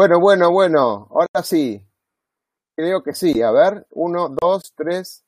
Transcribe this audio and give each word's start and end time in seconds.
Bueno, 0.00 0.18
bueno, 0.18 0.50
bueno, 0.50 1.08
ahora 1.10 1.42
sí. 1.44 1.78
Creo 2.74 3.02
que 3.02 3.12
sí. 3.12 3.42
A 3.42 3.50
ver, 3.50 3.86
uno, 3.90 4.30
dos, 4.30 4.72
tres. 4.74 5.26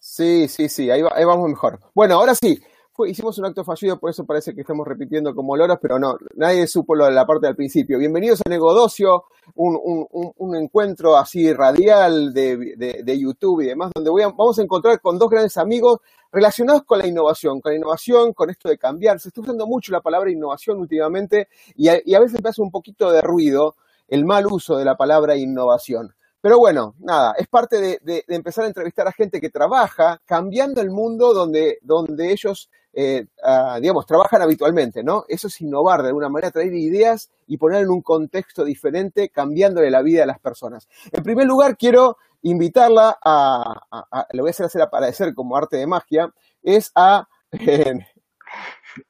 Sí, 0.00 0.48
sí, 0.48 0.68
sí, 0.68 0.90
ahí, 0.90 1.00
ahí 1.12 1.24
vamos 1.24 1.48
mejor. 1.48 1.78
Bueno, 1.94 2.16
ahora 2.16 2.34
sí. 2.34 2.60
hicimos 3.06 3.38
un 3.38 3.44
acto 3.44 3.62
fallido, 3.62 4.00
por 4.00 4.10
eso 4.10 4.26
parece 4.26 4.52
que 4.52 4.62
estamos 4.62 4.84
repitiendo 4.84 5.32
como 5.32 5.56
loros, 5.56 5.78
pero 5.80 6.00
no, 6.00 6.18
nadie 6.34 6.66
supo 6.66 6.96
lo 6.96 7.04
de 7.04 7.12
la 7.12 7.24
parte 7.24 7.46
del 7.46 7.54
principio. 7.54 8.00
Bienvenidos 8.00 8.40
a 8.44 8.50
Negodocio, 8.50 9.26
un, 9.54 9.78
un, 10.10 10.56
encuentro 10.56 11.16
así 11.16 11.52
radial 11.52 12.34
de, 12.34 13.16
YouTube 13.16 13.60
y 13.60 13.66
demás, 13.66 13.92
donde 13.94 14.10
voy 14.10 14.24
vamos 14.24 14.58
a 14.58 14.62
encontrar 14.62 15.00
con 15.00 15.20
dos 15.20 15.30
grandes 15.30 15.56
amigos 15.56 16.00
relacionados 16.32 16.82
con 16.82 16.98
la 16.98 17.06
innovación, 17.06 17.60
con 17.60 17.70
la 17.70 17.78
innovación, 17.78 18.32
con 18.32 18.50
esto 18.50 18.68
de 18.68 18.76
cambiar. 18.76 19.20
Se 19.20 19.28
está 19.28 19.40
usando 19.40 19.68
mucho 19.68 19.92
la 19.92 20.00
palabra 20.00 20.32
innovación 20.32 20.80
últimamente 20.80 21.46
y 21.76 21.86
a, 21.86 22.00
y 22.04 22.14
a 22.14 22.18
veces 22.18 22.42
me 22.42 22.50
hace 22.50 22.60
un 22.60 22.72
poquito 22.72 23.12
de 23.12 23.20
ruido 23.20 23.76
el 24.10 24.24
mal 24.24 24.46
uso 24.46 24.76
de 24.76 24.84
la 24.84 24.96
palabra 24.96 25.36
innovación. 25.36 26.14
Pero 26.42 26.58
bueno, 26.58 26.94
nada, 26.98 27.34
es 27.38 27.48
parte 27.48 28.00
de, 28.02 28.24
empezar 28.28 28.64
a 28.64 28.68
entrevistar 28.68 29.06
a 29.06 29.12
gente 29.12 29.40
que 29.40 29.50
trabaja 29.50 30.20
cambiando 30.24 30.80
el 30.80 30.90
mundo 30.90 31.34
donde, 31.34 31.78
donde 31.82 32.32
ellos, 32.32 32.70
eh, 32.94 33.26
ah, 33.44 33.78
digamos, 33.80 34.06
trabajan 34.06 34.40
habitualmente, 34.40 35.02
¿no? 35.04 35.24
Eso 35.28 35.48
es 35.48 35.60
innovar, 35.60 36.02
de 36.02 36.08
alguna 36.08 36.30
manera, 36.30 36.50
traer 36.50 36.72
ideas 36.72 37.30
y 37.46 37.58
poner 37.58 37.82
en 37.82 37.90
un 37.90 38.00
contexto 38.00 38.64
diferente, 38.64 39.28
cambiándole 39.28 39.90
la 39.90 40.00
vida 40.00 40.22
a 40.22 40.26
las 40.26 40.40
personas. 40.40 40.88
En 41.12 41.22
primer 41.22 41.46
lugar, 41.46 41.76
quiero 41.76 42.16
invitarla 42.42 43.18
a, 43.22 44.26
lo 44.32 44.42
voy 44.42 44.48
a 44.48 44.52
hacer, 44.52 44.64
hacer 44.64 44.80
aparecer 44.80 45.34
como 45.34 45.56
arte 45.56 45.76
de 45.76 45.86
magia, 45.86 46.32
es 46.62 46.90
a 46.94 47.28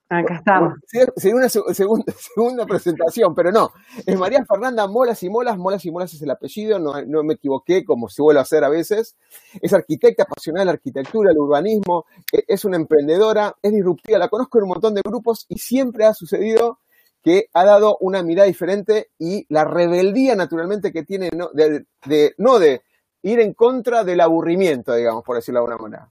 Acá 0.09 0.37
estamos. 0.37 0.75
Sería 0.87 1.37
una 1.37 1.49
segunda, 1.49 2.13
segunda 2.35 2.67
presentación, 2.67 3.35
pero 3.35 3.53
no. 3.53 3.71
Es 4.05 4.19
María 4.19 4.45
Fernanda 4.45 4.87
Molas 4.87 5.23
y 5.23 5.31
Molas. 5.31 5.57
Molas 5.57 5.85
y 5.85 5.91
Molas 5.91 6.13
es 6.15 6.23
el 6.23 6.31
apellido, 6.31 6.79
no, 6.79 7.01
no 7.03 7.23
me 7.23 7.35
equivoqué, 7.35 7.85
como 7.85 8.09
se 8.09 8.23
vuelve 8.23 8.41
a 8.41 8.43
hacer 8.43 8.65
a 8.65 8.69
veces. 8.69 9.17
Es 9.61 9.73
arquitecta, 9.73 10.25
apasionada 10.25 10.63
de 10.63 10.67
la 10.67 10.73
arquitectura, 10.73 11.31
el 11.31 11.39
urbanismo. 11.39 12.07
E, 12.33 12.45
es 12.49 12.65
una 12.65 12.77
emprendedora, 12.77 13.55
es 13.63 13.73
disruptiva. 13.73 14.19
La 14.19 14.29
conozco 14.29 14.59
en 14.59 14.65
un 14.65 14.71
montón 14.71 14.95
de 14.95 15.03
grupos 15.05 15.47
y 15.49 15.59
siempre 15.59 16.05
ha 16.05 16.15
sucedido 16.15 16.81
que 17.23 17.47
ha 17.53 17.65
dado 17.65 17.97
una 18.01 18.23
mirada 18.23 18.49
diferente 18.49 19.11
y 19.19 19.47
la 19.49 19.65
rebeldía 19.65 20.35
naturalmente 20.35 20.93
que 20.93 21.05
tiene 21.05 21.31
no 21.37 21.51
de, 21.53 21.85
de, 22.07 22.35
no 22.39 22.59
de 22.59 22.83
ir 23.23 23.41
en 23.41 23.53
contra 23.55 24.05
del 24.05 24.21
aburrimiento, 24.21 24.95
digamos, 24.95 25.23
por 25.23 25.37
decirlo 25.37 25.61
de 25.61 25.73
alguna 25.73 25.83
manera. 25.83 26.11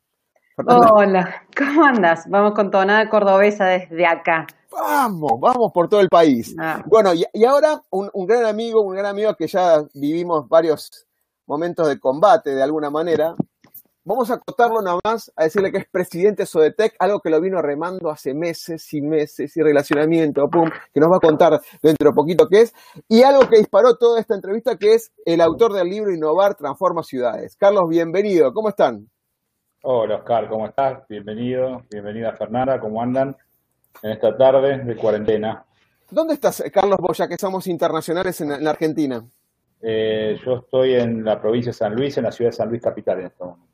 Hola, 0.67 1.43
¿cómo 1.57 1.85
andas? 1.85 2.25
Vamos 2.27 2.53
con 2.53 2.69
tonada 2.69 3.09
cordobesa 3.09 3.65
desde 3.65 4.05
acá. 4.05 4.45
Vamos, 4.69 5.39
vamos 5.39 5.71
por 5.73 5.87
todo 5.87 6.01
el 6.01 6.09
país. 6.09 6.53
Ah. 6.59 6.83
Bueno, 6.85 7.11
y, 7.13 7.45
ahora 7.45 7.81
un, 7.91 8.09
gran 8.25 8.45
amigo, 8.45 8.81
un 8.81 8.93
gran 8.93 9.05
amigo 9.05 9.35
que 9.35 9.47
ya 9.47 9.81
vivimos 9.93 10.49
varios 10.49 11.07
momentos 11.47 11.87
de 11.87 11.97
combate 11.97 12.53
de 12.53 12.61
alguna 12.61 12.89
manera. 12.89 13.35
Vamos 14.03 14.31
a 14.31 14.35
acotarlo 14.35 14.81
nada 14.81 14.99
más, 15.05 15.31
a 15.35 15.45
decirle 15.45 15.71
que 15.71 15.77
es 15.77 15.85
presidente 15.89 16.43
de 16.43 16.47
Sodetec, 16.47 16.95
algo 16.99 17.21
que 17.21 17.29
lo 17.29 17.39
vino 17.39 17.61
remando 17.61 18.09
hace 18.09 18.33
meses 18.33 18.93
y 18.93 19.01
meses 19.01 19.55
y 19.55 19.61
relacionamiento, 19.61 20.49
pum, 20.49 20.69
que 20.93 20.99
nos 20.99 21.09
va 21.09 21.17
a 21.17 21.21
contar 21.21 21.61
dentro 21.81 22.09
de 22.09 22.15
poquito 22.15 22.47
qué 22.49 22.61
es, 22.61 22.73
y 23.07 23.21
algo 23.21 23.47
que 23.47 23.59
disparó 23.59 23.95
toda 23.95 24.19
esta 24.19 24.35
entrevista, 24.35 24.77
que 24.77 24.95
es 24.95 25.11
el 25.25 25.39
autor 25.41 25.73
del 25.73 25.87
libro 25.87 26.11
Innovar 26.11 26.55
Transforma 26.55 27.03
Ciudades. 27.03 27.55
Carlos, 27.55 27.83
bienvenido, 27.87 28.51
¿cómo 28.51 28.69
están? 28.69 29.09
Hola 29.81 30.17
Oscar, 30.17 30.49
¿cómo 30.49 30.65
estás? 30.65 31.07
Bienvenido, 31.07 31.83
bienvenida 31.89 32.33
Fernanda, 32.33 32.81
¿cómo 32.81 33.01
andan 33.01 33.33
en 34.03 34.11
esta 34.11 34.35
tarde 34.35 34.79
de 34.79 34.95
cuarentena? 34.97 35.63
¿Dónde 36.11 36.33
estás, 36.33 36.61
Carlos 36.73 36.97
Boya, 36.99 37.29
que 37.29 37.37
somos 37.37 37.65
internacionales 37.65 38.41
en, 38.41 38.61
la 38.61 38.71
Argentina? 38.71 39.23
Eh, 39.81 40.37
yo 40.45 40.57
estoy 40.57 40.95
en 40.95 41.23
la 41.23 41.39
provincia 41.39 41.69
de 41.69 41.77
San 41.77 41.95
Luis, 41.95 42.17
en 42.17 42.25
la 42.25 42.31
ciudad 42.33 42.51
de 42.51 42.57
San 42.57 42.67
Luis 42.67 42.81
capital 42.81 43.21
en 43.21 43.27
este 43.27 43.41
momento. 43.41 43.65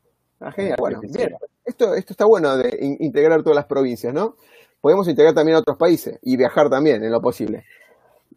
Ah, 0.41 0.51
genial, 0.51 0.77
bueno, 0.79 0.99
bien. 1.01 1.35
Esto, 1.65 1.95
esto 1.95 2.13
está 2.13 2.25
bueno 2.25 2.55
de 2.55 2.77
integrar 2.99 3.41
todas 3.41 3.55
las 3.55 3.65
provincias, 3.65 4.13
¿no? 4.13 4.35
Podemos 4.81 5.07
integrar 5.07 5.33
también 5.33 5.55
a 5.55 5.61
otros 5.61 5.77
países 5.77 6.19
y 6.21 6.37
viajar 6.37 6.69
también 6.69 7.03
en 7.03 7.11
lo 7.11 7.19
posible. 7.19 7.63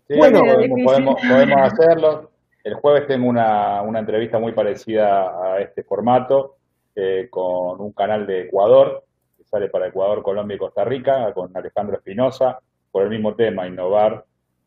Sí, 0.06 0.16
bueno, 0.16 0.40
podemos, 0.40 1.20
podemos, 1.20 1.60
hacerlo. 1.60 2.30
El 2.64 2.76
jueves 2.76 3.06
tengo 3.06 3.28
una, 3.28 3.82
una 3.82 3.98
entrevista 3.98 4.38
muy 4.38 4.52
parecida 4.52 5.54
a 5.54 5.60
este 5.60 5.82
formato 5.82 6.57
eh, 7.00 7.28
con 7.31 7.81
un 7.81 7.92
canal 7.92 8.26
de 8.26 8.47
Ecuador, 8.47 9.04
que 9.36 9.44
sale 9.44 9.69
para 9.69 9.86
Ecuador, 9.86 10.20
Colombia 10.20 10.56
y 10.56 10.59
Costa 10.59 10.84
Rica, 10.84 11.32
con 11.32 11.56
Alejandro 11.56 11.94
Espinosa, 11.97 12.59
por 12.91 13.04
el 13.04 13.10
mismo 13.10 13.36
tema, 13.36 13.69
innovar 13.69 14.25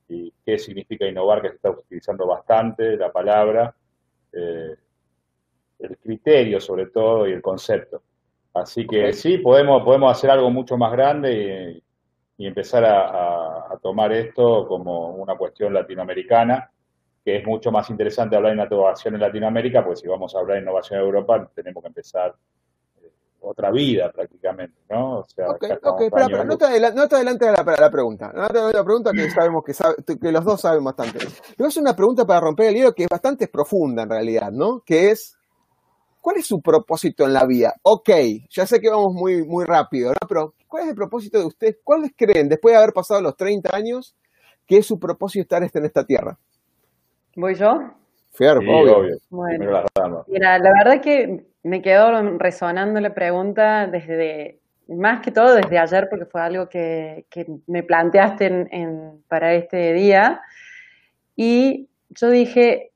y 0.07 0.31
qué 0.45 0.57
significa 0.57 1.05
innovar, 1.05 1.41
que 1.41 1.49
se 1.49 1.55
está 1.55 1.71
utilizando 1.71 2.25
bastante 2.25 2.95
la 2.95 3.11
palabra, 3.11 3.75
eh, 4.31 4.75
el 5.79 5.97
criterio 5.97 6.61
sobre 6.61 6.85
todo 6.85 7.27
y 7.27 7.33
el 7.33 7.41
concepto. 7.41 8.01
Así 8.53 8.87
que 8.87 9.11
sí, 9.11 9.39
podemos, 9.39 9.83
podemos 9.83 10.09
hacer 10.13 10.29
algo 10.29 10.49
mucho 10.49 10.77
más 10.77 10.93
grande 10.93 11.83
y, 12.37 12.47
empezar 12.47 12.85
a, 12.85 13.77
tomar 13.83 14.13
esto 14.13 14.67
como 14.67 15.15
una 15.15 15.35
cuestión 15.35 15.73
latinoamericana 15.73 16.71
que 17.23 17.37
es 17.37 17.45
mucho 17.45 17.71
más 17.71 17.89
interesante 17.89 18.35
hablar 18.35 18.55
de 18.55 18.65
innovación 18.65 19.13
en 19.15 19.21
Latinoamérica, 19.21 19.85
pues 19.85 19.99
si 19.99 20.07
vamos 20.07 20.35
a 20.35 20.39
hablar 20.39 20.57
de 20.57 20.63
innovación 20.63 20.99
en 20.99 21.05
Europa, 21.05 21.51
tenemos 21.53 21.83
que 21.83 21.87
empezar 21.87 22.35
eh, 23.01 23.11
otra 23.41 23.69
vida 23.69 24.11
prácticamente, 24.11 24.81
¿no? 24.89 25.19
O 25.19 25.23
sea, 25.25 25.49
ok, 25.49 25.65
pero, 26.11 26.43
no, 26.43 26.57
te 26.57 26.65
adelantes 26.65 27.47
a 27.47 27.53
la, 27.79 27.91
pregunta. 27.91 28.31
No 28.33 28.47
te 28.47 28.57
adelantes 28.57 28.75
a 28.75 28.77
la 28.79 28.83
pregunta 28.83 29.11
que 29.11 29.29
sabemos 29.29 29.63
que, 29.63 30.17
que 30.17 30.31
los 30.31 30.43
dos 30.43 30.61
saben 30.61 30.83
bastante. 30.83 31.19
A 31.19 31.67
hacer 31.67 31.83
una 31.83 31.95
pregunta 31.95 32.25
para 32.25 32.39
romper 32.39 32.69
el 32.69 32.75
hielo 32.75 32.95
que 32.95 33.03
es 33.03 33.09
bastante 33.09 33.47
profunda 33.47 34.03
en 34.03 34.09
realidad, 34.09 34.51
¿no? 34.51 34.81
Que 34.83 35.11
es, 35.11 35.37
¿cuál 36.21 36.37
es 36.37 36.47
su 36.47 36.59
propósito 36.59 37.25
en 37.25 37.33
la 37.33 37.45
vida? 37.45 37.75
Ok, 37.83 38.09
ya 38.49 38.65
sé 38.65 38.79
que 38.79 38.89
vamos 38.89 39.13
muy, 39.13 39.45
muy 39.45 39.63
rápido, 39.63 40.09
¿no? 40.09 40.27
Pero, 40.27 40.55
¿cuál 40.67 40.83
es 40.83 40.89
el 40.89 40.95
propósito 40.95 41.37
de 41.37 41.45
ustedes? 41.45 41.77
¿Cuáles 41.83 42.13
creen, 42.17 42.49
después 42.49 42.73
de 42.73 42.79
haber 42.79 42.93
pasado 42.93 43.21
los 43.21 43.37
30 43.37 43.75
años, 43.75 44.15
que 44.65 44.77
es 44.77 44.87
su 44.87 44.99
propósito 44.99 45.43
estar 45.43 45.61
en 45.61 45.85
esta 45.85 46.03
tierra? 46.03 46.39
¿Voy 47.35 47.55
yo? 47.55 47.91
obvio. 48.93 49.17
Bueno, 49.29 49.83
mira, 50.27 50.59
la 50.59 50.71
verdad 50.71 51.01
que 51.01 51.45
me 51.63 51.81
quedó 51.81 52.37
resonando 52.37 52.99
la 52.99 53.13
pregunta 53.13 53.87
desde, 53.87 54.59
más 54.87 55.21
que 55.21 55.31
todo 55.31 55.55
desde 55.55 55.77
ayer, 55.77 56.07
porque 56.09 56.25
fue 56.25 56.41
algo 56.41 56.67
que, 56.67 57.25
me 57.67 57.83
planteaste 57.83 58.45
en, 58.45 59.23
para 59.27 59.53
este 59.53 59.93
día. 59.93 60.41
Y 61.35 61.89
yo 62.09 62.29
dije, 62.29 62.91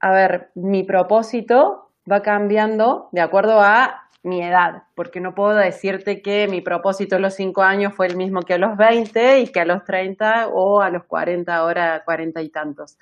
a 0.00 0.12
ver, 0.12 0.50
mi 0.54 0.84
propósito 0.84 1.90
va 2.10 2.22
cambiando 2.22 3.08
de 3.12 3.20
acuerdo 3.20 3.60
a 3.60 4.08
mi 4.22 4.42
edad, 4.42 4.82
porque 4.94 5.20
no 5.20 5.34
puedo 5.34 5.54
decirte 5.54 6.20
que 6.20 6.46
mi 6.46 6.60
propósito 6.60 7.16
a 7.16 7.20
los 7.20 7.34
5 7.34 7.62
años 7.62 7.94
fue 7.94 8.06
el 8.06 8.16
mismo 8.16 8.42
que 8.42 8.54
a 8.54 8.58
los 8.58 8.76
20 8.76 9.40
y 9.40 9.46
que 9.48 9.60
a 9.60 9.64
los 9.64 9.84
30 9.84 10.48
o 10.48 10.80
a 10.80 10.90
los 10.90 11.04
40, 11.04 11.56
ahora 11.56 12.02
40 12.04 12.42
y 12.42 12.50
tantos 12.50 12.98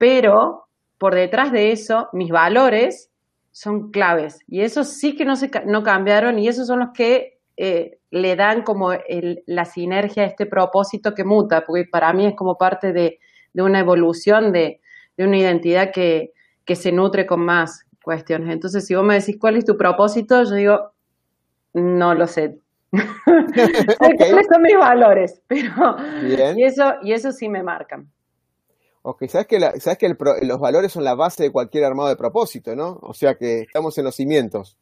pero 0.00 0.66
por 0.96 1.14
detrás 1.14 1.52
de 1.52 1.72
eso, 1.72 2.08
mis 2.14 2.30
valores 2.30 3.10
son 3.50 3.90
claves 3.90 4.38
y 4.48 4.62
esos 4.62 4.88
sí 4.88 5.14
que 5.14 5.26
no, 5.26 5.36
se, 5.36 5.50
no 5.66 5.82
cambiaron 5.82 6.38
y 6.38 6.48
esos 6.48 6.66
son 6.66 6.78
los 6.78 6.88
que 6.94 7.38
eh, 7.58 7.98
le 8.10 8.34
dan 8.34 8.62
como 8.62 8.92
la 9.44 9.64
sinergia 9.66 10.22
a 10.22 10.26
este 10.26 10.46
propósito 10.46 11.14
que 11.14 11.24
muta, 11.24 11.66
porque 11.66 11.84
para 11.84 12.14
mí 12.14 12.24
es 12.24 12.34
como 12.34 12.56
parte 12.56 12.94
de, 12.94 13.18
de 13.52 13.62
una 13.62 13.80
evolución 13.80 14.52
de, 14.52 14.80
de 15.18 15.26
una 15.26 15.36
identidad 15.36 15.92
que, 15.92 16.32
que 16.64 16.76
se 16.76 16.92
nutre 16.92 17.26
con 17.26 17.40
más 17.44 17.84
cuestiones. 18.02 18.48
Entonces, 18.50 18.86
si 18.86 18.94
vos 18.94 19.04
me 19.04 19.20
decís 19.20 19.36
cuál 19.38 19.58
es 19.58 19.66
tu 19.66 19.76
propósito, 19.76 20.44
yo 20.44 20.54
digo, 20.54 20.92
no 21.74 22.14
lo 22.14 22.26
sé. 22.26 22.58
¿Cuáles 22.92 24.46
son 24.50 24.62
mis 24.62 24.78
valores? 24.78 25.42
Pero, 25.46 25.96
Y, 26.56 26.64
eso, 26.64 26.94
y 27.02 27.12
eso 27.12 27.32
sí 27.32 27.50
me 27.50 27.62
marcan. 27.62 28.10
Ok, 29.02 29.24
sabes 29.28 29.46
que, 29.46 29.58
sabes 29.80 29.98
que 29.98 30.14
los 30.42 30.60
valores 30.60 30.92
son 30.92 31.04
la 31.04 31.14
base 31.14 31.44
de 31.44 31.52
cualquier 31.52 31.84
armado 31.84 32.10
de 32.10 32.16
propósito, 32.16 32.76
¿no? 32.76 32.98
O 33.00 33.14
sea 33.14 33.34
que 33.34 33.60
estamos 33.60 33.96
en 33.96 34.04
los 34.04 34.14
cimientos. 34.14 34.76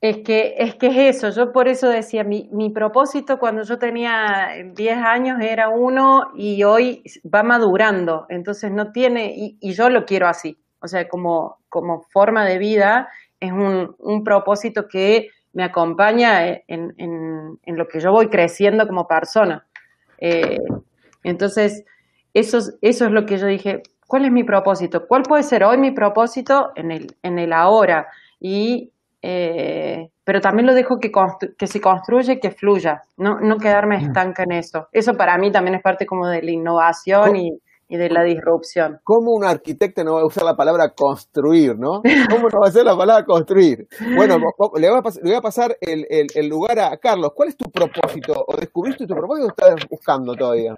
Es 0.00 0.18
que, 0.18 0.56
es 0.58 0.74
que 0.74 0.88
es 0.88 1.16
eso, 1.16 1.30
yo 1.30 1.50
por 1.50 1.66
eso 1.66 1.88
decía, 1.88 2.24
mi, 2.24 2.50
mi 2.52 2.68
propósito 2.68 3.38
cuando 3.38 3.62
yo 3.62 3.78
tenía 3.78 4.50
10 4.74 4.96
años 4.98 5.38
era 5.40 5.70
uno 5.70 6.30
y 6.36 6.62
hoy 6.62 7.02
va 7.34 7.42
madurando, 7.42 8.26
entonces 8.28 8.70
no 8.70 8.92
tiene, 8.92 9.32
y, 9.34 9.72
yo 9.72 9.88
lo 9.88 10.04
quiero 10.04 10.28
así, 10.28 10.58
o 10.80 10.88
sea, 10.88 11.08
como, 11.08 11.56
como 11.70 12.02
forma 12.12 12.44
de 12.44 12.58
vida 12.58 13.08
es 13.40 13.50
un, 13.50 13.96
un 13.98 14.24
propósito 14.24 14.88
que 14.88 15.28
me 15.54 15.64
acompaña 15.64 16.48
en, 16.48 16.92
en, 16.98 17.58
en, 17.62 17.76
lo 17.78 17.88
que 17.88 17.98
yo 17.98 18.10
voy 18.12 18.28
creciendo 18.28 18.86
como 18.86 19.08
persona. 19.08 19.64
Eh, 20.18 20.58
entonces, 21.22 21.84
eso, 22.34 22.58
eso 22.82 23.04
es 23.06 23.10
lo 23.10 23.24
que 23.24 23.38
yo 23.38 23.46
dije, 23.46 23.82
¿cuál 24.06 24.24
es 24.24 24.32
mi 24.32 24.44
propósito? 24.44 25.06
¿Cuál 25.08 25.22
puede 25.22 25.44
ser 25.44 25.64
hoy 25.64 25.78
mi 25.78 25.92
propósito 25.92 26.70
en 26.74 26.90
el, 26.90 27.06
en 27.22 27.38
el 27.38 27.52
ahora? 27.52 28.08
Y 28.40 28.90
eh, 29.26 30.10
pero 30.22 30.40
también 30.42 30.66
lo 30.66 30.74
dejo 30.74 30.96
que, 31.00 31.10
que 31.56 31.66
se 31.66 31.80
construye, 31.80 32.38
que 32.40 32.50
fluya, 32.50 33.02
no, 33.16 33.40
no 33.40 33.56
quedarme 33.56 33.96
mm. 33.96 34.06
estanca 34.06 34.42
en 34.42 34.52
eso. 34.52 34.88
Eso 34.92 35.14
para 35.14 35.38
mí 35.38 35.50
también 35.50 35.76
es 35.76 35.82
parte 35.82 36.04
como 36.04 36.28
de 36.28 36.42
la 36.42 36.50
innovación 36.50 37.34
y, 37.36 37.48
y, 37.88 37.96
de 37.96 38.10
la 38.10 38.22
disrupción. 38.22 38.98
¿Cómo 39.02 39.32
un 39.32 39.44
arquitecto 39.44 40.04
no 40.04 40.14
va 40.14 40.20
a 40.20 40.26
usar 40.26 40.44
la 40.44 40.56
palabra 40.56 40.92
construir, 40.94 41.78
no? 41.78 42.02
¿Cómo 42.30 42.48
no 42.50 42.60
va 42.62 42.68
a 42.68 42.70
ser 42.70 42.84
la 42.84 42.96
palabra 42.96 43.24
construir? 43.24 43.86
Bueno, 44.14 44.36
le 44.76 44.90
voy 44.90 44.98
a, 44.98 45.10
le 45.22 45.30
voy 45.30 45.36
a 45.36 45.40
pasar 45.40 45.74
el, 45.80 46.04
el, 46.10 46.26
el, 46.34 46.46
lugar 46.46 46.78
a 46.80 46.94
Carlos. 46.98 47.30
¿Cuál 47.34 47.48
es 47.48 47.56
tu 47.56 47.70
propósito? 47.70 48.44
¿O 48.46 48.56
descubriste 48.56 49.06
tu 49.06 49.14
propósito 49.14 49.46
o 49.46 49.50
estás 49.50 49.88
buscando 49.88 50.34
todavía? 50.34 50.74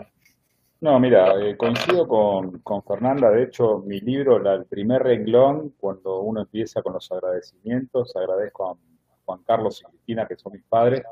No, 0.79 1.01
mira, 1.01 1.41
eh, 1.41 1.57
coincido 1.57 2.07
con, 2.07 2.59
con, 2.59 2.83
Fernanda. 2.83 3.31
De 3.31 3.45
hecho, 3.45 3.79
mi 3.79 3.99
libro, 4.01 4.37
el 4.37 4.67
primer 4.67 5.03
renglón, 5.03 5.71
cuando 5.79 6.21
uno 6.21 6.43
empieza 6.43 6.83
con 6.83 6.93
los 6.93 7.11
agradecimientos, 7.11 8.15
agradezco 8.15 8.71
a 8.71 8.77
Juan 9.25 9.43
Carlos 9.45 9.81
y 9.81 9.91
Cristina, 9.91 10.27
que 10.27 10.37
son 10.37 10.53
mis 10.53 10.63
padres, 10.65 11.03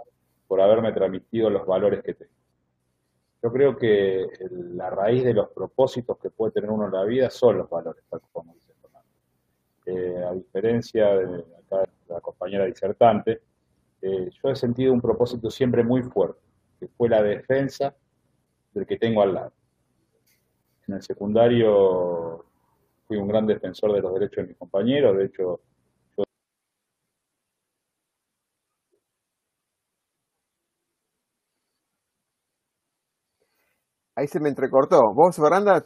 por 0.46 0.61
haberme 0.61 0.93
transmitido 0.93 1.49
los 1.49 1.66
valores 1.66 2.02
que 2.02 2.12
tengo. 2.12 2.32
Yo 3.43 3.52
creo 3.52 3.76
que 3.76 4.26
la 4.50 4.90
raíz 4.90 5.25
de 5.25 5.32
los 5.32 5.49
propósitos 5.50 6.19
que 6.19 6.31
puede 6.31 6.52
tener 6.52 6.70
uno 6.70 6.87
en 6.87 6.93
la 6.93 7.05
vida 7.05 7.31
son 7.31 7.58
los 7.58 7.70
valores, 7.70 8.05
tal 8.11 8.20
como 8.32 8.52
dice 8.55 8.72
Fernanda. 8.82 9.08
Eh, 9.87 10.25
a 10.25 10.34
diferencia 10.34 11.06
de 11.16 11.44
la 12.08 12.20
compañera 12.20 12.66
disertante, 12.66 13.40
eh, 14.02 14.31
yo 14.31 14.50
he 14.50 14.56
sentido 14.56 14.93
un 14.93 15.00
propósito 15.00 15.50
siempre 15.50 15.82
muy 15.82 16.02
fuerte, 16.02 16.40
que 16.78 16.88
fue 16.88 17.08
la 17.08 17.22
defensa 17.22 17.94
del 18.75 18.87
que 18.87 18.99
tengo 18.99 19.23
al 19.23 19.35
lado. 19.35 19.53
En 20.87 20.94
el 20.94 21.03
secundario 21.03 22.44
fui 23.06 23.17
un 23.17 23.29
gran 23.29 23.47
defensor 23.47 23.93
de 23.93 24.03
los 24.03 24.12
derechos 24.15 24.37
de 24.37 24.49
mis 24.49 24.59
compañeros, 24.59 25.17
de 25.17 25.25
hecho 25.26 25.61
Ahí 34.17 34.29
se 34.29 34.41
me 34.41 34.49
entrecortó. 34.49 35.12
¿Vos, 35.12 35.37
Fernanda? 35.37 35.82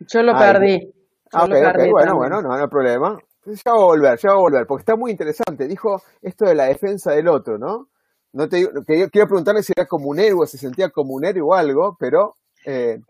Yo 0.00 0.22
lo 0.22 0.32
perdí. 0.34 0.92
ah, 1.32 1.44
ok, 1.44 1.50
bueno, 1.90 2.16
bueno, 2.16 2.40
no, 2.40 2.48
no 2.48 2.54
hay 2.54 2.68
problema. 2.68 3.18
Ya 3.44 3.72
va 3.72 3.82
a 3.82 3.84
volver, 3.84 4.18
ya 4.18 4.30
va 4.30 4.34
a 4.34 4.40
volver, 4.40 4.66
porque 4.66 4.80
está 4.80 4.96
muy 4.96 5.10
interesante. 5.10 5.68
Dijo 5.68 6.02
esto 6.22 6.46
de 6.46 6.54
la 6.54 6.64
defensa 6.64 7.12
del 7.12 7.28
otro, 7.28 7.58
¿no? 7.58 7.88
No 8.36 8.50
te 8.50 8.68
que 8.86 9.08
quiero 9.08 9.28
preguntarle 9.28 9.62
si 9.62 9.72
era 9.74 9.86
como 9.86 10.10
un 10.10 10.18
héroe, 10.18 10.46
se 10.46 10.58
sentía 10.58 10.90
como 10.90 11.14
un 11.14 11.24
héroe 11.24 11.40
o 11.40 11.54
algo, 11.54 11.96
pero 11.98 12.34
eh, 12.66 13.00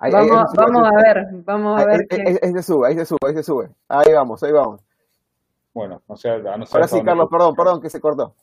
vamos, 0.00 0.52
vamos 0.56 0.88
a 0.88 0.96
ver, 0.96 1.26
vamos 1.44 1.80
a 1.80 1.86
ver. 1.86 2.08
Ahí, 2.10 2.52
se 2.52 2.62
sube, 2.64 2.88
ahí 2.88 2.96
se 2.96 3.06
sube, 3.06 3.18
ahí 3.28 3.34
se 3.34 3.44
sube. 3.44 3.68
Ahí 3.86 4.12
vamos, 4.12 4.42
ahí 4.42 4.50
vamos. 4.50 4.80
Bueno, 5.72 6.02
no 6.08 6.16
sé, 6.16 6.36
no 6.36 6.66
sé 6.66 6.76
Ahora 6.76 6.88
sí, 6.88 7.00
Carlos, 7.04 7.28
perdón, 7.30 7.54
perdón, 7.54 7.80
que 7.80 7.88
se 7.88 8.00
cortó. 8.00 8.34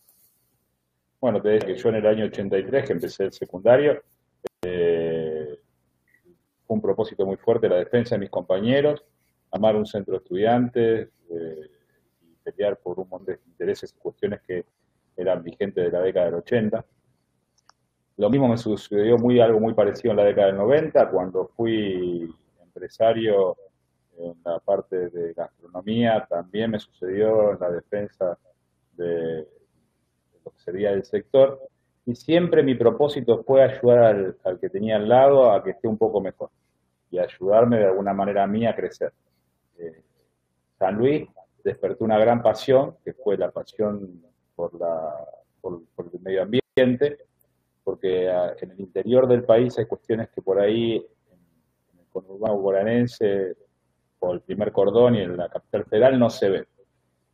Bueno, 1.20 1.42
te 1.42 1.50
dije 1.50 1.66
que 1.66 1.76
yo 1.76 1.90
en 1.90 1.96
el 1.96 2.08
año 2.08 2.24
83, 2.24 2.86
que 2.86 2.94
empecé 2.94 3.26
el 3.26 3.34
secundario, 3.34 4.02
eh, 4.62 5.60
fue 6.66 6.76
un 6.76 6.82
propósito 6.82 7.26
muy 7.26 7.36
fuerte 7.36 7.68
la 7.68 7.76
defensa 7.76 8.16
de 8.16 8.20
mis 8.20 8.30
compañeros, 8.30 9.04
amar 9.52 9.76
un 9.76 9.86
centro 9.86 10.14
de 10.14 10.20
estudiantes 10.20 11.10
eh, 11.30 11.72
y 12.22 12.36
pelear 12.50 12.78
por 12.78 12.98
un 12.98 13.10
montón 13.10 13.36
de 13.36 13.42
intereses 13.46 13.94
y 13.94 14.00
cuestiones 14.00 14.40
que 14.48 14.64
eran 15.22 15.44
vigentes 15.44 15.86
de 15.86 15.92
la 15.92 16.04
década 16.04 16.28
del 16.28 16.36
80. 16.36 16.86
Lo 18.18 18.30
mismo 18.30 18.48
me 18.48 18.58
sucedió 18.58 19.18
muy 19.18 19.40
algo 19.40 19.60
muy 19.60 19.74
parecido 19.74 20.12
en 20.12 20.18
la 20.18 20.24
década 20.26 20.48
del 20.48 20.58
90, 20.58 21.10
cuando 21.10 21.48
fui 21.56 22.30
empresario 22.62 23.58
en 24.18 24.36
la 24.46 24.60
parte 24.60 25.10
de 25.10 25.34
gastronomía, 25.34 26.26
también 26.30 26.72
me 26.72 26.80
sucedió 26.80 27.54
en 27.54 27.60
la 27.60 27.72
defensa 27.72 28.38
de, 28.94 29.48
lo 30.46 30.52
que 30.52 30.60
sería 30.60 30.92
el 30.92 31.04
sector. 31.04 31.60
Y 32.06 32.16
siempre 32.16 32.64
mi 32.64 32.76
propósito 32.76 33.44
fue 33.44 33.64
ayudar 33.64 34.36
al, 34.44 34.60
que 34.60 34.70
tenía 34.70 34.96
al 34.96 35.08
lado 35.08 35.52
a 35.52 35.64
que 35.64 35.72
esté 35.72 35.88
un 35.88 35.98
poco 35.98 36.20
mejor 36.20 36.50
y 37.10 37.20
ayudarme 37.20 37.78
de 37.78 37.86
alguna 37.86 38.14
manera 38.14 38.44
a 38.44 38.48
mí 38.48 38.66
a 38.66 38.76
crecer. 38.76 39.14
Eh, 39.78 40.02
San 40.78 40.96
Luis 40.96 41.28
despertó 41.64 42.04
una 42.04 42.18
gran 42.18 42.42
pasión, 42.42 42.96
que 43.04 43.14
fue 43.14 43.38
la 43.38 43.52
pasión 43.52 44.24
por, 44.62 44.80
la, 44.80 45.26
por, 45.60 45.82
el 46.14 46.20
medio 46.20 46.44
ambiente, 46.44 47.18
porque 47.84 48.30
ah, 48.30 48.54
en 48.62 48.72
el 48.72 48.80
interior 48.80 49.28
del 49.28 49.44
país 49.44 49.76
hay 49.80 49.86
cuestiones 49.86 50.30
que 50.30 50.42
por 50.44 50.60
ahí, 50.60 50.98
en, 50.98 52.00
el 52.00 52.06
conurbano 52.12 52.60
guaranense, 52.60 53.56
o 54.20 54.34
el 54.34 54.42
primer 54.42 54.72
cordón 54.72 55.16
y 55.16 55.22
en 55.22 55.36
la 55.36 55.50
capital 55.50 55.86
federal 55.86 56.20
no 56.20 56.30
se 56.30 56.50
ven. 56.50 56.68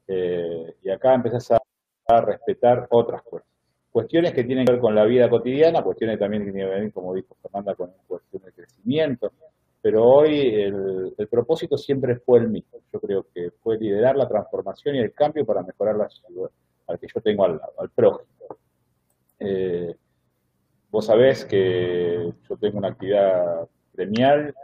Eh, 0.08 0.76
y 0.82 0.90
acá 0.90 1.16
empezás 1.16 1.52
a, 1.52 2.22
respetar 2.22 2.88
otras 2.92 3.22
cosas. 3.24 3.46
Cuestiones 3.92 4.32
que 4.32 4.46
tienen 4.46 4.66
que 4.66 4.72
ver 4.72 4.80
con 4.80 4.96
la 4.96 5.04
vida 5.04 5.30
cotidiana, 5.30 5.84
cuestiones 5.84 6.18
también 6.18 6.46
que 6.46 6.54
tienen 6.54 6.70
que 6.72 6.80
ver, 6.80 6.94
como 6.94 7.14
dijo 7.14 7.36
Fernanda, 7.42 7.76
con 7.76 7.92
cuestiones 8.08 8.46
de 8.46 8.54
crecimiento, 8.54 9.34
pero 9.82 10.06
hoy 10.06 10.40
el, 10.40 11.14
el, 11.18 11.28
propósito 11.28 11.78
siempre 11.78 12.16
fue 12.16 12.40
el 12.40 12.48
mismo. 12.48 12.80
Yo 12.94 13.02
creo 13.02 13.26
que 13.34 13.52
fue 13.62 13.78
liderar 13.78 14.16
la 14.16 14.30
transformación 14.30 14.96
y 14.96 15.00
el 15.00 15.12
cambio 15.12 15.46
para 15.46 15.64
mejorar 15.64 15.98
la 15.98 16.08
ciudad, 16.08 16.50
al 16.88 17.00
que 17.00 17.08
yo 17.14 17.22
tengo 17.22 17.46
al 17.46 17.58
lado, 17.58 17.74
al 17.78 17.90
prójimo. 17.90 18.32
Eh, 19.40 19.96
vos 20.90 21.06
sabés 21.06 21.46
que 21.46 22.34
yo 22.50 22.58
tengo 22.58 22.78
una 22.78 22.90
actividad 22.90 23.68
gremial 23.94 24.56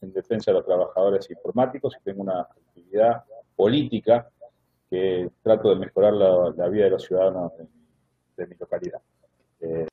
en 0.00 0.12
defensa 0.12 0.50
de 0.50 0.58
los 0.58 0.66
trabajadores 0.66 1.30
informáticos 1.30 1.96
y 1.96 2.02
tengo 2.02 2.22
una 2.22 2.40
actividad 2.40 3.24
política 3.56 4.28
que 4.90 5.30
trato 5.42 5.70
de 5.70 5.76
mejorar 5.76 6.14
la, 6.14 6.68
vida 6.68 6.84
de 6.84 6.90
los 6.90 7.02
ciudadanos 7.02 7.52
de, 8.36 8.46
mi 8.46 8.54
localidad. 8.54 9.00
Eh, 9.60 9.86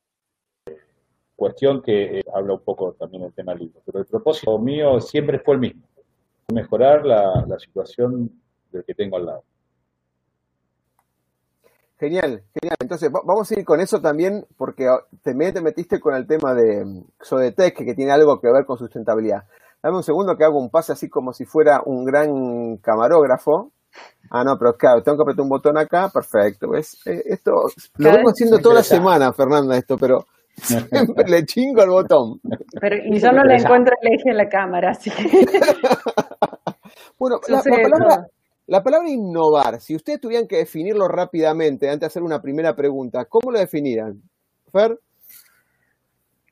cuestión 1.36 1.82
que 1.82 2.20
eh, 2.20 2.24
habla 2.34 2.54
un 2.54 2.62
poco 2.62 2.94
también 2.94 3.24
del 3.24 3.34
tema 3.34 3.54
libro, 3.54 3.82
pero 3.86 4.00
el 4.00 4.06
propósito 4.06 4.58
mío 4.58 5.02
siempre 5.02 5.40
fue 5.40 5.56
el 5.56 5.62
mismo, 5.62 5.84
mejorar 6.54 7.06
la 7.06 7.60
situación 7.60 8.32
del 8.72 8.86
que 8.86 8.94
tengo 8.94 9.18
al 9.18 9.26
lado. 9.26 9.44
Genial, 11.98 12.44
genial. 12.54 12.76
Entonces, 12.82 13.10
vamos 13.12 13.50
a 13.50 13.60
ir 13.60 13.64
con 13.64 13.80
eso 13.80 14.02
también, 14.02 14.46
porque 14.58 14.88
te 15.24 15.34
metiste 15.34 16.00
con 16.00 16.14
el 16.14 16.28
tema 16.28 16.54
de 16.54 16.84
mm, 16.84 17.04
Sodetec, 17.22 17.78
que 17.78 17.94
tiene 17.96 18.12
algo 18.12 18.40
que 18.40 18.52
ver 18.52 18.66
con 18.66 18.78
sustentabilidad. 18.78 19.44
Dame 19.82 19.98
un 19.98 20.04
segundo 20.04 20.36
que 20.36 20.44
hago 20.44 20.60
un 20.60 20.70
pase 20.70 20.92
así 20.92 21.10
como 21.10 21.32
si 21.32 21.46
fuera 21.46 21.82
un 21.86 22.04
gran 22.04 22.78
camarógrafo. 22.78 23.72
Ah, 24.30 24.44
no, 24.44 24.58
pero 24.58 24.74
claro, 24.74 25.04
tengo 25.04 25.18
que 25.18 25.22
apretar 25.24 25.44
un 25.44 25.50
botón 25.50 25.78
acá, 25.78 26.10
perfecto. 26.10 26.70
¿Ves? 26.72 27.00
Eh, 27.06 27.22
esto 27.26 27.52
lo 27.98 28.12
vengo 28.12 28.30
haciendo 28.30 28.58
toda 28.60 28.76
la 28.76 28.84
semana, 28.84 29.32
Fernanda, 29.32 29.78
esto, 29.78 29.98
pero 29.98 30.26
siempre 30.56 31.26
le 31.28 31.46
chingo 31.46 31.84
el 31.84 31.92
botón. 31.92 32.42
Pero, 32.82 32.96
y 33.06 33.20
yo 33.20 33.32
no 33.32 33.44
le 33.44 33.56
encuentro 33.56 33.94
el 34.02 34.14
eje 34.14 34.32
en 34.32 34.38
la 34.38 34.50
cámara, 34.50 34.90
así 34.90 35.12
que... 35.12 35.24
bueno, 37.20 37.38
la, 37.48 37.62
la, 37.64 37.64
palabra, 37.64 38.28
la 38.68 38.84
palabra 38.84 39.10
innovar, 39.10 39.80
si 39.80 39.96
ustedes 39.96 40.20
tuvieran 40.20 40.48
que 40.48 40.58
definirlo 40.58 41.08
rápidamente, 41.08 41.88
antes 41.88 42.02
de 42.02 42.06
hacer 42.08 42.24
una 42.24 42.42
primera 42.42 42.76
pregunta, 42.76 43.26
¿cómo 43.26 43.52
lo 43.52 43.60
definirían? 43.60 44.22
Fer. 44.72 45.00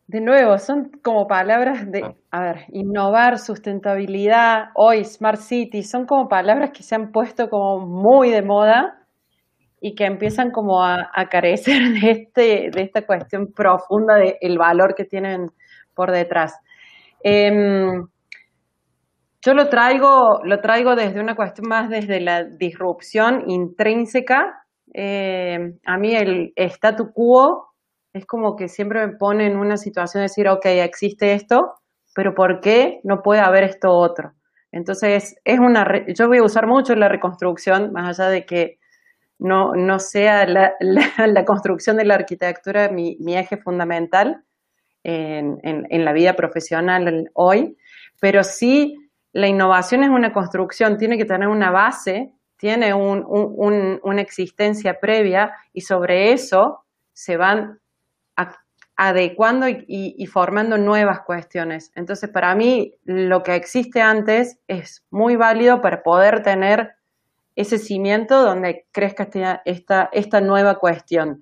De 0.06 0.22
nuevo, 0.22 0.58
son 0.60 0.92
como 1.02 1.28
palabras 1.28 1.90
de, 1.90 2.04
ah. 2.04 2.14
a 2.30 2.42
ver, 2.42 2.66
innovar, 2.70 3.40
sustentabilidad, 3.40 4.66
hoy 4.76 5.04
Smart 5.06 5.40
City, 5.40 5.82
son 5.82 6.06
como 6.06 6.28
palabras 6.28 6.72
que 6.72 6.84
se 6.84 6.94
han 6.94 7.12
puesto 7.12 7.50
como 7.50 7.86
muy 7.86 8.30
de 8.30 8.44
moda 8.44 9.00
y 9.82 9.96
que 9.96 10.06
empiezan 10.06 10.52
como 10.52 10.84
a, 10.84 11.10
carecer 11.32 11.82
de, 12.02 12.12
este, 12.12 12.70
de 12.72 12.82
esta 12.84 13.06
cuestión 13.06 13.52
profunda 13.54 14.16
del 14.16 14.58
valor 14.58 14.94
que 14.94 15.06
tienen 15.06 15.52
por 15.96 16.12
detrás. 16.12 16.54
Em, 17.24 18.06
yo 19.46 19.54
lo 19.54 19.68
traigo, 19.68 20.40
lo 20.44 20.60
traigo 20.62 20.96
desde 20.96 21.20
una 21.20 21.36
cuestión 21.36 21.68
más 21.68 21.90
desde 21.90 22.22
la 22.22 22.46
disrupción 22.46 23.44
intrínseca. 23.50 24.66
Eh, 24.94 25.74
a 25.86 25.98
mí 25.98 26.16
el 26.16 26.54
statu 26.56 27.12
quo 27.12 27.74
es 28.14 28.26
como 28.26 28.56
que 28.56 28.70
siempre 28.70 29.06
me 29.06 29.18
pone 29.18 29.48
en 29.48 29.58
una 29.58 29.76
situación 29.76 30.22
de 30.22 30.26
decir, 30.26 30.48
ok, 30.48 30.66
existe 30.66 31.34
esto, 31.34 31.74
pero 32.16 32.34
¿por 32.34 32.62
qué 32.62 33.02
no 33.04 33.22
puede 33.22 33.42
haber 33.42 33.64
esto 33.64 33.92
otro? 33.92 34.34
Entonces, 34.72 35.36
es 35.44 35.60
una 35.60 35.86
yo 36.08 36.28
voy 36.28 36.38
a 36.38 36.44
usar 36.44 36.66
mucho 36.66 36.96
la 36.96 37.10
reconstrucción, 37.10 37.92
más 37.92 38.18
allá 38.18 38.30
de 38.30 38.46
que 38.46 38.80
no, 39.40 39.74
no 39.76 40.00
sea 40.00 40.46
la, 40.48 40.74
la, 40.80 41.44
construcción 41.44 41.98
de 41.98 42.06
la 42.06 42.16
arquitectura 42.16 42.90
mi, 42.90 43.18
eje 43.36 43.58
fundamental 43.58 44.44
en, 45.04 45.60
en, 45.64 45.86
en, 45.90 46.06
la 46.06 46.14
vida 46.14 46.34
profesional 46.34 47.30
hoy, 47.34 47.78
pero 48.22 48.44
sí 48.44 49.03
la 49.34 49.48
innovación 49.48 50.04
es 50.04 50.10
una 50.10 50.32
construcción, 50.32 50.98
tiene 50.98 51.18
que 51.18 51.26
tener 51.26 51.48
una 51.48 51.72
base, 51.72 52.32
tiene 52.56 52.94
un, 52.94 53.26
un, 53.28 54.00
una 54.04 54.22
existencia 54.22 55.00
previa 55.00 55.54
y 55.74 55.82
sobre 55.82 56.32
eso 56.32 56.86
se 57.12 57.36
van 57.36 57.80
adecuando 58.96 59.68
y, 59.68 60.26
formando 60.28 60.78
nuevas 60.78 61.22
cuestiones. 61.22 61.92
Entonces, 61.96 62.30
para 62.30 62.54
mí, 62.54 62.94
lo 63.04 63.42
que 63.42 63.56
existe 63.56 64.02
antes 64.02 64.60
es 64.68 65.04
muy 65.10 65.36
válido 65.36 65.82
para 65.82 66.04
poder 66.04 66.44
tener 66.44 66.94
ese 67.56 67.80
cimiento 67.80 68.44
donde 68.44 68.86
crezca 68.92 69.28
esta, 69.66 70.10
esta 70.14 70.42
nueva 70.42 70.76
cuestión. 70.76 71.42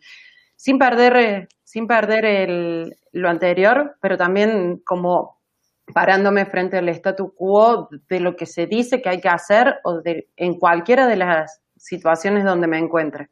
Sin 0.55 0.79
perder, 0.79 1.49
sin 1.63 1.87
perder 1.87 2.95
lo 3.11 3.29
anterior, 3.29 3.97
pero 4.01 4.17
también 4.17 4.81
como 4.85 5.40
parándome 5.93 6.45
frente 6.45 6.77
al 6.77 6.89
statu 6.89 7.33
quo 7.35 7.89
de 8.09 8.19
lo 8.19 8.35
que 8.35 8.45
se 8.45 8.65
dice 8.65 9.01
que 9.01 9.09
hay 9.09 9.19
que 9.19 9.29
hacer 9.29 9.75
o 9.83 10.01
de, 10.01 10.27
en 10.37 10.57
cualquiera 10.57 11.07
de 11.07 11.17
las 11.17 11.61
situaciones 11.77 12.43
donde 12.45 12.67
me 12.67 12.77
encuentre, 12.77 13.29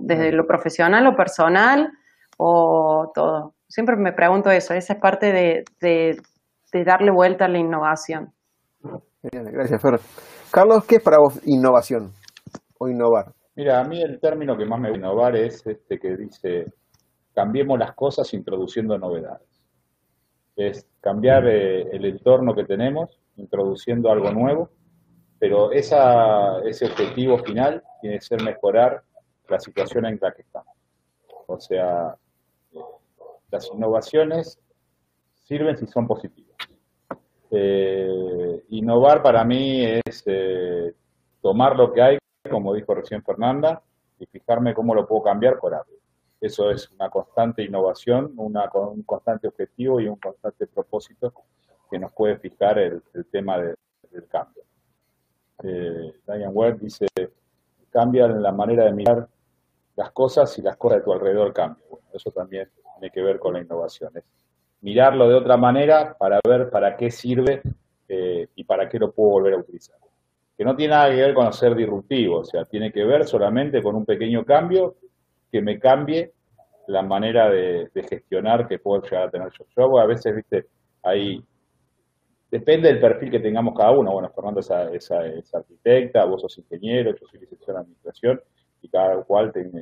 desde 0.00 0.32
lo 0.32 0.46
profesional 0.46 1.06
o 1.06 1.16
personal 1.16 1.90
o 2.38 3.10
todo. 3.14 3.54
Siempre 3.68 3.96
me 3.96 4.12
pregunto 4.12 4.50
eso, 4.50 4.74
esa 4.74 4.94
es 4.94 5.00
parte 5.00 5.32
de, 5.32 5.64
de, 5.80 6.84
darle 6.84 7.10
vuelta 7.10 7.46
a 7.46 7.48
la 7.48 7.58
innovación. 7.58 8.32
gracias, 9.22 9.80
Fer. 9.80 9.98
Carlos, 10.50 10.84
¿qué 10.84 10.96
es 10.96 11.02
para 11.02 11.18
vos 11.18 11.40
innovación 11.46 12.12
o 12.78 12.88
innovar? 12.88 13.32
Mira, 13.54 13.80
a 13.80 13.84
mí 13.84 14.02
el 14.02 14.20
término 14.20 14.56
que 14.56 14.66
más 14.66 14.78
me 14.78 14.90
gusta 14.90 14.98
innovar 14.98 15.36
es 15.36 15.66
este 15.66 15.98
que 15.98 16.16
dice, 16.16 16.66
cambiemos 17.34 17.78
las 17.78 17.94
cosas 17.94 18.32
introduciendo 18.34 18.98
novedades 18.98 19.55
es 20.56 20.86
cambiar 21.00 21.46
eh, 21.46 21.82
el 21.92 22.04
entorno 22.06 22.54
que 22.54 22.64
tenemos, 22.64 23.20
introduciendo 23.36 24.10
algo 24.10 24.30
nuevo, 24.32 24.70
pero 25.38 25.70
esa, 25.70 26.60
ese 26.60 26.86
objetivo 26.86 27.38
final 27.38 27.82
tiene 28.00 28.16
que 28.16 28.24
ser 28.24 28.42
mejorar 28.42 29.02
la 29.48 29.60
situación 29.60 30.06
en 30.06 30.18
la 30.20 30.32
que 30.32 30.42
estamos. 30.42 30.74
O 31.46 31.60
sea, 31.60 32.16
eh, 32.72 32.78
las 33.50 33.70
innovaciones 33.72 34.58
sirven 35.34 35.76
si 35.76 35.86
son 35.86 36.06
positivas. 36.06 36.56
Eh, 37.50 38.64
innovar 38.70 39.22
para 39.22 39.44
mí 39.44 39.84
es 39.84 40.24
tomar 41.40 41.76
lo 41.76 41.92
que 41.92 42.02
hay, 42.02 42.18
como 42.50 42.74
dijo 42.74 42.94
recién 42.94 43.22
Fernanda, 43.22 43.82
y 44.18 44.26
fijarme 44.26 44.74
cómo 44.74 44.94
lo 44.94 45.06
puedo 45.06 45.22
cambiar 45.22 45.58
por 45.58 45.74
algo. 45.74 45.95
Eso 46.40 46.70
es 46.70 46.90
una 46.90 47.08
constante 47.08 47.62
innovación, 47.62 48.34
una, 48.36 48.70
un 48.74 49.02
constante 49.02 49.48
objetivo 49.48 50.00
y 50.00 50.08
un 50.08 50.16
constante 50.16 50.66
propósito 50.66 51.32
que 51.90 51.98
nos 51.98 52.12
puede 52.12 52.36
fijar 52.36 52.78
el, 52.78 53.02
tema 53.30 53.58
del 53.58 54.28
cambio. 54.28 54.62
Eh, 55.62 56.12
Diane 56.26 56.48
Webb 56.48 56.80
dice, 56.80 57.06
cambia 57.90 58.28
la 58.28 58.52
manera 58.52 58.84
de 58.84 58.92
mirar 58.92 59.28
las 59.96 60.10
cosas 60.12 60.58
y 60.58 60.62
las 60.62 60.76
cosas 60.76 60.98
de 60.98 61.04
tu 61.04 61.12
alrededor 61.12 61.52
cambian. 61.52 61.88
Bueno, 61.88 62.06
eso 62.12 62.30
también 62.30 62.68
tiene 62.98 63.10
que 63.10 63.22
ver 63.22 63.38
con 63.38 63.54
la 63.54 63.60
innovación. 63.60 64.12
Mirarlo 64.82 65.28
de 65.28 65.34
otra 65.34 65.56
manera 65.56 66.14
para 66.18 66.38
ver 66.46 66.68
para 66.68 66.96
qué 66.96 67.10
sirve 67.10 67.62
eh, 68.08 68.48
y 68.54 68.64
para 68.64 68.88
qué 68.88 68.98
lo 68.98 69.12
puedo 69.12 69.30
volver 69.30 69.54
a 69.54 69.58
utilizar. 69.58 69.96
Que 70.56 70.64
no 70.64 70.76
tiene 70.76 70.94
nada 70.94 71.10
que 71.10 71.16
ver 71.16 71.34
con 71.34 71.50
ser 71.52 71.74
disruptivo, 71.74 72.40
o 72.40 72.44
sea, 72.44 72.64
tiene 72.66 72.92
que 72.92 73.04
ver 73.04 73.26
solamente 73.26 73.82
con 73.82 73.94
un 73.94 74.04
pequeño 74.04 74.44
cambio 74.44 74.96
que 75.56 75.62
me 75.62 75.78
cambie 75.78 76.32
la 76.88 77.00
manera 77.00 77.48
de, 77.48 77.88
gestionar 78.10 78.68
que 78.68 78.78
puedo 78.78 79.00
llegar 79.02 79.28
a 79.28 79.30
tener 79.30 79.48
yo. 79.58 79.64
Yo 79.74 79.98
a 79.98 80.06
veces, 80.06 80.36
viste, 80.36 80.66
hay, 81.02 81.42
depende 82.50 82.88
del 82.88 83.00
perfil 83.00 83.30
que 83.30 83.40
tengamos 83.40 83.74
cada 83.74 83.92
uno. 83.92 84.12
Bueno, 84.12 84.28
Fernando 84.34 84.60
es, 84.60 84.70
es, 84.70 85.54
arquitecta, 85.54 86.26
vos 86.26 86.42
sos 86.42 86.58
ingeniero, 86.58 87.12
yo 87.12 87.26
soy 87.26 87.40
licenciado 87.40 87.72
en 87.72 87.84
administración 87.84 88.40
y 88.82 88.88
cada 88.90 89.22
cual 89.24 89.50
tiene 89.50 89.80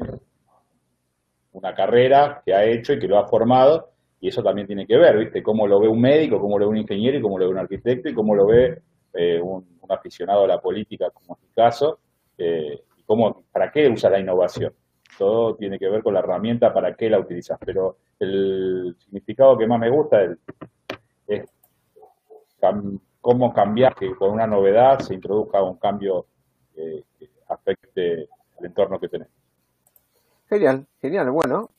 una 1.52 1.75
carrera 1.75 2.40
que 2.47 2.54
ha 2.54 2.64
hecho 2.64 2.93
y 2.93 3.00
que 3.00 3.09
lo 3.09 3.19
ha 3.19 3.26
formado 3.26 3.90
y 4.21 4.28
eso 4.28 4.45
también 4.45 4.69
tiene 4.69 4.87
que 4.87 4.97
ver, 4.97 5.19
¿viste? 5.19 5.43
Cómo 5.43 5.66
lo 5.66 5.81
ve 5.81 5.88
un 5.88 6.00
médico, 6.00 6.40
cómo 6.40 6.57
lo 6.57 6.66
ve 6.66 6.71
un 6.71 6.78
ingeniero 6.78 7.19
y 7.19 7.21
cómo 7.21 7.37
lo 7.37 7.47
ve 7.47 7.50
un 7.50 7.59
arquitecto 7.59 8.09
y 8.09 8.14
cómo 8.14 8.37
lo 8.37 8.47
ve 8.47 8.81
eh, 9.12 9.40
un, 9.40 9.66
aficionado 9.88 10.45
a 10.45 10.49
la 10.49 10.61
política, 10.61 11.11
como 11.11 11.35
es 11.35 11.43
mi 11.43 11.49
caso, 11.49 11.99
eh, 12.38 12.81
y 12.97 13.02
cómo, 13.02 13.43
para 13.52 13.73
qué 13.73 13.88
usa 13.88 14.09
la 14.09 14.21
innovación 14.21 14.73
todo 15.18 15.56
tiene 15.56 15.78
que 15.78 15.88
ver 15.88 16.02
con 16.02 16.14
la 16.14 16.21
herramienta 16.21 16.73
para 16.73 16.94
qué 16.94 17.09
la 17.09 17.18
utilizas, 17.18 17.59
pero 17.64 17.97
el 18.18 18.97
significado 18.99 19.56
que 19.56 19.66
más 19.66 19.80
me 19.80 19.90
gusta 19.90 20.23
es, 21.26 21.49
cómo 23.21 23.52
cambiar 23.52 23.94
que 23.94 24.14
con 24.14 24.30
una 24.30 24.47
novedad 24.47 24.99
se 25.00 25.14
introduzca 25.14 25.62
un 25.62 25.76
cambio 25.76 26.26
que 26.75 27.04
afecte 27.49 28.23
el 28.59 28.66
entorno 28.66 28.99
que 28.99 29.09
tenemos. 29.09 29.33
Genial, 30.49 30.87
genial, 31.00 31.30
bueno. 31.30 31.71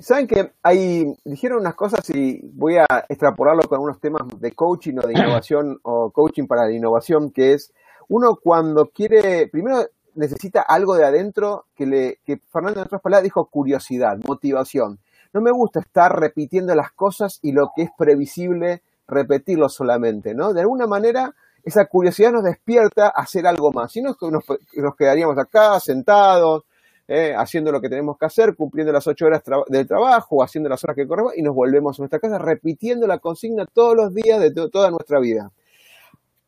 Saben 0.00 0.26
que 0.26 0.52
hay, 0.62 1.06
dijeron 1.24 1.60
unas 1.60 1.74
cosas 1.74 2.08
y 2.10 2.40
voy 2.52 2.76
a 2.76 2.86
extrapolarlo 3.08 3.62
con 3.62 3.80
unos 3.80 3.98
temas 3.98 4.22
de 4.38 4.52
coaching 4.52 4.98
o 4.98 5.06
de 5.06 5.14
innovación 5.14 5.78
o 5.82 6.10
coaching 6.10 6.46
para 6.46 6.66
la 6.66 6.72
innovación, 6.72 7.30
que 7.30 7.54
es 7.54 7.72
uno 8.08 8.36
cuando 8.36 8.90
quiere, 8.90 9.48
primero 9.48 9.86
necesita 10.16 10.62
algo 10.62 10.96
de 10.96 11.04
adentro 11.04 11.66
que 11.76 11.86
le, 11.86 12.18
que 12.24 12.40
Fernando 12.52 12.80
en 12.80 12.86
otras 12.86 13.00
palabras 13.00 13.24
dijo 13.24 13.46
curiosidad, 13.46 14.18
motivación. 14.26 14.98
No 15.32 15.40
me 15.40 15.50
gusta 15.50 15.80
estar 15.80 16.18
repitiendo 16.18 16.74
las 16.74 16.92
cosas 16.92 17.38
y 17.42 17.52
lo 17.52 17.70
que 17.74 17.82
es 17.82 17.90
previsible 17.96 18.82
repetirlo 19.06 19.68
solamente, 19.68 20.34
¿no? 20.34 20.52
De 20.52 20.62
alguna 20.62 20.86
manera 20.86 21.34
esa 21.62 21.84
curiosidad 21.86 22.32
nos 22.32 22.44
despierta 22.44 23.06
a 23.08 23.22
hacer 23.22 23.46
algo 23.46 23.72
más. 23.72 23.92
Si 23.92 24.00
no, 24.00 24.16
nos, 24.20 24.44
nos 24.74 24.96
quedaríamos 24.96 25.36
acá 25.36 25.78
sentados, 25.80 26.64
eh, 27.08 27.34
haciendo 27.36 27.70
lo 27.70 27.80
que 27.80 27.88
tenemos 27.88 28.16
que 28.18 28.26
hacer, 28.26 28.56
cumpliendo 28.56 28.92
las 28.92 29.06
ocho 29.06 29.26
horas 29.26 29.42
del 29.68 29.86
trabajo, 29.86 30.42
haciendo 30.42 30.68
las 30.68 30.82
horas 30.84 30.96
que 30.96 31.06
corremos 31.06 31.36
y 31.36 31.42
nos 31.42 31.54
volvemos 31.54 31.98
a 31.98 32.02
nuestra 32.02 32.18
casa 32.18 32.38
repitiendo 32.38 33.06
la 33.06 33.18
consigna 33.18 33.66
todos 33.66 33.96
los 33.96 34.14
días 34.14 34.40
de 34.40 34.52
toda 34.52 34.90
nuestra 34.90 35.20
vida. 35.20 35.50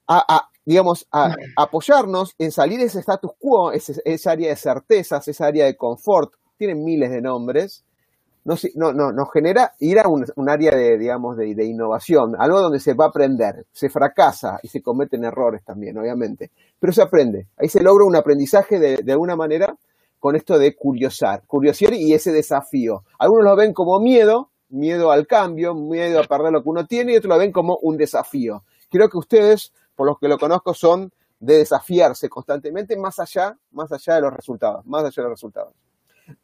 a, 0.07 0.49
digamos, 0.69 1.09
a, 1.11 1.35
apoyarnos 1.57 2.35
en 2.39 2.53
salir 2.53 2.79
de 2.79 2.85
ese 2.85 3.01
status 3.01 3.31
quo, 3.39 3.73
esa 3.73 4.31
área 4.31 4.51
de 4.51 4.57
certezas, 4.57 5.27
esa 5.27 5.47
área 5.47 5.65
de 5.65 5.79
confort, 5.79 6.35
tienen 6.59 6.85
miles 6.85 7.11
de 7.11 7.23
nombres, 7.23 7.87
nos, 8.45 8.67
no, 8.75 8.93
no, 8.93 9.11
nos 9.11 9.33
genera 9.33 9.73
ir 9.79 9.99
a 9.99 10.07
un, 10.07 10.27
área 10.47 10.73
de, 10.73 10.99
digamos, 10.99 11.39
de, 11.39 11.65
innovación, 11.65 12.35
algo 12.39 12.61
donde 12.61 12.81
se 12.81 12.93
va 12.93 13.07
a 13.07 13.09
aprender, 13.09 13.65
se 13.73 13.89
fracasa 13.89 14.61
y 14.63 14.69
se 14.69 14.83
cometen 14.83 15.25
errores 15.25 15.65
también, 15.65 15.97
obviamente, 15.97 16.51
pero 16.79 16.93
se 16.93 17.01
aprende, 17.01 17.47
ahí 17.57 17.71
se 17.71 17.83
logra 17.83 18.05
un 18.05 18.17
aprendizaje 18.17 18.79
de, 18.79 18.99
de 18.99 19.13
alguna 19.13 19.37
manera 19.37 19.75
con 20.21 20.37
esto 20.37 20.59
de 20.59 20.77
curiosar, 20.77 21.45
curiosidad 21.47 21.93
y 21.93 22.13
ese 22.13 22.31
desafío. 22.31 23.05
Algunos 23.19 23.45
lo 23.47 23.57
ven 23.57 23.73
como 23.73 24.01
miedo, 24.01 24.51
miedo 24.69 25.13
al 25.13 25.27
cambio, 25.27 25.75
miedo 25.75 26.21
a 26.21 26.25
perder 26.25 26.53
lo 26.53 26.63
que 26.63 26.69
uno 26.69 26.87
tiene, 26.87 27.15
y 27.15 27.17
otros 27.17 27.31
lo 27.31 27.39
ven 27.39 27.53
como 27.53 27.79
un 27.81 27.97
desafío. 27.97 28.65
Creo 28.91 29.09
que 29.09 29.17
ustedes 29.17 29.73
por 29.99 30.07
los 30.07 30.21
que 30.21 30.29
lo 30.29 30.39
conozco, 30.39 30.75
son 30.75 31.13
de 31.41 31.59
desafiarse 31.59 32.29
constantemente 32.29 32.97
más 32.97 33.19
allá, 33.19 33.59
más 33.73 33.91
allá 33.91 34.15
de 34.15 34.21
los 34.21 34.33
resultados, 34.33 34.87
más 34.87 35.03
allá 35.03 35.15
de 35.17 35.23
los 35.23 35.33
resultados. 35.33 35.75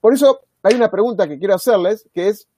Por 0.01 0.13
eso 0.13 0.41
hay 0.61 0.75
una 0.75 0.91
pregunta 0.91 1.29
que 1.29 1.39
quiero 1.39 1.55
hacerles, 1.55 2.09
que 2.13 2.31
es, 2.31 2.49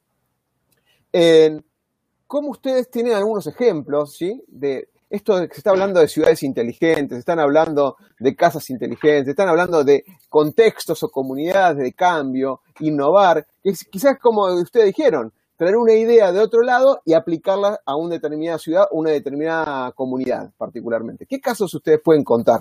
¿cómo 2.26 2.48
ustedes 2.48 2.90
tienen 2.90 3.12
algunos 3.12 3.46
ejemplos, 3.46 4.16
¿sí? 4.16 4.42
De 4.48 4.88
esto 5.10 5.38
de 5.38 5.48
que 5.48 5.54
se 5.54 5.60
está 5.60 5.68
hablando 5.68 6.00
de 6.00 6.08
ciudades 6.08 6.42
inteligentes, 6.42 7.18
están 7.18 7.40
hablando 7.40 7.98
de 8.18 8.34
casas 8.34 8.70
inteligentes, 8.70 9.28
están 9.28 9.50
hablando 9.50 9.84
de 9.84 10.02
contextos 10.30 11.02
o 11.02 11.10
comunidades 11.10 11.76
de 11.76 11.92
cambio, 11.92 12.62
innovar, 12.80 13.46
que 13.62 13.74
quizás 13.90 14.18
como 14.18 14.46
ustedes 14.46 14.86
dijeron, 14.86 15.30
traer 15.56 15.76
una 15.76 15.94
idea 15.94 16.32
de 16.32 16.40
otro 16.40 16.62
lado 16.62 17.00
y 17.04 17.14
aplicarla 17.14 17.80
a 17.84 17.96
una 17.96 18.14
determinada 18.14 18.58
ciudad 18.58 18.86
o 18.90 18.98
una 18.98 19.10
determinada 19.10 19.92
comunidad 19.92 20.50
particularmente. 20.56 21.26
¿Qué 21.26 21.40
casos 21.40 21.72
ustedes 21.74 22.00
pueden 22.02 22.24
contar? 22.24 22.60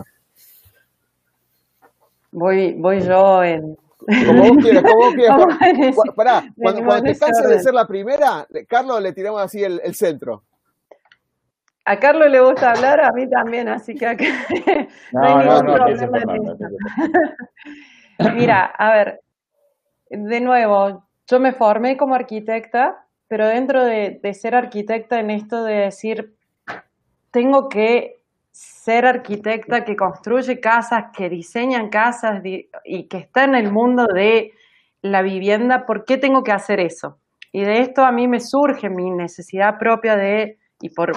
Voy, 2.32 2.74
voy 2.74 3.02
yo 3.02 3.44
en... 3.44 3.78
Como 4.28 4.44
vos 4.44 4.58
quieras, 4.64 4.84
como 4.84 4.96
vos 4.98 5.14
quieras. 5.16 5.96
Pará, 6.16 6.44
cuando, 6.56 7.02
te 7.02 7.18
canses 7.18 7.50
de 7.50 7.60
ser 7.60 7.74
la 7.74 7.88
primera, 7.88 8.46
Carlos, 8.68 9.02
le 9.02 9.14
tiramos 9.14 9.42
así 9.42 9.64
el, 9.64 9.96
centro. 9.96 10.44
A 11.86 11.98
Carlos 11.98 12.30
le 12.30 12.40
gusta 12.40 12.72
hablar, 12.72 13.04
a 13.04 13.12
mí 13.14 13.28
también, 13.30 13.68
así 13.68 13.96
que 13.96 14.06
acá 14.06 14.26
no, 15.12 15.44
no, 15.44 15.64
no, 15.64 15.78
no 15.78 15.94
Mira, 18.36 18.66
a 18.66 18.92
ver, 18.92 19.22
de 20.10 20.42
nuevo, 20.42 21.05
yo 21.28 21.40
me 21.40 21.54
formé 21.54 21.98
como 21.98 22.16
arquitecta, 22.16 23.06
pero 23.28 23.48
dentro 23.48 23.84
de, 23.84 24.20
ser 24.34 24.56
arquitecta 24.56 25.20
en 25.20 25.32
esto 25.32 25.64
de 25.64 25.76
decir, 25.76 26.36
tengo 27.32 27.70
que 27.70 28.22
ser 28.52 29.06
arquitecta 29.06 29.84
que 29.84 29.96
construye 29.96 30.60
casas, 30.60 31.06
que 31.16 31.30
diseñan 31.30 31.90
casas 31.90 32.42
y 32.44 33.08
que 33.08 33.18
está 33.18 33.44
en 33.44 33.56
el 33.56 33.72
mundo 33.72 34.06
de 34.06 34.54
la 35.02 35.22
vivienda, 35.22 35.86
¿por 35.86 36.06
qué 36.06 36.18
tengo 36.18 36.44
que 36.44 36.52
hacer 36.52 36.80
eso? 36.80 37.20
Y 37.52 37.64
de 37.64 37.80
esto 37.80 38.04
a 38.04 38.12
mí 38.12 38.28
me 38.28 38.40
surge 38.40 38.90
mi 38.90 39.10
necesidad 39.12 39.78
propia 39.78 40.16
de, 40.16 40.58
y 40.82 40.90
por, 40.90 41.14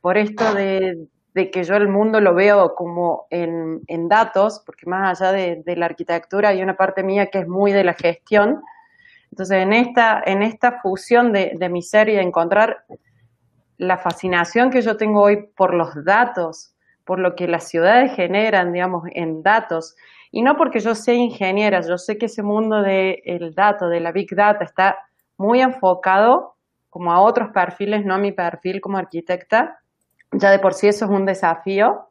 por 0.00 0.18
esto 0.18 0.54
de, 0.54 1.08
que 1.34 1.64
yo 1.64 1.74
el 1.74 1.88
mundo 1.88 2.20
lo 2.20 2.34
veo 2.34 2.74
como 2.74 3.26
en, 3.30 4.08
datos, 4.08 4.62
porque 4.64 4.86
más 4.86 5.20
allá 5.20 5.32
de, 5.32 5.76
la 5.76 5.86
arquitectura 5.86 6.50
hay 6.50 6.62
una 6.62 6.76
parte 6.76 7.02
mía 7.02 7.26
que 7.26 7.40
es 7.40 7.48
muy 7.48 7.72
de 7.72 7.84
la 7.84 7.94
gestión. 7.94 8.62
Entonces, 9.36 9.58
en 9.58 9.74
esta, 9.74 10.22
en 10.24 10.42
esta 10.42 10.80
fusión 10.80 11.30
de, 11.30 11.52
de 11.58 11.68
mi 11.68 11.82
ser 11.82 12.08
y 12.08 12.14
de 12.14 12.22
encontrar 12.22 12.86
la 13.76 13.98
fascinación 13.98 14.70
que 14.70 14.80
yo 14.80 14.96
tengo 14.96 15.20
hoy 15.20 15.48
por 15.54 15.74
los 15.74 16.02
datos, 16.06 16.74
por 17.04 17.18
lo 17.18 17.34
que 17.34 17.46
las 17.46 17.68
ciudades 17.68 18.12
generan, 18.16 18.72
digamos, 18.72 19.04
en 19.12 19.42
datos, 19.42 19.94
y 20.30 20.40
no 20.40 20.56
porque 20.56 20.80
yo 20.80 20.94
sea 20.94 21.12
ingeniera, 21.12 21.82
yo 21.82 21.98
sé 21.98 22.16
que 22.16 22.26
ese 22.26 22.42
mundo 22.42 22.80
del 22.80 23.54
dato, 23.54 23.90
de 23.90 24.00
la 24.00 24.10
big 24.10 24.34
data, 24.34 24.64
está 24.64 24.96
muy 25.36 25.60
enfocado 25.60 26.56
como 26.88 27.12
a 27.12 27.20
otros 27.20 27.50
perfiles, 27.50 28.06
no 28.06 28.14
a 28.14 28.18
mi 28.18 28.32
perfil 28.32 28.80
como 28.80 28.96
arquitecta. 28.96 29.80
Ya 30.32 30.50
de 30.50 30.60
por 30.60 30.72
sí 30.72 30.88
eso 30.88 31.04
es 31.04 31.10
un 31.10 31.26
desafío, 31.26 32.08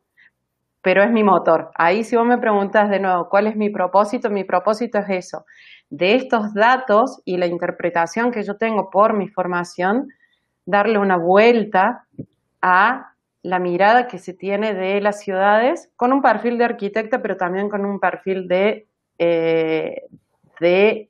pero 0.84 1.02
es 1.02 1.10
mi 1.10 1.24
motor. 1.24 1.72
Ahí 1.74 2.04
si 2.04 2.16
vos 2.16 2.28
me 2.28 2.38
preguntas 2.38 2.88
de 2.92 3.00
nuevo, 3.00 3.30
¿cuál 3.30 3.48
es 3.48 3.56
mi 3.56 3.72
propósito? 3.72 4.30
Mi 4.30 4.44
propósito 4.44 5.00
es 5.00 5.10
eso. 5.10 5.46
De 5.96 6.16
estos 6.16 6.54
datos 6.54 7.22
y 7.24 7.38
la 7.38 7.48
interpretación 7.48 8.30
que 8.30 8.44
yo 8.44 8.58
tengo 8.58 8.90
por 8.90 9.14
mi 9.14 9.30
formación, 9.30 10.10
darle 10.66 10.98
una 10.98 11.16
vuelta 11.16 12.06
a 12.62 13.14
la 13.44 13.60
mirada 13.60 14.06
que 14.08 14.20
se 14.20 14.34
tiene 14.34 14.74
de 14.74 15.00
las 15.00 15.22
ciudades 15.22 15.90
con 15.96 16.12
un 16.12 16.22
perfil 16.22 16.58
de 16.58 16.66
arquitecta, 16.66 17.22
pero 17.22 17.38
también 17.38 17.70
con 17.70 17.86
un 17.86 18.02
perfil 18.02 18.50
de, 18.50 18.90
eh, 19.18 20.02
de, 20.60 21.10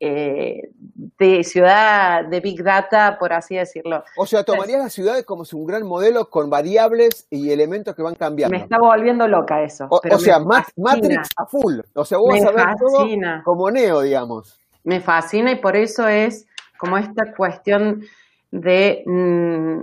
eh, 0.00 0.70
de 1.18 1.44
ciudad 1.44 2.24
de 2.24 2.40
Big 2.40 2.62
Data, 2.62 3.16
por 3.18 3.32
así 3.32 3.56
decirlo. 3.56 4.04
O 4.16 4.26
sea, 4.26 4.44
tomarías 4.44 4.82
las 4.82 4.92
ciudades 4.92 5.24
como 5.24 5.44
un 5.52 5.66
gran 5.66 5.86
modelo 5.86 6.28
con 6.30 6.50
variables 6.50 7.26
y 7.30 7.50
elementos 7.50 7.94
que 7.94 8.02
van 8.02 8.14
cambiando. 8.14 8.56
Me 8.56 8.62
está 8.62 8.78
volviendo 8.78 9.26
loca 9.28 9.62
eso. 9.62 9.86
O, 9.90 10.18
sea, 10.18 10.38
Matrix 10.40 11.28
a 11.36 11.46
full. 11.46 11.80
O 11.94 12.04
sea, 12.04 12.18
vos 12.18 12.30
vas 12.32 12.44
a 12.44 12.50
ver 12.52 12.76
todo 12.78 13.06
como 13.44 13.70
Neo, 13.70 14.00
digamos. 14.00 14.58
Me 14.82 15.00
fascina 15.00 15.52
y 15.52 15.56
por 15.56 15.76
eso 15.76 16.08
es 16.08 16.46
como 16.78 16.98
esta 16.98 17.32
cuestión 17.34 18.02
de... 18.50 19.02
Mm, 19.06 19.82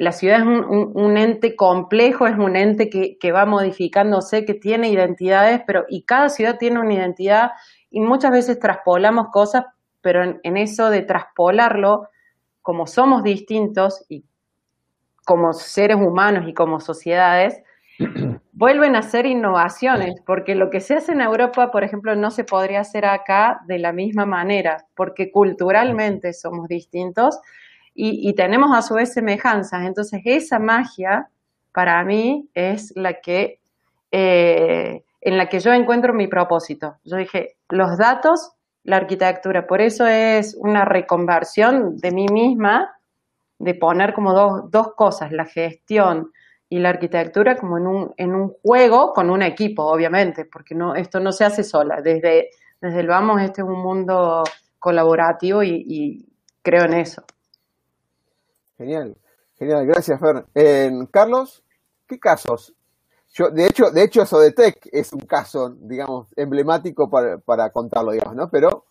la 0.00 0.12
ciudad 0.12 0.40
es 0.40 0.46
un, 0.46 1.18
ente 1.18 1.54
complejo, 1.54 2.26
es 2.26 2.38
un 2.38 2.56
ente 2.56 2.88
que, 2.88 3.32
va 3.32 3.44
modificándose, 3.44 4.46
que 4.46 4.54
tiene 4.54 4.88
identidades, 4.88 5.60
pero 5.66 5.84
y 5.90 6.04
cada 6.04 6.30
ciudad 6.30 6.56
tiene 6.58 6.80
una 6.80 6.94
identidad 6.94 7.50
y 7.90 8.00
muchas 8.00 8.30
veces 8.30 8.58
traspolamos 8.58 9.28
cosas, 9.28 9.64
pero 10.00 10.38
en, 10.42 10.56
eso 10.56 10.90
de 10.90 11.02
traspolarlo, 11.02 12.08
como 12.62 12.86
somos 12.86 13.22
distintos 13.22 14.04
y 14.08 14.24
como 15.24 15.52
seres 15.52 15.96
humanos 15.96 16.44
y 16.48 16.54
como 16.54 16.80
sociedades, 16.80 17.62
vuelven 18.52 18.96
a 18.96 19.02
ser 19.02 19.26
innovaciones, 19.26 20.20
porque 20.24 20.54
lo 20.54 20.70
que 20.70 20.80
se 20.80 20.94
hace 20.94 21.12
en 21.12 21.20
Europa, 21.20 21.70
por 21.70 21.84
ejemplo, 21.84 22.14
no 22.14 22.30
se 22.30 22.44
podría 22.44 22.80
hacer 22.80 23.04
acá 23.04 23.60
de 23.66 23.78
la 23.78 23.92
misma 23.92 24.24
manera, 24.24 24.86
porque 24.94 25.30
culturalmente 25.30 26.32
somos 26.32 26.68
distintos 26.68 27.38
y, 27.92 28.32
tenemos 28.34 28.70
a 28.74 28.80
su 28.80 28.94
vez 28.94 29.12
semejanzas. 29.12 29.84
Entonces, 29.84 30.22
esa 30.24 30.58
magia 30.58 31.28
para 31.72 32.02
mí 32.04 32.48
es 32.54 32.92
la 32.96 33.20
que, 33.20 33.60
eh, 34.10 35.02
en 35.20 35.36
la 35.36 35.48
que 35.48 35.60
yo 35.60 35.72
encuentro 35.72 36.14
mi 36.14 36.26
propósito. 36.28 36.96
Yo 37.04 37.16
dije, 37.16 37.56
los 37.68 37.98
datos, 37.98 38.52
la 38.84 38.96
arquitectura, 38.96 39.66
por 39.66 39.80
eso 39.80 40.06
es 40.06 40.56
una 40.58 40.84
reconversión 40.84 41.96
de 41.96 42.10
mí 42.10 42.26
misma, 42.32 42.96
de 43.58 43.74
poner 43.74 44.14
como 44.14 44.32
dos, 44.32 44.70
dos 44.70 44.94
cosas, 44.94 45.32
la 45.32 45.44
gestión 45.44 46.32
y 46.68 46.78
la 46.78 46.90
arquitectura 46.90 47.56
como 47.56 47.78
en 47.78 47.86
un, 47.86 48.14
en 48.16 48.34
un 48.34 48.54
juego 48.62 49.12
con 49.12 49.28
un 49.28 49.42
equipo, 49.42 49.84
obviamente, 49.84 50.46
porque 50.46 50.74
no, 50.74 50.94
esto 50.94 51.20
no 51.20 51.32
se 51.32 51.44
hace 51.44 51.62
sola. 51.62 52.00
Desde, 52.00 52.50
desde 52.80 53.00
el 53.00 53.06
vamos, 53.06 53.42
este 53.42 53.60
es 53.60 53.68
un 53.68 53.82
mundo 53.82 54.44
colaborativo 54.78 55.62
y 55.62 56.26
creo 56.62 56.84
en 56.84 56.94
eso. 56.94 57.22
Genial, 58.80 59.14
genial, 59.58 59.86
gracias 59.86 60.18
Fer. 60.18 60.46
Carlos, 61.10 61.62
¿qué 62.06 62.18
casos? 62.18 62.74
Yo, 63.32 63.50
de 63.50 63.66
hecho, 63.66 63.90
de 63.90 64.02
hecho, 64.02 64.26
Sodetec 64.26 64.88
es 64.92 65.12
un 65.12 65.20
caso, 65.20 65.70
digamos, 65.70 66.28
emblemático 66.36 67.08
para, 67.08 67.70
contarlo, 67.70 68.10
digamos, 68.10 68.34
¿no? 68.34 68.50
Pero 68.50 68.86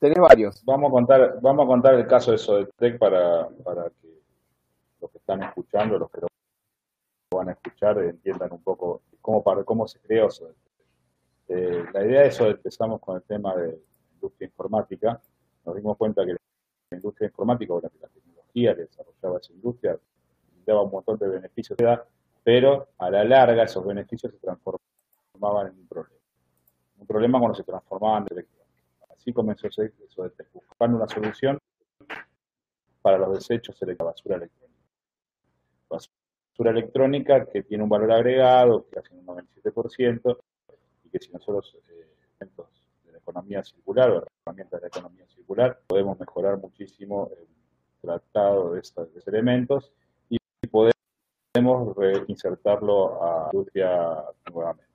tenés 0.00 0.18
varios. 0.18 0.64
Vamos 0.64 0.88
a 0.88 0.92
contar, 0.92 1.40
vamos 1.40 1.64
a 1.64 1.68
contar 1.68 1.94
el 1.94 2.06
caso 2.06 2.32
de 2.32 2.38
Sodetec 2.38 2.98
para, 2.98 3.48
para 3.62 3.84
que 3.84 4.20
los 5.00 5.10
que 5.10 5.18
están 5.18 5.42
escuchando, 5.44 5.98
los 5.98 6.10
que 6.10 6.22
lo 6.22 6.28
van 7.36 7.50
a 7.50 7.52
escuchar, 7.52 7.98
entiendan 7.98 8.52
un 8.52 8.62
poco 8.62 9.02
cómo, 9.20 9.44
para, 9.44 9.62
cómo 9.62 9.86
se 9.86 10.00
creó 10.00 10.28
Sodetec. 10.30 10.64
Eh, 11.48 11.84
la 11.92 12.04
idea 12.04 12.22
de 12.22 12.28
eso 12.28 12.46
empezamos 12.46 13.00
con 13.00 13.16
el 13.16 13.22
tema 13.22 13.54
de 13.54 13.78
industria 14.14 14.46
informática. 14.46 15.20
Nos 15.64 15.76
dimos 15.76 15.96
cuenta 15.96 16.24
que 16.24 16.32
la 16.32 16.96
industria 16.96 17.28
informática, 17.28 17.74
o 17.74 17.80
la 17.80 17.88
que 17.88 18.74
desarrollaba 18.74 19.38
esa 19.38 19.52
industria, 19.52 19.98
daba 20.66 20.82
un 20.82 20.90
montón 20.90 21.18
de 21.18 21.28
beneficios, 21.28 21.76
pero 22.44 22.90
a 22.98 23.10
la 23.10 23.24
larga 23.24 23.64
esos 23.64 23.84
beneficios 23.84 24.30
se 24.30 24.38
transformaban 24.38 25.68
en 25.68 25.78
un 25.78 25.88
problema. 25.88 26.20
Un 26.98 27.06
problema 27.06 27.38
cuando 27.38 27.56
se 27.56 27.64
transformaban 27.64 28.26
en. 28.30 28.46
Así 29.10 29.32
comenzó 29.32 29.66
eso 29.66 29.82
de 29.82 29.88
una 30.94 31.08
solución 31.08 31.58
para 33.00 33.16
los 33.16 33.38
desechos 33.38 33.80
de 33.80 33.96
la 33.96 34.04
basura 34.04 34.36
electrónica. 34.36 34.80
Basura 35.88 36.70
electrónica 36.70 37.46
que 37.46 37.62
tiene 37.62 37.82
un 37.82 37.88
valor 37.88 38.12
agregado, 38.12 38.86
que 38.90 38.98
hace 38.98 39.14
un 39.14 39.26
97%, 39.26 40.38
y 41.04 41.08
que 41.08 41.18
si 41.18 41.32
nosotros, 41.32 41.76
eh, 41.88 42.46
de 43.06 43.12
la 43.12 43.18
economía 43.18 43.64
circular 43.64 44.10
o 44.10 44.24
herramientas 44.44 44.82
de 44.82 44.84
la 44.84 44.88
economía 44.88 45.26
circular, 45.28 45.80
podemos 45.86 46.18
mejorar 46.20 46.58
muchísimo 46.58 47.30
el 47.38 47.46
tratado 48.02 48.74
de 48.74 48.80
estos 48.80 49.08
elementos 49.26 49.92
podemos 51.54 51.96
reinsertarlo 51.96 53.22
a 53.22 53.42
la 53.42 53.50
industria 53.52 54.24
nuevamente. 54.52 54.92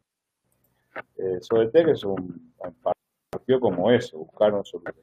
Eh, 1.15 1.38
Sodetec 1.39 1.88
es 1.88 2.04
un, 2.04 2.54
partido 3.32 3.62
como 3.62 3.89
eso, 3.91 4.17
buscar 4.17 4.54
un 4.54 4.65
solución. 4.65 4.95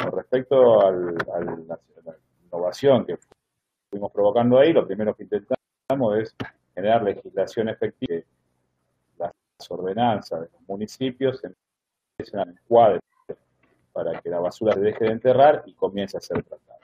Con 0.00 0.12
respecto 0.12 0.80
a 0.80 0.90
la, 0.92 1.78
innovación 2.44 3.04
que 3.04 3.18
fuimos 3.90 4.10
provocando 4.10 4.58
ahí, 4.58 4.72
lo 4.72 4.86
primero 4.86 5.14
que 5.14 5.24
intentamos 5.24 6.16
es 6.18 6.34
generar 6.74 7.02
legislación 7.02 7.68
efectiva 7.68 8.22
las 9.18 9.32
ordenanzas 9.70 10.40
de 10.40 10.48
los 10.52 10.68
municipios 10.68 11.42
empiecen 11.44 12.40
a 12.40 12.42
encuadre 12.44 13.00
para 13.92 14.18
que 14.20 14.30
la 14.30 14.40
basura 14.40 14.72
se 14.72 14.80
deje 14.80 15.04
de 15.04 15.12
enterrar 15.12 15.62
y 15.66 15.74
comience 15.74 16.16
a 16.16 16.20
ser 16.20 16.42
tratada 16.42 16.80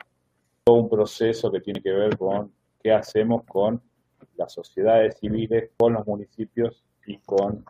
un 0.68 0.88
proceso 0.88 1.50
que 1.50 1.60
tiene 1.60 1.80
que 1.80 1.92
ver 1.92 2.18
con 2.18 2.52
qué 2.86 2.92
hacemos 2.92 3.42
con 3.46 3.82
las 4.36 4.52
sociedades 4.52 5.18
civiles, 5.18 5.70
con 5.76 5.94
los 5.94 6.06
municipios 6.06 6.84
y 7.04 7.18
con 7.18 7.64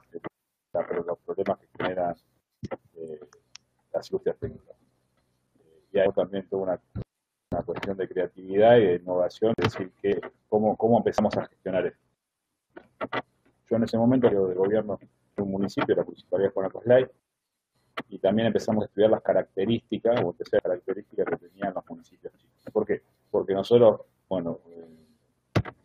los 1.06 1.18
problemas 1.24 1.58
que 1.58 1.68
generan 1.78 2.14
eh, 2.96 3.20
las 3.94 4.10
industrias 4.10 4.36
técnicas. 4.38 4.76
Eh, 5.58 5.84
y 5.94 5.98
hay 6.00 6.12
también 6.12 6.46
toda 6.50 6.62
una, 6.64 7.62
cuestión 7.64 7.96
de 7.96 8.06
creatividad 8.06 8.76
y 8.76 8.84
de 8.84 8.94
innovación, 8.96 9.54
es 9.56 9.72
decir, 9.72 9.90
que 10.02 10.20
cómo, 10.50 10.98
empezamos 10.98 11.34
a 11.38 11.46
gestionar 11.46 11.86
esto. 11.86 13.18
Yo 13.70 13.76
en 13.76 13.84
ese 13.84 13.96
momento, 13.96 14.30
yo 14.30 14.48
de 14.48 14.54
gobierno 14.54 14.98
de 15.34 15.42
un 15.42 15.50
municipio, 15.50 15.96
la 15.96 16.04
municipalidad 16.04 16.50
de 16.50 16.52
Conacoslay, 16.52 17.06
y 18.10 18.18
también 18.18 18.48
empezamos 18.48 18.82
a 18.82 18.86
estudiar 18.88 19.12
las 19.12 19.22
características, 19.22 20.22
o 20.22 20.34
terceras 20.34 20.64
características 20.64 21.26
que 21.26 21.48
tenían 21.48 21.72
los 21.72 21.88
municipios 21.88 22.34
¿Por 22.70 22.84
qué? 22.84 23.00
Porque 23.30 23.54
nosotros, 23.54 24.02
bueno, 24.28 24.60
eh, 24.68 24.95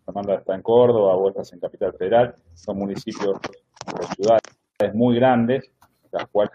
Fernanda 0.05 0.35
está 0.35 0.55
en 0.55 0.61
Córdoba, 0.61 1.15
vos 1.15 1.29
estás 1.29 1.53
en 1.53 1.59
Capital 1.59 1.93
Federal, 1.93 2.35
son 2.53 2.77
municipios 2.77 3.37
o 3.85 4.13
ciudades 4.15 4.93
muy 4.93 5.15
grandes, 5.15 5.71
las 6.11 6.27
cuales 6.27 6.51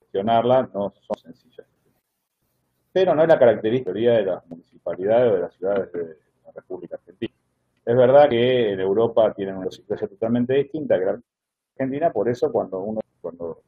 gestionarlas 0.00 0.72
no 0.72 0.92
son 1.00 1.18
sencillas. 1.18 1.66
Pero 2.92 3.14
no 3.14 3.22
es 3.22 3.28
la 3.28 3.38
característica 3.38 3.92
de 3.92 4.24
las 4.24 4.46
municipalidades 4.46 5.32
o 5.32 5.34
de 5.34 5.40
las 5.40 5.54
ciudades 5.54 5.92
de 5.92 6.16
la 6.44 6.52
República 6.54 6.96
Argentina. 6.96 7.34
Es 7.84 7.96
verdad 7.96 8.28
que 8.28 8.72
en 8.72 8.80
Europa 8.80 9.32
tienen 9.34 9.56
una 9.56 9.70
situación 9.70 10.10
totalmente 10.10 10.54
distinta 10.54 10.98
que 10.98 11.04
la 11.04 11.20
Argentina, 11.74 12.10
por 12.10 12.28
eso 12.28 12.50
cuando 12.50 12.80
uno 12.80 13.00
cuando 13.20 13.60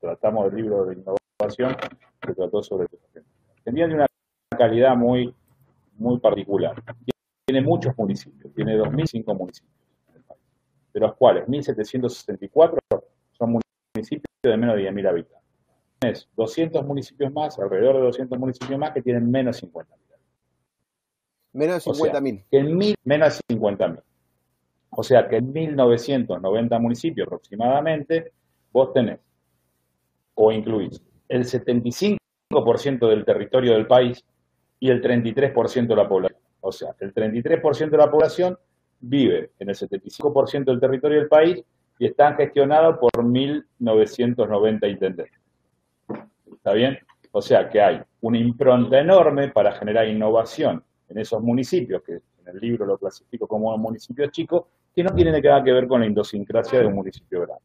tratamos 0.00 0.46
del 0.46 0.62
libro 0.62 0.84
de 0.86 0.94
innovación, 0.94 1.76
se 2.24 2.34
trató 2.34 2.62
sobre 2.62 2.84
Argentina. 2.84 3.24
Argentina 3.56 3.86
una 3.94 4.58
calidad 4.58 4.96
muy, 4.96 5.34
muy 5.96 6.18
particular. 6.20 6.74
Tiene 7.54 7.68
muchos 7.68 7.96
municipios, 7.96 8.52
tiene 8.52 8.76
2.005 8.76 9.38
municipios 9.38 9.72
en 10.08 10.16
el 10.16 10.22
país, 10.22 10.40
de 10.92 10.98
los 10.98 11.14
cuales 11.14 11.46
1.764 11.46 12.78
son 13.30 13.60
municipios 13.94 14.24
de 14.42 14.56
menos 14.56 14.74
de 14.74 14.90
10.000 14.90 15.08
habitantes. 15.08 15.48
Tienes 16.00 16.28
200 16.34 16.84
municipios 16.84 17.32
más, 17.32 17.56
alrededor 17.60 17.94
de 17.94 18.02
200 18.06 18.38
municipios 18.40 18.76
más 18.76 18.90
que 18.90 19.02
tienen 19.02 19.30
menos 19.30 19.60
de 19.60 19.68
50.000. 19.68 19.84
Menos 21.52 21.84
de 21.84 21.90
50.000. 21.92 22.44
en 22.50 22.76
mil, 22.76 22.96
menos 23.04 23.40
de 23.46 23.56
50.000. 23.56 24.02
O 24.90 25.02
sea 25.04 25.28
que 25.28 25.36
en 25.36 25.54
1.990 25.54 26.80
municipios 26.80 27.28
aproximadamente, 27.28 28.32
vos 28.72 28.92
tenés 28.92 29.20
o 30.34 30.50
incluís 30.50 31.00
el 31.28 31.44
75% 31.44 32.18
del 33.08 33.24
territorio 33.24 33.74
del 33.74 33.86
país 33.86 34.24
y 34.80 34.90
el 34.90 35.00
33% 35.00 35.86
de 35.86 35.94
la 35.94 36.08
población. 36.08 36.33
O 36.66 36.72
sea, 36.72 36.94
el 37.00 37.12
33% 37.12 37.90
de 37.90 37.98
la 37.98 38.10
población 38.10 38.58
vive 38.98 39.50
en 39.58 39.68
el 39.68 39.74
75% 39.74 40.64
del 40.64 40.80
territorio 40.80 41.18
del 41.18 41.28
país 41.28 41.62
y 41.98 42.06
están 42.06 42.36
gestionados 42.36 42.96
por 42.98 43.10
1.990 43.12 44.90
intendentes. 44.90 45.40
¿Está 46.50 46.72
bien? 46.72 46.98
O 47.32 47.42
sea 47.42 47.68
que 47.68 47.82
hay 47.82 48.00
una 48.22 48.38
impronta 48.38 48.98
enorme 48.98 49.48
para 49.48 49.72
generar 49.72 50.08
innovación 50.08 50.82
en 51.10 51.18
esos 51.18 51.42
municipios, 51.42 52.02
que 52.02 52.14
en 52.14 52.48
el 52.54 52.58
libro 52.58 52.86
lo 52.86 52.96
clasifico 52.96 53.46
como 53.46 53.76
municipios 53.76 54.30
chicos, 54.30 54.64
que 54.96 55.04
no 55.04 55.14
tienen 55.14 55.42
nada 55.42 55.62
que 55.62 55.70
ver 55.70 55.86
con 55.86 56.00
la 56.00 56.06
idiosincrasia 56.06 56.80
de 56.80 56.86
un 56.86 56.94
municipio 56.94 57.42
grande. 57.42 57.62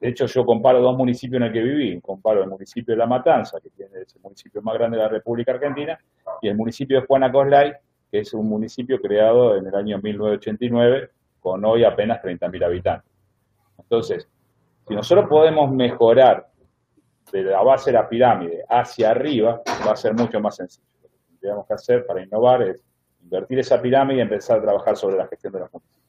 De 0.00 0.08
hecho, 0.08 0.26
yo 0.26 0.44
comparo 0.44 0.80
dos 0.80 0.96
municipios 0.96 1.40
en 1.40 1.46
el 1.46 1.52
que 1.52 1.62
viví. 1.62 2.00
Comparo 2.00 2.42
el 2.42 2.48
municipio 2.48 2.94
de 2.94 2.98
La 2.98 3.06
Matanza, 3.06 3.60
que 3.60 3.70
tiene 3.70 3.92
el 3.98 4.06
municipio 4.20 4.60
más 4.60 4.74
grande 4.74 4.96
de 4.96 5.04
la 5.04 5.08
República 5.08 5.52
Argentina, 5.52 5.96
y 6.42 6.48
el 6.48 6.56
municipio 6.56 7.00
de 7.00 7.06
Juana 7.06 7.30
Coslay, 7.30 7.72
que 8.10 8.20
es 8.20 8.34
un 8.34 8.48
municipio 8.48 9.00
creado 9.00 9.56
en 9.56 9.66
el 9.66 9.74
año 9.74 9.98
1989, 9.98 11.10
con 11.40 11.64
hoy 11.64 11.84
apenas 11.84 12.22
30.000 12.22 12.64
habitantes. 12.64 13.10
Entonces, 13.78 14.28
si 14.86 14.94
nosotros 14.94 15.26
podemos 15.28 15.70
mejorar 15.70 16.48
de 17.32 17.44
la 17.44 17.62
base 17.62 17.90
de 17.90 17.98
la 17.98 18.08
pirámide 18.08 18.64
hacia 18.68 19.10
arriba, 19.10 19.62
va 19.86 19.92
a 19.92 19.96
ser 19.96 20.14
mucho 20.14 20.40
más 20.40 20.56
sencillo. 20.56 20.86
Lo 21.02 21.08
que 21.08 21.16
tendríamos 21.28 21.66
que 21.66 21.74
hacer 21.74 22.06
para 22.06 22.22
innovar 22.22 22.62
es 22.62 22.82
invertir 23.22 23.60
esa 23.60 23.80
pirámide 23.80 24.18
y 24.18 24.22
empezar 24.22 24.58
a 24.58 24.62
trabajar 24.62 24.96
sobre 24.96 25.16
la 25.16 25.28
gestión 25.28 25.52
de 25.52 25.60
los 25.60 25.72
municipios. 25.72 26.00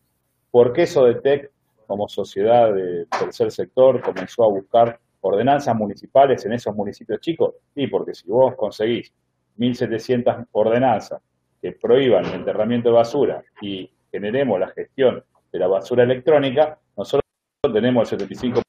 ¿Por 0.50 0.74
qué 0.74 0.88
Sodetec, 0.88 1.52
como 1.86 2.08
sociedad 2.08 2.74
del 2.74 3.08
tercer 3.08 3.52
sector, 3.52 4.02
comenzó 4.02 4.44
a 4.44 4.50
buscar 4.50 5.00
ordenanzas 5.22 5.76
municipales 5.76 6.44
en 6.46 6.54
esos 6.54 6.76
municipios 6.76 7.20
chicos? 7.20 7.56
Sí, 7.76 7.88
porque 7.88 8.14
si 8.14 8.28
vos 8.28 8.56
conseguís 8.56 9.14
1.700 9.58 10.48
ordenanzas 10.52 11.22
que 11.62 11.74
prohíban 11.74 12.26
el 12.26 12.34
enterramiento 12.34 12.90
de 12.90 12.96
basura 12.96 13.44
y 13.62 13.90
generemos 14.12 14.60
la 14.60 14.70
gestión 14.70 15.24
de 15.52 15.60
la 15.60 15.68
basura 15.68 16.04
electrónica, 16.04 16.80
nosotros 16.98 17.22
tenemos 17.74 18.12
el 18.12 18.20
75% 18.20 18.64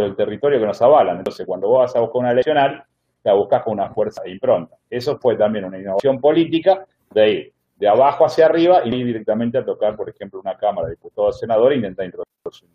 del 0.00 0.16
territorio 0.16 0.60
que 0.60 0.66
nos 0.66 0.80
avalan. 0.82 1.18
Entonces, 1.18 1.46
cuando 1.46 1.68
vos 1.68 1.80
vas 1.80 1.96
a 1.96 2.00
buscar 2.00 2.20
una 2.20 2.32
eleccional, 2.32 2.84
la 3.24 3.32
buscas 3.34 3.62
con 3.62 3.74
una 3.74 3.90
fuerza 3.90 4.22
de 4.22 4.32
impronta. 4.32 4.76
Eso 4.88 5.18
fue 5.18 5.36
también 5.36 5.64
una 5.64 5.78
innovación 5.78 6.20
política 6.20 6.84
de 7.12 7.30
ir 7.30 7.52
de 7.76 7.88
abajo 7.88 8.26
hacia 8.26 8.46
arriba 8.46 8.80
y 8.84 8.94
ir 8.94 9.06
directamente 9.06 9.56
a 9.58 9.64
tocar, 9.64 9.96
por 9.96 10.10
ejemplo, 10.10 10.40
una 10.40 10.56
Cámara 10.56 10.88
de 10.88 10.94
Diputados 10.94 11.36
o 11.36 11.38
Senadores 11.38 11.76
e 11.76 11.78
intentar 11.78 12.06
introducir 12.06 12.68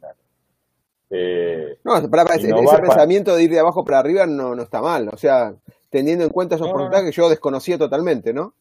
eh, 1.15 1.77
no, 1.83 2.09
para, 2.09 2.23
ese, 2.35 2.51
pensamiento 2.51 3.35
de 3.35 3.43
ir 3.43 3.51
de 3.51 3.59
abajo 3.59 3.85
para 3.85 3.99
arriba 3.99 4.25
no, 4.25 4.55
no 4.55 4.63
está 4.63 4.81
mal. 4.81 5.09
O 5.13 5.17
sea, 5.17 5.53
teniendo 5.89 6.23
en 6.23 6.31
cuenta 6.31 6.55
esos 6.55 6.67
no, 6.67 6.89
que 6.89 7.11
yo 7.11 7.29
desconocía 7.29 7.77
totalmente, 7.77 8.33
¿no? 8.33 8.55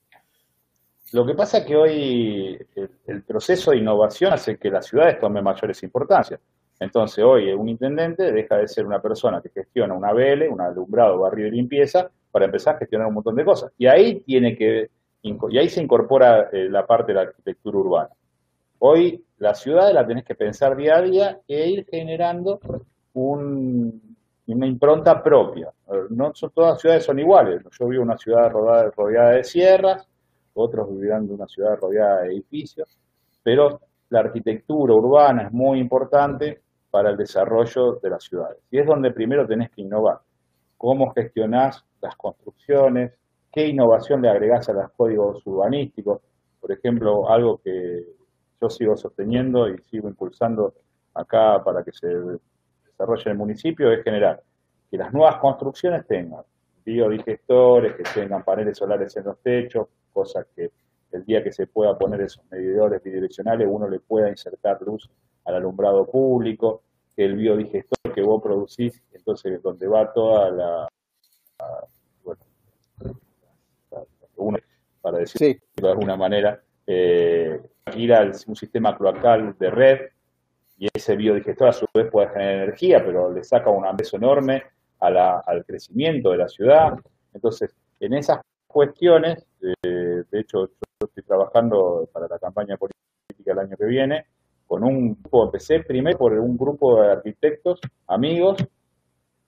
Lo 1.13 1.27
que 1.27 1.35
pasa 1.35 1.59
es 1.59 1.65
que 1.65 1.77
hoy 1.77 2.59
el, 3.07 3.23
proceso 3.23 3.71
de 3.71 3.79
innovación 3.79 4.33
hace 4.33 4.57
que 4.57 4.71
las 4.71 4.87
ciudades 4.87 5.19
tomen 5.19 5.45
mayores 5.45 5.83
importancias. 5.83 6.41
Entonces, 6.81 7.23
hoy 7.23 7.53
un 7.53 7.69
intendente 7.69 8.33
deja 8.33 8.57
de 8.57 8.67
ser 8.67 8.87
una 8.87 9.01
persona 9.01 9.41
que 9.41 9.51
gestiona 9.51 9.95
una 9.95 10.13
BL, 10.13 10.49
un 10.49 10.61
alumbrado, 10.61 11.19
barrio 11.19 11.45
de 11.45 11.53
limpieza, 11.53 12.11
para 12.31 12.47
empezar 12.47 12.77
a 12.77 12.79
gestionar 12.79 13.09
un 13.09 13.15
montón 13.15 13.37
de 13.37 13.45
cosas. 13.45 13.73
Y 13.77 13.87
ahí 13.87 14.21
tiene 14.21 14.57
que 14.57 14.91
y 15.23 15.59
ahí 15.59 15.69
se 15.69 15.81
incorpora 15.81 16.49
eh, 16.53 16.69
la 16.69 16.85
parte 16.85 17.13
de 17.13 17.15
la 17.17 17.23
arquitectura 17.23 17.79
urbana. 17.79 18.11
Hoy 18.81 19.25
la 19.39 19.55
ciudad 19.55 19.93
la 19.93 20.05
tenés 20.05 20.25
que 20.25 20.35
pensar 20.35 20.77
día 20.77 20.97
a 20.97 21.03
día 21.03 21.41
e 21.47 21.69
ir 21.69 21.87
generando 21.89 22.59
una 23.15 24.67
impronta 24.67 25.23
propia. 25.23 25.71
No 26.11 26.35
son, 26.35 26.51
todas 26.51 26.73
las 26.73 26.81
ciudades 26.81 27.05
son 27.05 27.21
iguales. 27.21 27.63
Yo 27.79 27.87
vivo 27.87 28.03
en 28.03 28.09
una 28.09 28.19
ciudad 28.19 28.51
rodeada, 28.51 28.91
rodeada 28.91 29.31
de 29.31 29.45
sierras, 29.45 30.09
otros 30.55 30.89
vivirán 30.91 31.25
en 31.25 31.33
una 31.33 31.47
ciudad 31.47 31.77
rodeada 31.79 32.23
de 32.23 32.33
edificios, 32.35 32.99
pero 33.43 33.81
la 34.11 34.21
arquitectura 34.21 34.95
urbana 34.95 35.45
es 35.45 35.53
muy 35.53 35.79
importante 35.79 36.63
para 36.91 37.11
el 37.11 37.17
desarrollo 37.17 37.95
de 38.03 38.11
las 38.11 38.25
ciudades. 38.25 38.59
Y 38.71 38.79
es 38.79 38.87
donde 38.87 39.11
primero 39.11 39.47
tenés 39.47 39.71
que 39.71 39.81
innovar. 39.81 40.21
Cómo 40.77 41.13
gestionás 41.13 41.85
las 42.01 42.17
construcciones, 42.17 43.13
qué 43.51 43.67
innovación 43.67 44.21
le 44.21 44.29
agregás 44.29 44.69
a 44.69 44.75
los 44.75 44.91
códigos 44.93 45.47
urbanísticos. 45.47 46.21
Por 46.61 46.73
ejemplo, 46.73 47.29
algo 47.31 47.59
que 47.59 48.05
yo 48.61 48.69
sigo 48.69 48.97
sosteniendo 48.97 49.69
y 49.69 49.79
sigo 49.79 50.09
impulsando 50.09 50.75
acá 51.15 51.63
para 51.65 51.83
que 51.83 51.93
se 51.93 52.09
desarrolle 52.87 53.23
en 53.25 53.33
el 53.33 53.39
municipio 53.39 53.91
es 53.91 54.05
generar 54.05 54.43
que 54.91 54.99
las 54.99 55.13
nuevas 55.13 55.37
construcciones 55.37 56.07
tengan 56.07 56.43
biodigestores, 56.85 57.95
que 57.97 58.03
tengan 58.03 58.45
paneles 58.45 58.79
solares 58.79 59.17
en 59.17 59.25
los 59.25 59.39
techos, 59.41 59.89
cosas 60.13 60.47
que 60.55 60.71
el 61.13 61.25
día 61.25 61.43
que 61.43 61.53
se 61.53 61.67
pueda 61.67 61.97
poner 61.97 62.23
esos 62.23 62.45
medidores 62.51 63.03
bidireccionales 63.03 63.69
uno 63.71 63.89
le 63.89 64.01
pueda 64.01 64.29
insertar 64.29 64.81
luz 64.83 65.11
al 65.45 65.57
alumbrado 65.57 66.07
público, 66.07 66.83
que 67.15 67.25
el 67.25 67.37
biodigestor 67.37 68.15
que 68.15 68.23
vos 68.23 68.43
producís, 68.43 69.03
entonces 69.13 69.63
donde 69.63 69.87
va 69.87 70.13
toda 70.13 70.51
la, 70.51 70.89
para 75.03 75.19
decirlo 75.19 75.61
de 75.77 75.91
alguna 75.91 76.17
manera, 76.17 76.63
eh, 76.87 77.61
ir 77.97 78.15
a 78.15 78.23
un 78.23 78.57
sistema 78.57 78.97
cloacal 78.97 79.57
de 79.59 79.71
red 79.71 80.01
y 80.79 80.89
ese 80.93 81.17
biodigestor 81.17 81.69
a 81.69 81.73
su 81.73 81.87
vez 81.93 82.11
puede 82.11 82.29
generar 82.29 82.55
energía, 82.65 83.05
pero 83.05 83.31
le 83.31 83.45
saca 83.45 83.71
un 83.71 83.85
peso 83.97 84.17
enorme 84.17 84.63
al 85.03 85.65
crecimiento 85.65 86.31
de 86.31 86.39
la 86.39 86.49
ciudad. 86.49 86.95
Entonces, 87.35 87.75
en 88.01 88.15
esas 88.15 88.41
cuestiones, 88.67 89.45
eh, 89.61 90.23
de 90.31 90.41
hecho, 90.41 90.67
yo 90.67 91.07
estoy 91.07 91.23
trabajando 91.25 92.09
para 92.13 92.29
la 92.29 92.39
campaña 92.39 92.77
política 92.77 93.53
el 93.53 93.59
año 93.59 93.77
que 93.77 93.87
viene, 93.87 94.27
con 94.67 94.85
un 94.85 95.15
grupo, 95.21 95.45
empecé 95.45 95.81
primero 95.81 96.17
por 96.17 96.33
un 96.33 96.57
grupo 96.57 97.03
de 97.03 97.13
arquitectos, 97.13 97.81
amigos, 98.07 98.57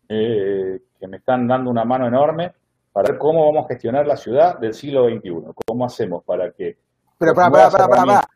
eh, 0.09 0.81
que 0.99 1.09
me 1.09 1.17
están 1.19 1.47
dando 1.49 1.71
una 1.71 1.85
mano 1.85 2.07
enorme 2.07 2.53
para 2.93 3.11
ver 3.11 3.19
cómo 3.19 3.47
vamos 3.47 3.65
a 3.65 3.69
gestionar 3.69 4.07
la 4.07 4.17
ciudad 4.17 4.59
del 4.59 4.75
siglo 4.75 5.09
XXI. 5.09 5.53
¿Cómo 5.67 5.87
hacemos 5.87 6.23
para 6.25 6.53
que... 6.53 6.77
Pero 7.19 7.35
para, 7.35 7.51
para, 7.51 7.71
para, 7.71 7.89
para, 7.89 8.27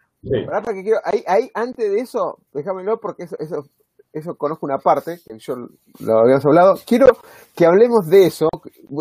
para. 0.47 0.75
que 0.75 0.83
quiero, 0.83 0.99
ahí, 1.05 1.23
ahí, 1.27 1.51
antes 1.55 1.91
de 1.91 2.01
eso, 2.01 2.39
déjamelo 2.53 2.99
porque 2.99 3.25
eso, 3.25 3.37
eso, 3.39 3.67
eso 4.13 4.37
conozco 4.37 4.67
una 4.67 4.79
parte, 4.79 5.19
que 5.27 5.39
yo 5.39 5.55
lo 6.01 6.19
habíamos 6.19 6.45
hablado. 6.47 6.75
Quiero 6.87 7.07
que 7.55 7.67
hablemos 7.67 8.07
de 8.09 8.27
eso, 8.27 8.49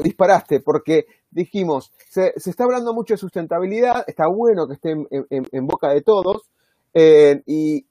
disparaste, 0.03 0.59
porque 0.59 1.05
dijimos, 1.31 1.91
se, 2.09 2.33
se 2.37 2.49
está 2.49 2.63
hablando 2.63 2.93
mucho 2.93 3.13
de 3.13 3.19
sustentabilidad, 3.19 4.03
está 4.07 4.25
bueno 4.27 4.67
que 4.67 4.73
esté 4.73 4.91
en, 4.91 5.67
boca 5.67 5.89
de 5.89 6.01
todos, 6.01 6.49
eh, 6.93 7.41
y, 7.45 7.85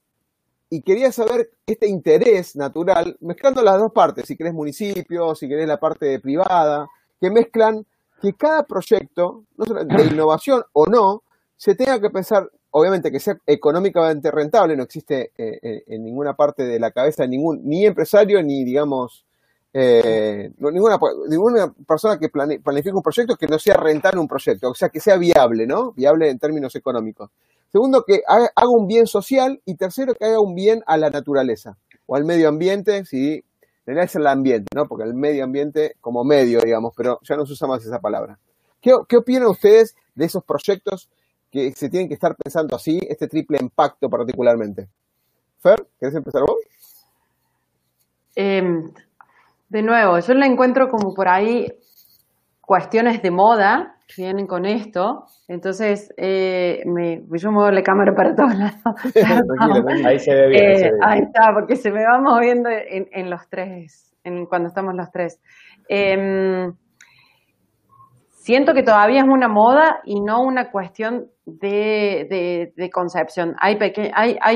y 0.68 0.82
quería 0.82 1.12
saber 1.12 1.50
este 1.66 1.88
interés 1.88 2.56
natural, 2.56 3.16
mezclando 3.20 3.62
las 3.62 3.78
dos 3.78 3.92
partes, 3.92 4.26
si 4.26 4.36
querés 4.36 4.52
municipio, 4.52 5.34
si 5.34 5.48
querés 5.48 5.68
la 5.68 5.78
parte 5.78 6.18
privada, 6.20 6.86
que 7.20 7.30
mezclan 7.30 7.86
que 8.20 8.32
cada 8.32 8.64
proyecto, 8.64 9.44
no 9.56 9.64
de 9.64 10.04
innovación 10.06 10.62
o 10.72 10.86
no, 10.86 11.22
se 11.56 11.74
tenga 11.74 12.00
que 12.00 12.10
pensar, 12.10 12.50
obviamente 12.70 13.10
que 13.10 13.20
sea 13.20 13.38
económicamente 13.46 14.30
rentable, 14.30 14.76
no 14.76 14.82
existe 14.82 15.32
eh, 15.36 15.58
eh, 15.62 15.84
en 15.86 16.04
ninguna 16.04 16.34
parte 16.34 16.64
de 16.64 16.78
la 16.78 16.90
cabeza 16.90 17.26
ningún, 17.26 17.60
ni 17.64 17.86
empresario, 17.86 18.42
ni 18.42 18.64
digamos, 18.64 19.24
eh, 19.72 20.50
ninguna, 20.58 20.98
ninguna 21.28 21.74
persona 21.86 22.18
que 22.18 22.28
planifique 22.28 22.96
un 22.96 23.02
proyecto 23.02 23.36
que 23.36 23.46
no 23.46 23.58
sea 23.58 23.76
rentable 23.76 24.20
un 24.20 24.28
proyecto, 24.28 24.70
o 24.70 24.74
sea, 24.74 24.88
que 24.88 25.00
sea 25.00 25.16
viable, 25.16 25.66
¿no? 25.66 25.92
Viable 25.92 26.30
en 26.30 26.38
términos 26.38 26.74
económicos. 26.76 27.30
Segundo, 27.70 28.04
que 28.04 28.22
haga, 28.26 28.50
un 28.70 28.86
bien 28.86 29.06
social 29.06 29.60
y 29.64 29.74
tercero, 29.74 30.14
que 30.14 30.24
haga 30.24 30.40
un 30.40 30.54
bien 30.54 30.82
a 30.86 30.96
la 30.96 31.10
naturaleza 31.10 31.76
o 32.06 32.16
al 32.16 32.24
medio 32.24 32.48
ambiente, 32.48 33.04
si 33.04 33.44
es 33.84 34.16
el 34.16 34.26
ambiente, 34.26 34.68
¿no? 34.74 34.86
Porque 34.86 35.04
el 35.04 35.14
medio 35.14 35.44
ambiente 35.44 35.96
como 36.00 36.24
medio, 36.24 36.60
digamos, 36.60 36.94
pero 36.96 37.20
ya 37.22 37.36
no 37.36 37.44
se 37.44 37.52
usa 37.52 37.68
más 37.68 37.84
esa 37.84 38.00
palabra. 38.00 38.38
¿Qué, 38.80 38.92
qué 39.08 39.18
opinan 39.18 39.46
ustedes 39.46 39.94
de 40.14 40.24
esos 40.24 40.42
proyectos 40.44 41.10
que 41.50 41.72
se 41.72 41.88
tienen 41.88 42.08
que 42.08 42.14
estar 42.14 42.34
pensando 42.36 42.76
así, 42.76 42.98
este 43.08 43.28
triple 43.28 43.58
impacto 43.60 44.08
particularmente. 44.08 44.88
Fer, 45.58 45.86
¿querés 45.98 46.14
empezar 46.14 46.42
vos? 46.42 46.58
Em, 48.34 48.90
de 49.68 49.82
nuevo, 49.82 50.18
yo 50.18 50.34
la 50.34 50.46
encuentro 50.46 50.88
como 50.88 51.14
por 51.14 51.28
ahí 51.28 51.66
cuestiones 52.60 53.22
de 53.22 53.30
moda 53.30 53.96
que 54.06 54.22
vienen 54.22 54.46
con 54.46 54.66
esto. 54.66 55.24
Entonces, 55.48 56.12
eh, 56.16 56.82
me, 56.86 57.22
yo 57.30 57.50
muevo 57.50 57.70
la 57.70 57.82
cámara 57.82 58.14
para 58.14 58.34
todos 58.34 58.54
lados. 58.54 58.82
ahí 60.06 60.18
se 60.18 60.34
ve 60.34 60.48
bien. 60.48 60.64
Eh, 60.64 60.90
ahí, 61.02 61.20
está, 61.20 61.52
porque 61.54 61.76
se 61.76 61.90
me 61.90 62.04
va 62.04 62.20
moviendo 62.20 62.68
en, 62.70 63.30
los 63.30 63.48
tres, 63.48 64.14
en, 64.24 64.46
cuando 64.46 64.68
estamos 64.68 64.94
los 64.94 65.10
tres. 65.10 65.40
Em, 65.88 66.72
siento 68.46 68.74
que 68.74 68.84
todavía 68.84 69.22
es 69.22 69.26
una 69.28 69.48
moda 69.48 70.02
y 70.04 70.20
no 70.20 70.40
una 70.40 70.70
cuestión 70.70 71.28
de, 71.44 72.72
concepción. 72.92 73.56
Hay, 73.58 73.76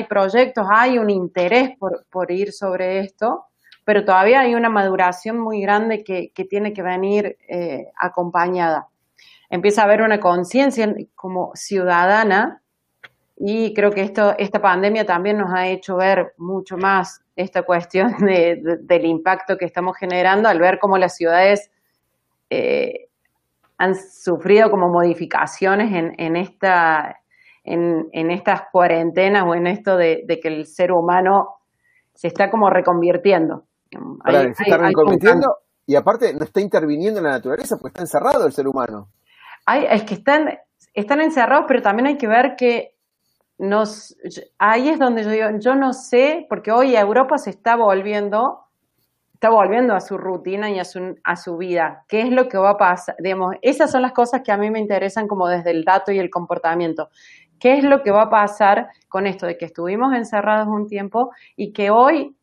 proyectos, 0.08 0.64
hay 0.72 0.96
un 0.96 1.10
interés 1.10 1.70
por, 1.76 2.30
ir 2.30 2.52
sobre 2.52 3.00
esto, 3.00 3.46
pero 3.84 4.04
todavía 4.04 4.42
hay 4.42 4.54
una 4.54 4.70
maduración 4.70 5.40
muy 5.40 5.60
grande 5.60 6.04
que, 6.04 6.30
tiene 6.48 6.72
que 6.72 6.82
venir 6.82 7.36
eh, 7.48 7.86
acompañada. 7.96 8.86
Empieza 9.48 9.82
a 9.82 9.86
haber 9.86 10.02
una 10.02 10.20
conciencia 10.20 10.94
como 11.16 11.50
ciudadana 11.54 12.62
y 13.36 13.74
creo 13.74 13.90
que 13.90 14.02
esta 14.02 14.62
pandemia 14.62 15.04
también 15.04 15.36
nos 15.36 15.52
ha 15.52 15.66
hecho 15.66 15.96
ver 15.96 16.34
mucho 16.36 16.76
más 16.76 17.24
esta 17.34 17.62
cuestión 17.62 18.14
del 18.20 19.04
impacto 19.04 19.56
que 19.56 19.64
estamos 19.64 19.96
generando 19.96 20.48
al 20.48 20.60
ver 20.60 20.78
cómo 20.78 20.96
las 20.96 21.16
ciudades 21.16 21.72
eh, 22.50 23.09
han 23.80 23.94
sufrido 23.94 24.70
como 24.70 24.88
modificaciones 24.88 25.90
en, 25.92 26.36
esta, 26.36 27.20
en, 27.64 28.30
estas 28.30 28.64
cuarentenas 28.70 29.44
o 29.46 29.54
en 29.54 29.66
esto 29.66 29.96
de, 29.96 30.22
de 30.26 30.38
que 30.38 30.48
el 30.48 30.66
ser 30.66 30.92
humano 30.92 31.56
se 32.14 32.28
está 32.28 32.50
como 32.50 32.68
reconvirtiendo 32.68 33.64
se 34.54 34.62
está 34.64 34.76
reconvirtiendo 34.76 35.56
y 35.86 35.96
aparte 35.96 36.32
no 36.34 36.44
está 36.44 36.60
interviniendo 36.60 37.20
en 37.20 37.24
la 37.24 37.32
naturaleza 37.32 37.76
porque 37.76 37.88
está 37.88 38.02
encerrado 38.02 38.46
el 38.46 38.52
ser 38.52 38.68
humano. 38.68 39.08
Hay, 39.66 39.86
es 39.90 40.04
que 40.04 40.14
están, 40.14 40.58
están 40.94 41.20
encerrados, 41.20 41.64
pero 41.66 41.82
también 41.82 42.06
hay 42.06 42.16
que 42.16 42.28
ver 42.28 42.54
que 42.56 42.96
nos, 43.58 44.16
ahí 44.58 44.88
es 44.88 44.98
donde 44.98 45.24
yo 45.24 45.30
digo, 45.30 45.46
yo 45.58 45.74
no 45.74 45.92
sé, 45.92 46.46
porque 46.48 46.70
hoy 46.70 46.96
Europa 46.96 47.38
se 47.38 47.50
está 47.50 47.76
volviendo, 47.76 48.60
está 49.40 49.48
volviendo 49.48 49.94
a 49.94 50.00
su 50.00 50.18
rutina 50.18 50.68
y 50.68 50.78
a 50.78 50.84
su, 50.84 51.16
a 51.24 51.34
su 51.34 51.56
vida. 51.56 52.04
¿Qué 52.08 52.20
es 52.20 52.30
lo 52.30 52.46
que 52.46 52.58
va 52.58 52.72
a 52.72 52.76
pasar? 52.76 53.16
Digamos, 53.18 53.56
esas 53.62 53.90
son 53.90 54.02
las 54.02 54.12
cosas 54.12 54.42
que 54.44 54.52
a 54.52 54.58
mí 54.58 54.70
me 54.70 54.78
interesan 54.78 55.26
como 55.26 55.48
desde 55.48 55.70
el 55.70 55.82
dato 55.82 56.12
y 56.12 56.18
el 56.18 56.28
comportamiento. 56.28 57.08
¿Qué 57.58 57.78
es 57.78 57.84
lo 57.84 58.02
que 58.02 58.10
va 58.10 58.24
a 58.24 58.28
pasar 58.30 58.88
con 59.08 59.26
esto 59.26 59.46
de 59.46 59.56
que 59.56 59.64
estuvimos 59.64 60.12
encerrados 60.14 60.68
un 60.68 60.86
tiempo 60.86 61.30
y 61.56 61.72
que 61.72 61.88
hoy 61.88 62.36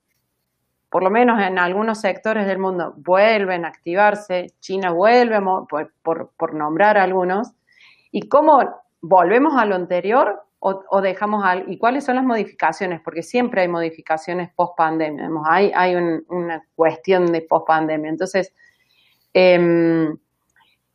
por 0.90 1.04
lo 1.04 1.12
menos 1.12 1.40
en 1.40 1.60
algunos 1.60 2.00
sectores 2.00 2.48
del 2.48 2.58
mundo, 2.58 2.96
vuelven 2.98 3.66
a 3.66 3.68
activarse, 3.68 4.54
China 4.60 4.92
vuelve, 4.92 5.40
por, 6.02 6.54
nombrar 6.56 6.98
algunos, 6.98 7.52
y 8.10 8.28
cómo 8.30 8.60
volvemos 9.02 9.54
a 9.56 9.66
lo 9.66 9.76
anterior 9.76 10.47
o, 10.60 11.02
dejamos 11.02 11.46
al, 11.46 11.72
y 11.72 11.78
cuáles 11.78 12.04
son 12.06 12.16
las 12.16 12.26
modificaciones, 12.26 13.02
porque 13.02 13.24
siempre 13.24 13.62
hay 13.62 13.68
modificaciones 13.68 14.50
post 14.56 14.76
pandemia, 14.76 15.30
hay, 15.46 15.72
hay 15.76 15.96
una 15.96 16.64
cuestión 16.76 17.32
de 17.32 17.42
post 17.42 17.68
pandemia. 17.68 18.10
Entonces, 18.10 18.54
em, 19.34 20.18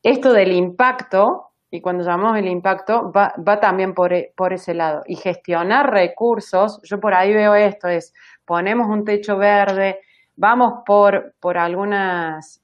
esto 0.02 0.32
del 0.32 0.52
impacto, 0.52 1.52
y 1.70 1.80
cuando 1.80 2.04
llamamos 2.04 2.36
el 2.38 2.48
impacto, 2.48 3.12
va, 3.12 3.60
también 3.60 3.94
por, 3.94 4.12
por 4.36 4.52
ese 4.52 4.74
lado. 4.74 5.02
Y 5.06 5.16
gestionar 5.16 5.90
recursos, 5.90 6.80
yo 6.82 7.00
por 7.00 7.14
ahí 7.14 7.32
veo 7.32 7.54
esto, 7.54 7.88
es 7.88 8.12
ponemos 8.44 8.88
un 8.88 9.04
techo 9.04 9.38
verde, 9.38 10.00
vamos 10.36 10.82
por, 10.84 11.34
por 11.40 11.56
algunas 11.56 12.62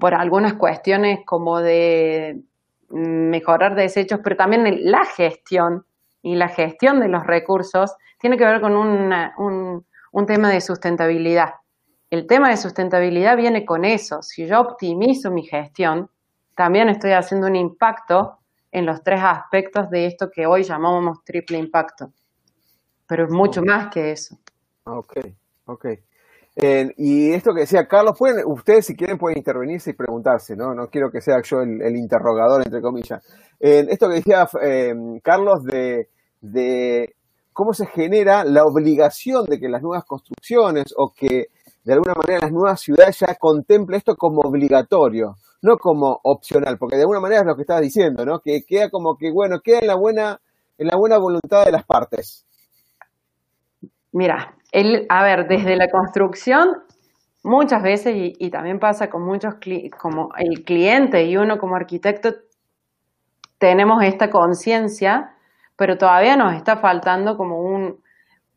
por 0.00 0.12
algunas 0.12 0.54
cuestiones 0.54 1.20
como 1.24 1.60
de 1.60 2.40
mejorar 2.88 3.74
desechos, 3.74 4.20
pero 4.22 4.36
también 4.36 4.90
la 4.90 5.04
gestión 5.04 5.86
y 6.24 6.36
la 6.36 6.48
gestión 6.48 7.00
de 7.00 7.08
los 7.08 7.26
recursos 7.26 7.94
tiene 8.18 8.38
que 8.38 8.46
ver 8.46 8.62
con 8.62 8.74
un, 8.76 9.84
un 10.10 10.26
tema 10.26 10.48
de 10.48 10.62
sustentabilidad. 10.62 11.50
El 12.08 12.26
tema 12.26 12.48
de 12.48 12.56
sustentabilidad 12.56 13.36
viene 13.36 13.66
con 13.66 13.84
eso. 13.84 14.22
Si 14.22 14.46
yo 14.46 14.60
optimizo 14.60 15.30
mi 15.30 15.44
gestión, 15.44 16.08
también 16.56 16.88
estoy 16.88 17.12
haciendo 17.12 17.46
un 17.46 17.56
impacto 17.56 18.38
en 18.72 18.86
los 18.86 19.02
tres 19.02 19.20
aspectos 19.22 19.90
de 19.90 20.06
esto 20.06 20.30
que 20.34 20.46
hoy 20.46 20.62
llamamos 20.62 21.22
triple 21.24 21.58
impacto. 21.58 22.10
Pero 23.06 23.24
es 23.24 23.30
mucho 23.30 23.62
más 23.62 23.92
que 23.92 24.12
eso. 24.12 24.38
Ok, 24.84 25.18
ok. 25.66 25.86
y 26.96 27.32
esto 27.32 27.52
que 27.52 27.60
decía 27.60 27.86
Carlos, 27.86 28.16
pueden, 28.18 28.46
ustedes 28.46 28.86
si 28.86 28.96
quieren 28.96 29.18
pueden 29.18 29.36
intervenirse 29.36 29.90
y 29.90 29.94
preguntarse, 29.94 30.56
¿no? 30.56 30.74
No 30.74 30.88
quiero 30.88 31.10
que 31.10 31.20
sea 31.20 31.42
yo 31.42 31.60
el, 31.60 31.96
interrogador, 31.96 32.62
entre 32.64 32.80
comillas. 32.80 33.22
esto 33.60 34.08
que 34.08 34.14
decía 34.14 34.48
em, 34.62 35.20
Carlos 35.20 35.64
de, 35.64 36.08
de 36.44 37.16
cómo 37.52 37.72
se 37.72 37.86
genera 37.86 38.44
la 38.44 38.64
obligación 38.64 39.46
de 39.46 39.58
que 39.58 39.68
las 39.68 39.82
nuevas 39.82 40.04
construcciones 40.04 40.92
o 40.96 41.12
que 41.14 41.48
de 41.84 41.92
alguna 41.92 42.14
manera 42.14 42.40
las 42.42 42.52
nuevas 42.52 42.80
ciudades 42.80 43.18
ya 43.20 43.34
contemplen 43.36 43.98
esto 43.98 44.16
como 44.16 44.40
obligatorio, 44.40 45.36
no 45.62 45.78
como 45.78 46.20
opcional, 46.22 46.76
porque 46.78 46.96
de 46.96 47.02
alguna 47.02 47.20
manera 47.20 47.40
es 47.40 47.46
lo 47.46 47.56
que 47.56 47.62
estabas 47.62 47.82
diciendo, 47.82 48.24
¿no? 48.26 48.40
Que 48.40 48.62
queda 48.64 48.90
como 48.90 49.16
que, 49.16 49.30
bueno, 49.30 49.60
queda 49.60 49.78
en 49.80 49.86
la 49.86 49.94
buena, 49.94 50.40
en 50.76 50.86
la 50.88 50.96
buena 50.96 51.18
voluntad 51.18 51.64
de 51.64 51.72
las 51.72 51.84
partes. 51.84 52.46
Mira, 54.12 54.54
el, 54.72 55.06
a 55.08 55.22
ver, 55.22 55.48
desde 55.48 55.76
la 55.76 55.88
construcción, 55.88 56.82
muchas 57.42 57.82
veces, 57.82 58.14
y, 58.16 58.50
también 58.50 58.78
pasa 58.78 59.08
con 59.08 59.22
muchos, 59.22 59.54
como 59.98 60.30
el 60.36 60.64
cliente 60.64 61.24
y 61.24 61.36
uno 61.36 61.58
como 61.58 61.76
arquitecto, 61.76 62.34
tenemos 63.58 64.02
esta 64.02 64.30
conciencia, 64.30 65.33
pero 65.76 65.98
todavía 65.98 66.36
nos 66.36 66.54
está 66.54 66.76
faltando 66.76 67.36
como 67.36 67.60
un, 67.60 68.00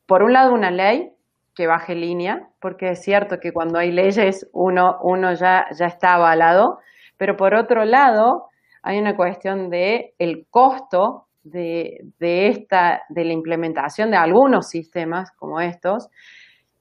por 0.06 0.24
un 0.24 0.34
lado, 0.34 0.54
una 0.54 0.72
ley 0.72 1.12
que 1.56 1.68
baje 1.68 1.96
línea, 1.96 2.50
porque 2.62 2.92
es 2.92 3.02
cierto 3.02 3.40
que 3.40 3.52
cuando 3.52 3.80
hay 3.80 3.92
leyes 3.92 4.48
uno, 4.54 4.98
uno 5.02 5.34
ya, 5.34 5.66
ya 5.78 5.88
está 5.88 6.14
avalado, 6.14 6.80
pero 7.18 7.36
por 7.36 7.56
otro 7.56 7.84
lado, 7.84 8.50
hay 8.84 9.00
una 9.00 9.16
cuestión 9.16 9.70
de 9.70 10.14
el 10.20 10.46
costo 10.50 11.26
de, 11.44 12.14
esta, 12.20 13.02
de 13.10 13.26
la 13.26 13.34
implementación 13.34 14.12
de 14.12 14.18
algunos 14.18 14.70
sistemas 14.70 15.32
como 15.32 15.60
estos, 15.60 16.10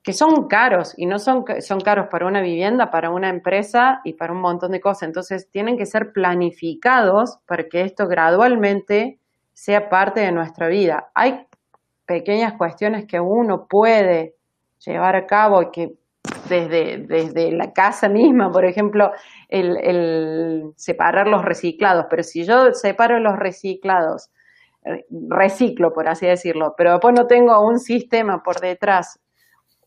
que 0.02 0.12
son 0.12 0.46
caros 0.46 0.94
y 0.96 1.06
no 1.06 1.18
son, 1.18 1.44
son 1.60 1.80
caros 1.80 2.06
para 2.10 2.26
una 2.26 2.40
vivienda, 2.40 2.90
para 2.90 3.10
una 3.10 3.28
empresa 3.28 4.00
y 4.04 4.12
para 4.12 4.32
un 4.32 4.40
montón 4.40 4.70
de 4.70 4.80
cosas. 4.80 5.04
Entonces 5.04 5.50
tienen 5.50 5.76
que 5.76 5.86
ser 5.86 6.12
planificados 6.12 7.38
para 7.46 7.64
que 7.64 7.80
esto 7.82 8.06
gradualmente 8.06 9.18
sea 9.56 9.88
parte 9.88 10.20
de 10.20 10.32
nuestra 10.32 10.68
vida. 10.68 11.08
Hay 11.14 11.46
pequeñas 12.04 12.52
cuestiones 12.58 13.06
que 13.06 13.18
uno 13.18 13.66
puede 13.66 14.34
llevar 14.84 15.16
a 15.16 15.26
cabo 15.26 15.62
y 15.62 15.70
que 15.70 15.94
desde, 16.46 16.98
desde 16.98 17.52
la 17.52 17.72
casa 17.72 18.10
misma, 18.10 18.52
por 18.52 18.66
ejemplo, 18.66 19.12
el, 19.48 19.78
el 19.78 20.72
separar 20.76 21.26
los 21.26 21.42
reciclados, 21.42 22.04
pero 22.10 22.22
si 22.22 22.44
yo 22.44 22.74
separo 22.74 23.18
los 23.18 23.38
reciclados 23.38 24.30
reciclo, 25.30 25.92
por 25.92 26.06
así 26.06 26.26
decirlo, 26.26 26.74
pero 26.76 26.92
después 26.92 27.14
no 27.16 27.26
tengo 27.26 27.58
un 27.66 27.78
sistema 27.78 28.42
por 28.42 28.60
detrás 28.60 29.18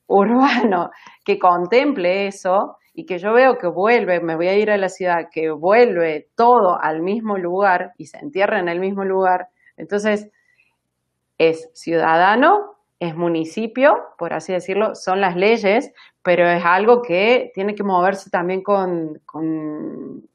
urbano 0.07 0.89
que 1.23 1.37
contemple 1.37 2.25
eso 2.27 2.77
y 2.93 3.05
que 3.05 3.19
yo 3.19 3.33
veo 3.33 3.59
que 3.59 3.67
vuelve, 3.67 4.19
me 4.19 4.35
voy 4.35 4.47
a 4.47 4.57
ir 4.57 4.71
a 4.71 4.77
la 4.77 4.89
ciudad, 4.89 5.29
que 5.31 5.51
vuelve 5.51 6.29
todo 6.35 6.81
al 6.81 7.01
mismo 7.01 7.37
lugar 7.37 7.93
y 7.97 8.07
se 8.07 8.17
entierra 8.17 8.59
en 8.59 8.67
el 8.67 8.79
mismo 8.79 9.05
lugar, 9.05 9.49
entonces 9.79 10.29
es 11.37 11.69
ciudadano, 11.73 12.75
es 12.99 13.15
municipio, 13.15 13.97
por 14.17 14.33
así 14.33 14.53
decirlo, 14.53 14.93
son 14.93 15.21
las 15.21 15.35
leyes, 15.35 15.91
pero 16.21 16.47
es 16.47 16.63
algo 16.63 17.01
que 17.01 17.51
tiene 17.55 17.73
que 17.73 17.83
moverse 17.83 18.29
también 18.29 18.61
con, 18.61 19.19
con 19.25 20.29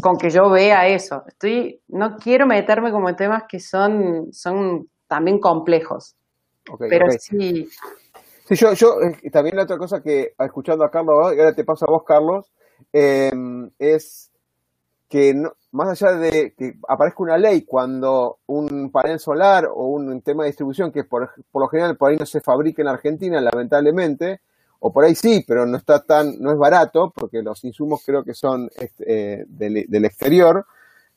con 0.00 0.16
que 0.16 0.30
yo 0.30 0.48
vea 0.48 0.86
eso. 0.86 1.24
Estoy, 1.26 1.80
no 1.88 2.16
quiero 2.16 2.46
meterme 2.46 2.90
como 2.90 3.08
en 3.08 3.16
temas 3.16 3.44
que 3.48 3.58
son, 3.58 4.32
son 4.32 4.88
también 5.06 5.40
complejos. 5.40 6.16
pero 6.78 7.06
sí. 7.18 7.68
Sí, 8.44 8.54
yo, 8.54 8.72
yo 8.72 9.02
eh, 9.02 9.30
también 9.30 9.56
la 9.56 9.64
otra 9.64 9.76
cosa 9.76 10.02
que, 10.02 10.34
escuchando 10.38 10.84
a 10.84 10.90
Carlos, 10.90 11.34
y 11.34 11.38
ahora 11.38 11.54
te 11.54 11.64
paso 11.64 11.84
a 11.86 11.90
vos, 11.90 12.02
Carlos, 12.04 12.50
em, 12.92 13.70
es 13.78 14.30
que 15.08 15.34
más 15.72 15.88
allá 15.88 16.16
de 16.16 16.54
que 16.56 16.74
aparezca 16.88 17.22
una 17.22 17.38
ley 17.38 17.62
cuando 17.62 18.38
un 18.46 18.90
panel 18.90 19.18
solar 19.18 19.66
o 19.66 19.86
un 19.88 20.22
tema 20.22 20.44
de 20.44 20.50
distribución 20.50 20.90
que 20.90 21.04
por, 21.04 21.30
por 21.50 21.62
lo 21.62 21.68
general 21.68 21.96
por 21.96 22.10
ahí 22.10 22.16
no 22.16 22.26
se 22.26 22.40
fabrica 22.40 22.82
en 22.82 22.88
Argentina, 22.88 23.40
lamentablemente, 23.40 24.40
o 24.80 24.92
por 24.92 25.04
ahí 25.04 25.14
sí, 25.14 25.44
pero 25.46 25.66
no 25.66 25.76
está 25.76 26.04
tan, 26.04 26.40
no 26.40 26.52
es 26.52 26.58
barato, 26.58 27.12
porque 27.14 27.42
los 27.42 27.62
insumos 27.64 28.02
creo 28.04 28.24
que 28.24 28.34
son 28.34 28.70
este, 28.76 29.40
eh, 29.40 29.44
del, 29.48 30.04
exterior. 30.04 30.66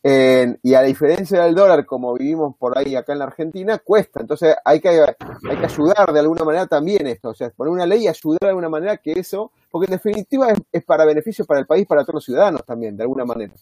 y 0.04 0.74
a 0.74 0.82
diferencia 0.82 1.44
del 1.44 1.54
dólar, 1.54 1.86
como 1.86 2.14
vivimos 2.16 2.56
por 2.58 2.78
ahí 2.78 2.96
acá 2.96 3.14
en 3.14 3.20
la 3.20 3.26
Argentina, 3.26 3.78
cuesta. 3.78 4.20
Entonces 4.20 4.56
hay 4.66 4.80
que, 4.80 4.90
hay 4.90 5.58
que 5.58 5.66
ayudar 5.66 6.12
de 6.12 6.20
alguna 6.20 6.44
manera 6.44 6.66
también 6.66 7.06
esto. 7.06 7.30
O 7.30 7.34
sea, 7.36 7.52
poner 7.52 7.72
una 7.72 7.86
ley 7.86 8.04
y 8.04 8.08
ayudar 8.08 8.40
de 8.42 8.50
alguna 8.50 8.70
manera 8.70 8.98
que 8.98 9.14
eso, 9.14 9.52
porque 9.70 9.86
en 9.86 9.92
definitiva 9.92 10.48
es, 10.72 10.84
para 10.84 11.06
beneficio 11.06 11.46
para 11.46 11.60
el 11.60 11.68
país, 11.68 11.86
para 11.86 12.02
todos 12.02 12.16
los 12.16 12.26
ciudadanos 12.26 12.66
también, 12.66 12.98
de 12.98 13.04
alguna 13.04 13.26
manera. 13.26 13.54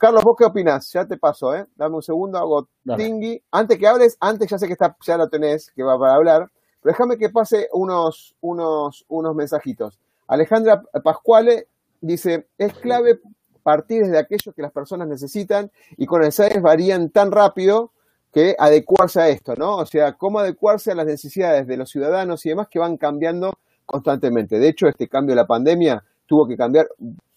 Carlos, 0.00 0.24
¿vos 0.24 0.34
qué 0.38 0.46
opinás? 0.46 0.90
Ya 0.94 1.04
te 1.04 1.18
paso, 1.18 1.54
¿eh? 1.54 1.66
Dame 1.76 1.96
un 1.96 2.02
segundo, 2.02 2.38
hago 2.38 2.68
tingui. 2.96 3.38
Antes 3.50 3.76
que 3.76 3.86
hables, 3.86 4.16
antes 4.18 4.48
ya 4.48 4.56
sé 4.56 4.66
que 4.66 4.72
está, 4.72 4.96
ya 5.06 5.18
lo 5.18 5.28
tenés, 5.28 5.70
que 5.72 5.82
va 5.82 5.98
para 5.98 6.14
hablar, 6.14 6.50
pero 6.80 6.94
déjame 6.94 7.18
que 7.18 7.28
pase 7.28 7.68
unos, 7.74 8.34
unos, 8.40 9.04
unos 9.08 9.34
mensajitos. 9.34 9.98
Alejandra 10.26 10.80
Pascuale 11.04 11.66
dice, 12.00 12.46
es 12.56 12.72
clave 12.72 13.20
partir 13.62 14.04
desde 14.04 14.18
aquello 14.18 14.54
que 14.54 14.62
las 14.62 14.72
personas 14.72 15.06
necesitan 15.06 15.70
y 15.98 16.06
con 16.06 16.24
el 16.24 16.32
SAES 16.32 16.62
varían 16.62 17.10
tan 17.10 17.30
rápido 17.30 17.92
que 18.32 18.56
adecuarse 18.58 19.20
a 19.20 19.28
esto, 19.28 19.54
¿no? 19.54 19.76
O 19.76 19.84
sea, 19.84 20.14
cómo 20.14 20.38
adecuarse 20.38 20.92
a 20.92 20.94
las 20.94 21.04
necesidades 21.04 21.66
de 21.66 21.76
los 21.76 21.90
ciudadanos 21.90 22.46
y 22.46 22.48
demás 22.48 22.68
que 22.70 22.78
van 22.78 22.96
cambiando 22.96 23.52
constantemente. 23.84 24.58
De 24.58 24.68
hecho, 24.68 24.88
este 24.88 25.08
cambio 25.08 25.34
de 25.34 25.42
la 25.42 25.46
pandemia 25.46 26.02
tuvo 26.24 26.48
que 26.48 26.56
cambiar 26.56 26.88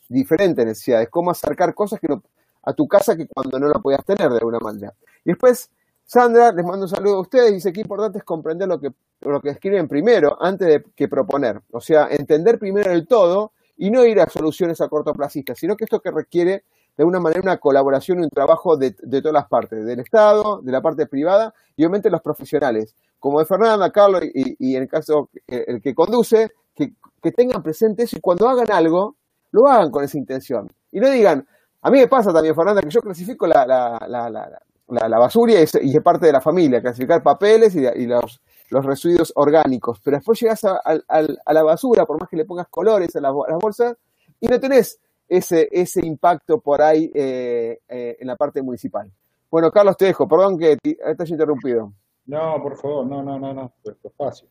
diferentes 0.08 0.65
necesidades, 0.65 1.10
cómo 1.10 1.32
acercar 1.32 1.73
cosas 1.73 1.99
que 1.99 2.08
no, 2.08 2.23
a 2.63 2.73
tu 2.73 2.88
casa 2.88 3.15
que 3.15 3.28
cuando 3.28 3.60
no 3.60 3.67
lo 3.67 3.82
podías 3.82 4.04
tener 4.06 4.30
de 4.30 4.38
alguna 4.38 4.60
manera. 4.60 4.93
Y 5.26 5.30
después, 5.30 5.69
Sandra, 6.06 6.52
les 6.52 6.65
mando 6.65 6.86
un 6.86 6.89
saludo 6.89 7.15
a 7.15 7.21
ustedes, 7.21 7.54
dice 7.54 7.71
que 7.71 7.82
importante 7.82 8.19
es 8.19 8.23
comprender 8.23 8.67
lo 8.67 8.80
que, 8.80 8.89
lo 9.21 9.41
que 9.41 9.49
escriben 9.49 9.88
primero 9.88 10.38
antes 10.41 10.67
de 10.67 10.84
que 10.95 11.08
proponer. 11.08 11.62
O 11.71 11.82
sea, 11.82 12.08
entender 12.10 12.60
primero 12.60 12.91
el 12.91 13.08
todo 13.08 13.52
y 13.78 13.89
no 13.89 14.06
ir 14.06 14.19
a 14.19 14.30
soluciones 14.30 14.82
a 14.82 14.88
cortoplacistas, 14.88 15.58
sino 15.58 15.76
que 15.76 15.86
esto 15.86 15.99
que 15.99 16.12
requiere 16.12 16.63
de 16.95 17.02
alguna 17.02 17.19
manera 17.19 17.41
una 17.41 17.58
colaboración 17.58 18.19
y 18.19 18.23
un 18.23 18.30
trabajo 18.30 18.78
de, 18.78 18.91
todas 18.91 19.34
las 19.34 19.47
partes, 19.47 19.84
del 19.84 19.99
Estado, 19.99 20.62
de 20.62 20.71
la 20.71 20.82
parte 20.82 21.08
privada 21.08 21.54
y 21.76 21.84
obviamente 21.84 22.10
los 22.10 22.21
profesionales, 22.21 22.95
como 23.19 23.39
de 23.39 23.45
Fernanda, 23.45 23.91
Carlos 23.91 24.21
y, 24.23 24.76
en 24.76 24.84
el 24.84 24.88
caso 24.88 25.30
el 25.47 25.82
que 25.82 25.95
conduce, 25.95 26.52
que, 26.76 26.93
tengan 27.32 27.63
presente 27.63 28.04
eso 28.04 28.17
y 28.17 28.21
cuando 28.21 28.47
hagan 28.47 28.71
algo, 28.71 29.15
lo 29.52 29.67
hagan 29.67 29.91
con 29.91 30.04
esa 30.04 30.17
intención. 30.17 30.69
Y 30.91 30.99
no 30.99 31.10
digan, 31.10 31.47
a 31.84 31.91
mí 31.91 32.00
me 32.00 32.08
pasa 32.08 32.32
también, 32.32 32.56
Fernanda, 32.56 32.82
que 32.82 32.89
yo 32.89 33.02
clasifico 33.02 33.46
la, 33.46 33.65
la, 33.67 34.00
la, 34.08 35.10
la 35.10 35.19
basura 35.19 35.52
y 35.52 35.56
es, 35.58 36.02
parte 36.02 36.28
de 36.28 36.32
la 36.32 36.39
familia, 36.39 36.82
clasificar 36.82 37.22
papeles 37.22 37.76
y, 37.76 38.06
los, 38.06 38.41
los 38.69 38.86
residuos 38.86 39.34
orgánicos, 39.36 40.00
pero 40.02 40.15
después 40.15 40.39
llegas 40.39 40.63
a, 40.63 41.54
la 41.54 41.63
basura, 41.63 42.06
por 42.06 42.19
más 42.22 42.30
que 42.30 42.38
le 42.38 42.46
pongas 42.46 42.69
colores 42.69 43.13
a, 43.17 43.19
las 43.19 43.34
bolsas, 43.34 43.98
y 44.39 44.48
no 44.48 44.62
tenés 44.62 44.98
ese, 45.28 45.67
ese 45.72 46.06
impacto 46.06 46.60
por 46.60 46.82
ahí 46.82 47.12
eh, 47.13 47.80
eh, 47.89 48.17
en 48.17 48.28
la 48.28 48.38
parte 48.38 48.62
municipal. 48.62 49.12
Bueno, 49.52 49.69
Carlos, 49.69 49.98
te 49.98 50.06
dejo, 50.06 50.26
perdón 50.26 50.58
que 50.58 50.78
te, 50.78 50.98
hayas 51.06 51.30
interrumpido. 51.30 51.91
No, 52.28 52.62
por 52.63 52.78
favor, 52.78 53.06
no, 53.06 53.22
no, 53.22 53.38
no, 53.38 53.54
no, 53.54 53.74
esto 53.84 54.08
es 54.08 54.13
fácil. 54.15 54.48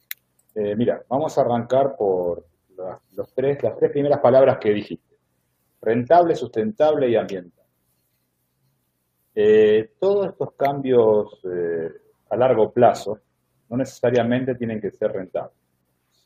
Eh, 0.55 0.77
mira, 0.77 1.03
vamos 1.09 1.37
a 1.38 1.40
arrancar 1.40 1.97
por 1.97 2.45
los 3.12 3.33
tres, 3.33 3.62
las 3.62 3.75
tres 3.77 3.90
primeras 3.90 4.21
palabras 4.21 4.59
que 4.59 4.71
dijiste. 4.71 5.12
Rentable, 5.83 6.35
sustentable 6.35 7.11
y 7.11 7.16
ambiental. 7.16 7.66
todos 9.99 10.29
estos 10.29 10.53
cambios 10.55 11.42
a 12.31 12.37
largo 12.37 12.73
plazo 12.73 13.18
no 13.68 13.77
necesariamente 13.77 14.55
tienen 14.55 14.81
que 14.81 14.90
ser 14.90 15.12
rentables, 15.12 15.57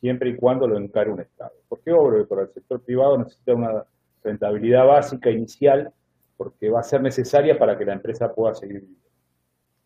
siempre 0.01 0.31
y 0.31 0.37
cuando 0.37 0.69
lo 0.69 0.77
encare 0.77 1.11
un 1.11 1.21
Estado. 1.21 1.53
¿Por 1.69 1.81
qué 1.81 1.93
obvio 1.93 2.21
que 2.21 2.29
para 2.29 2.43
el 2.43 2.53
sector 2.53 2.83
privado 2.83 3.19
necesita 3.19 3.55
una 3.55 3.85
rentabilidad 4.23 4.87
básica 4.87 5.31
inicial 5.31 5.93
porque 6.37 6.69
va 6.69 6.81
a 6.81 6.83
ser 6.83 7.01
necesaria 7.01 7.59
para 7.59 7.79
que 7.79 7.85
la 7.85 7.95
empresa 7.95 8.33
pueda 8.33 8.55
seguir 8.55 8.81
viviendo. 8.81 9.09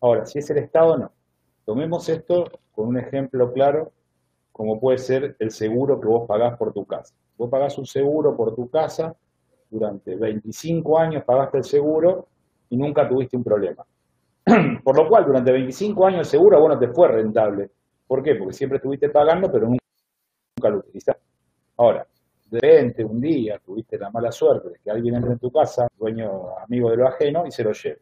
Ahora, 0.01 0.25
si 0.25 0.39
es 0.39 0.49
el 0.49 0.57
Estado, 0.57 0.97
no. 0.97 1.11
Tomemos 1.65 2.09
esto 2.09 2.45
con 2.71 2.87
un 2.87 2.97
ejemplo 2.97 3.53
claro, 3.53 3.93
como 4.51 4.79
puede 4.79 4.97
ser 4.97 5.35
el 5.39 5.51
seguro 5.51 6.01
que 6.01 6.07
vos 6.07 6.27
pagás 6.27 6.57
por 6.57 6.73
tu 6.73 6.85
casa. 6.85 7.13
Vos 7.37 7.49
pagás 7.49 7.77
un 7.77 7.85
seguro 7.85 8.35
por 8.35 8.55
tu 8.55 8.69
casa, 8.69 9.15
durante 9.71 10.15
25 10.15 10.99
años 10.99 11.23
pagaste 11.23 11.59
el 11.59 11.63
seguro 11.63 12.27
y 12.69 12.77
nunca 12.77 13.07
tuviste 13.07 13.37
un 13.37 13.43
problema. 13.43 13.83
Por 14.83 14.97
lo 14.97 15.07
cual, 15.07 15.25
durante 15.25 15.51
25 15.51 16.05
años 16.05 16.27
seguro 16.27 16.59
bueno, 16.59 16.77
te 16.77 16.89
fue 16.89 17.07
rentable. 17.07 17.71
¿Por 18.05 18.21
qué? 18.21 18.35
Porque 18.35 18.53
siempre 18.53 18.77
estuviste 18.77 19.09
pagando, 19.09 19.49
pero 19.49 19.67
nunca, 19.67 20.69
lo 20.69 20.79
utilizaste. 20.79 21.21
Ahora, 21.77 22.05
de 22.49 22.59
repente, 22.59 23.05
un 23.05 23.21
día, 23.21 23.59
tuviste 23.63 23.97
la 23.97 24.09
mala 24.09 24.31
suerte 24.31 24.69
de 24.69 24.79
que 24.83 24.91
alguien 24.91 25.15
entre 25.15 25.31
en 25.31 25.39
tu 25.39 25.49
casa, 25.49 25.87
dueño, 25.97 26.57
amigo 26.59 26.89
de 26.89 26.97
lo 26.97 27.07
ajeno, 27.07 27.47
y 27.47 27.51
se 27.51 27.63
lo 27.63 27.71
lleve. 27.71 28.01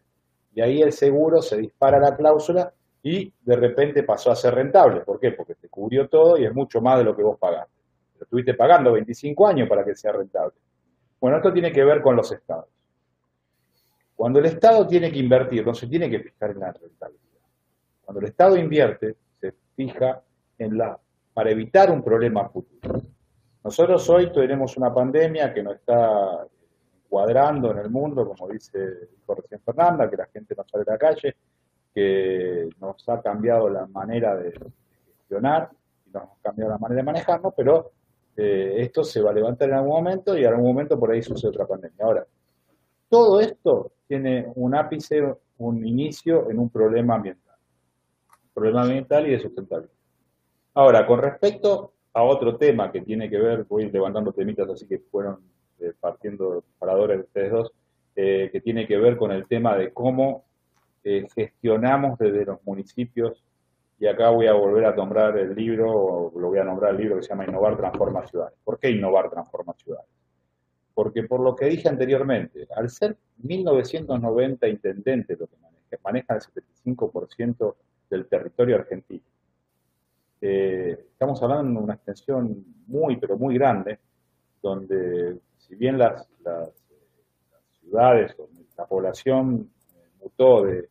Y 0.56 0.62
ahí 0.62 0.82
el 0.82 0.92
seguro 0.92 1.42
se 1.42 1.58
dispara 1.58 2.00
la 2.00 2.16
cláusula 2.16 2.74
y 3.04 3.32
de 3.42 3.56
repente 3.56 4.04
pasó 4.04 4.32
a 4.32 4.36
ser 4.36 4.56
rentable. 4.56 5.02
¿Por 5.02 5.20
qué? 5.20 5.32
Porque 5.32 5.54
te 5.54 5.70
cubrió 5.70 6.10
todo 6.10 6.38
y 6.38 6.46
es 6.46 6.54
mucho 6.54 6.82
más 6.82 6.98
de 6.98 7.04
lo 7.04 7.16
que 7.16 7.22
vos 7.22 7.38
pagaste. 7.38 7.72
Pero 8.14 8.24
estuviste 8.24 8.56
pagando 8.56 8.94
25 8.94 9.48
años 9.48 9.70
para 9.70 9.86
que 9.86 9.96
sea 9.96 10.12
rentable. 10.12 10.56
Bueno, 11.20 11.38
esto 11.38 11.52
tiene 11.52 11.72
que 11.72 11.84
ver 11.84 12.02
con 12.02 12.16
los 12.16 12.32
estados. 12.32 12.68
Cuando 14.16 14.40
el 14.40 14.46
Estado 14.46 14.86
tiene 14.86 15.12
que 15.12 15.20
invertir, 15.20 15.66
no 15.66 15.74
se 15.74 15.88
tiene 15.88 16.10
que 16.10 16.20
fijar 16.20 16.52
en 16.52 16.60
la 16.60 16.72
rentabilidad. 16.72 17.42
Cuando 18.04 18.20
el 18.20 18.28
Estado 18.28 18.58
invierte, 18.58 19.16
se 19.40 19.54
fija 19.76 20.22
en 20.58 20.78
la, 20.78 21.00
para 21.34 21.52
evitar 21.52 21.90
un 21.92 22.04
problema 22.04 22.50
futuro. 22.50 23.02
Nosotros 23.64 24.10
hoy 24.10 24.32
tenemos 24.32 24.76
una 24.78 24.94
pandemia 24.94 25.54
que 25.54 25.64
nos 25.64 25.76
está 25.76 26.46
cuadrando 27.08 27.72
en 27.72 27.80
el 27.80 27.90
mundo, 27.90 28.28
como 28.28 28.52
dice 28.52 29.08
dijo 29.18 29.36
recién 29.36 29.62
Fernanda, 29.62 30.10
que 30.10 30.18
la 30.18 30.26
gente 30.28 30.54
no 30.56 30.64
sale 30.70 30.84
a 30.88 30.92
la 30.92 30.98
calle, 30.98 31.36
que 31.94 32.70
nos 32.80 33.08
ha 33.10 33.22
cambiado 33.22 33.70
la 33.70 33.88
manera 33.88 34.36
de 34.36 34.52
gestionar 35.18 35.70
y 36.06 36.12
nos 36.12 36.24
ha 36.24 36.42
cambiado 36.42 36.72
la 36.72 36.78
manera 36.78 37.02
de 37.02 37.06
manejarnos, 37.06 37.54
pero 37.56 37.92
eh, 38.36 38.76
esto 38.78 39.04
se 39.04 39.22
va 39.22 39.32
a 39.32 39.34
levantar 39.34 39.70
en 39.70 39.76
algún 39.76 39.92
momento 39.92 40.38
y 40.38 40.42
en 40.44 40.48
algún 40.48 40.68
momento 40.68 41.00
por 41.00 41.12
ahí 41.12 41.22
sucede 41.22 41.50
otra 41.50 41.68
pandemia. 41.68 42.06
Ahora, 42.06 42.26
todo 43.10 43.40
esto 43.40 43.92
tiene 44.08 44.52
un 44.56 44.76
ápice, 44.76 45.36
un 45.58 45.86
inicio 45.86 46.50
en 46.50 46.60
un 46.60 46.70
problema 46.70 47.16
ambiental. 47.16 47.56
Problema 48.54 48.84
ambiental 48.84 49.28
y 49.28 49.32
de 49.32 49.40
sustentabilidad. 49.40 49.94
Ahora, 50.74 51.06
con 51.06 51.20
respecto 51.20 51.94
a 52.14 52.24
otro 52.24 52.58
tema 52.58 52.92
que 52.92 53.02
tiene 53.02 53.30
que 53.30 53.38
ver, 53.38 53.66
voy 53.66 53.90
levantando 53.90 54.32
temitas 54.32 54.70
así 54.70 54.88
que 54.88 55.00
fueron 55.00 55.40
eh, 55.80 55.94
partiendo 56.00 56.64
paradores 56.78 57.18
de 57.18 57.24
ustedes 57.24 57.52
dos, 57.52 57.72
eh, 58.16 58.50
que 58.52 58.62
tiene 58.62 58.88
que 58.88 58.98
ver 58.98 59.18
con 59.18 59.32
el 59.32 59.48
tema 59.48 59.76
de 59.76 59.92
cómo 59.92 60.46
gestionamos 61.34 62.20
desde 62.20 62.46
los 62.46 62.64
municipios, 62.66 63.44
y 64.00 64.08
acá 64.08 64.30
voy 64.30 64.48
a 64.48 64.54
volver 64.54 64.86
a 64.86 64.96
nombrar 64.96 65.38
el 65.38 65.54
libro, 65.54 66.32
lo 66.34 66.48
voy 66.48 66.60
a 66.60 66.64
nombrar 66.64 66.92
el 66.92 66.98
libro 66.98 67.18
que 67.18 67.24
se 67.24 67.30
llama 67.30 67.46
Innovar 67.46 67.76
Transforma 67.76 68.26
Ciudades. 68.26 68.58
¿Por 68.64 68.80
qué 68.80 68.90
Innovar 68.90 69.30
Transforma 69.30 69.74
Ciudades? 69.74 70.08
Porque 70.94 71.24
por 71.24 71.42
lo 71.42 71.54
que 71.56 71.66
dije 71.66 71.90
anteriormente, 71.90 72.66
al 72.76 72.90
ser 72.90 73.18
1990 73.44 74.68
intendentes 74.70 75.40
lo 75.40 75.48
que 75.48 75.98
manejan 76.04 76.38
el 76.38 76.64
75% 76.96 77.76
del 78.10 78.28
territorio 78.28 78.78
argentino, 78.78 79.24
eh, 80.42 81.08
estamos 81.12 81.44
hablando 81.44 81.80
de 81.80 81.84
una 81.84 81.94
extensión 81.96 82.64
muy, 82.88 83.18
pero 83.18 83.38
muy 83.38 83.56
grande, 83.56 84.00
donde 84.62 85.40
si 85.58 85.76
bien 85.76 85.98
las, 85.98 86.26
ciudades 87.82 88.34
o 88.38 88.48
la 88.78 88.86
población 88.86 89.70
mutó 90.22 90.64
de 90.64 90.90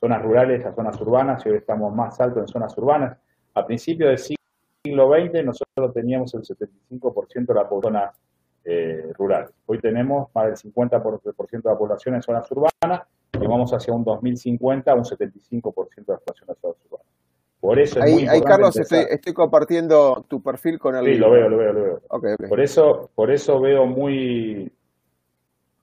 zonas 0.00 0.22
rurales 0.22 0.64
a 0.64 0.74
zonas 0.74 1.00
urbanas 1.00 1.44
y 1.44 1.50
hoy 1.50 1.56
estamos 1.56 1.94
más 1.94 2.20
altos 2.20 2.42
en 2.42 2.48
zonas 2.48 2.76
urbanas, 2.78 3.18
a 3.54 3.66
principios 3.66 4.10
del 4.10 4.18
siglo 4.18 5.10
XX 5.10 5.44
nosotros 5.44 5.94
teníamos 5.94 6.34
el 6.34 6.42
75% 6.42 7.46
de 7.46 7.54
la 7.54 7.68
población 7.68 8.02
eh, 8.64 9.12
rural. 9.16 9.48
Hoy 9.66 9.78
tenemos 9.78 10.28
más 10.34 10.46
del 10.46 10.72
50% 10.72 11.62
de 11.62 11.70
la 11.70 11.78
población 11.78 12.14
en 12.16 12.22
zonas 12.22 12.50
urbanas 12.50 13.06
y 13.32 13.46
vamos 13.46 13.72
hacia 13.72 13.94
un 13.94 14.04
2050 14.04 14.94
un 14.94 15.04
75% 15.04 16.06
de 16.06 16.12
la 16.12 16.18
población 16.18 16.48
en 16.48 16.56
zonas 16.56 16.76
urbanas. 16.90 17.06
Por 17.60 17.78
eso 17.80 18.02
ahí, 18.02 18.26
ahí 18.28 18.40
Carlos, 18.42 18.76
estoy, 18.76 19.32
compartiendo 19.32 20.24
tu 20.28 20.42
perfil 20.42 20.78
con 20.78 20.94
el. 20.94 21.04
Sí, 21.04 21.14
lo 21.14 21.30
veo, 21.30 21.48
lo 21.48 21.56
veo, 21.56 21.72
lo 21.72 21.82
veo. 21.82 22.00
Por, 22.48 22.60
eso, 22.60 23.10
por 23.14 23.30
eso 23.30 23.60
veo 23.60 23.86
muy, 23.86 24.70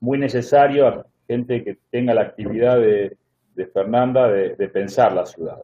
muy 0.00 0.16
necesario 0.16 0.86
a 0.86 1.06
gente 1.26 1.62
que 1.64 1.78
tenga 1.90 2.14
la 2.14 2.22
actividad 2.22 2.78
de, 2.78 3.18
Fernanda 3.72 4.28
de, 4.28 4.56
de 4.56 4.68
pensar 4.68 5.12
la 5.12 5.26
ciudad 5.26 5.62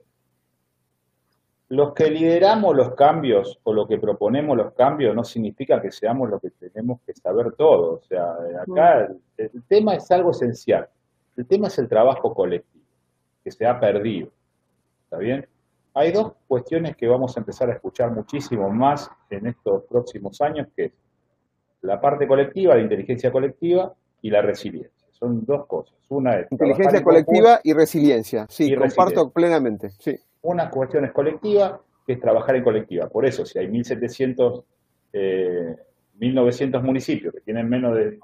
los 1.71 1.95
que 1.95 2.11
lideramos 2.11 2.77
los 2.77 2.95
cambios 2.95 3.61
o 3.63 3.73
lo 3.73 3.87
que 3.87 3.97
proponemos 3.97 4.57
los 4.57 4.75
cambios 4.75 5.15
no 5.15 5.23
significa 5.23 5.81
que 5.81 5.93
seamos 5.93 6.29
los 6.29 6.41
que 6.41 6.51
tenemos 6.51 7.01
que 7.07 7.15
saber 7.15 7.53
todo. 7.53 7.95
O 7.95 8.03
sea, 8.03 8.35
acá 8.61 9.09
el, 9.37 9.63
tema 9.69 9.95
es 9.95 10.11
algo 10.11 10.33
esencial. 10.33 10.89
El 11.37 11.47
tema 11.47 11.69
es 11.69 11.79
el 11.79 11.89
trabajo 11.89 12.35
colectivo, 12.35 12.85
que 13.45 13.53
se 13.53 13.67
ha 13.67 13.79
perdido. 13.79 14.33
¿Está 15.05 15.19
bien? 15.19 15.47
Hay 15.95 16.11
dos 16.11 16.33
cuestiones 16.49 16.97
que 16.97 17.07
vamos 17.07 17.37
a 17.37 17.41
empezar 17.41 17.71
a 17.71 17.75
escuchar 17.75 18.11
muchísimo 18.11 18.69
más 18.69 19.09
en 19.31 19.47
estos 19.47 19.85
próximos 19.85 20.41
años, 20.41 20.67
que 20.75 20.87
es 20.87 20.93
la 21.83 22.01
parte 22.01 22.27
colectiva, 22.27 22.75
la 22.75 22.83
inteligencia 22.83 23.31
colectiva 23.31 23.95
y 24.23 24.31
la 24.31 24.43
resiliencia. 24.43 25.00
Son 25.21 25.45
dos 25.45 25.67
cosas. 25.67 25.95
Una 26.09 26.41
es 26.41 26.51
inteligencia 26.51 27.03
colectiva 27.03 27.61
y 27.63 27.73
resiliencia. 27.75 28.47
Sí, 28.49 28.75
comparto 28.75 29.31
plenamente. 29.31 29.91
Sí. 29.91 30.19
Una 30.43 30.71
cuestión 30.71 31.05
es 31.05 31.13
colectiva, 31.13 31.81
que 32.07 32.15
es 32.15 32.21
trabajar 32.21 32.57
en 32.57 32.65
colectiva. 32.65 33.09
Por 33.09 33.27
eso, 33.27 33.45
si 33.45 33.59
hay 33.59 33.69
1.700, 33.69 34.65
eh, 35.13 35.77
1.900 36.19 36.83
municipios 36.83 37.35
que 37.35 37.41
tienen 37.43 37.69
menos 37.69 37.95
de 37.95 38.19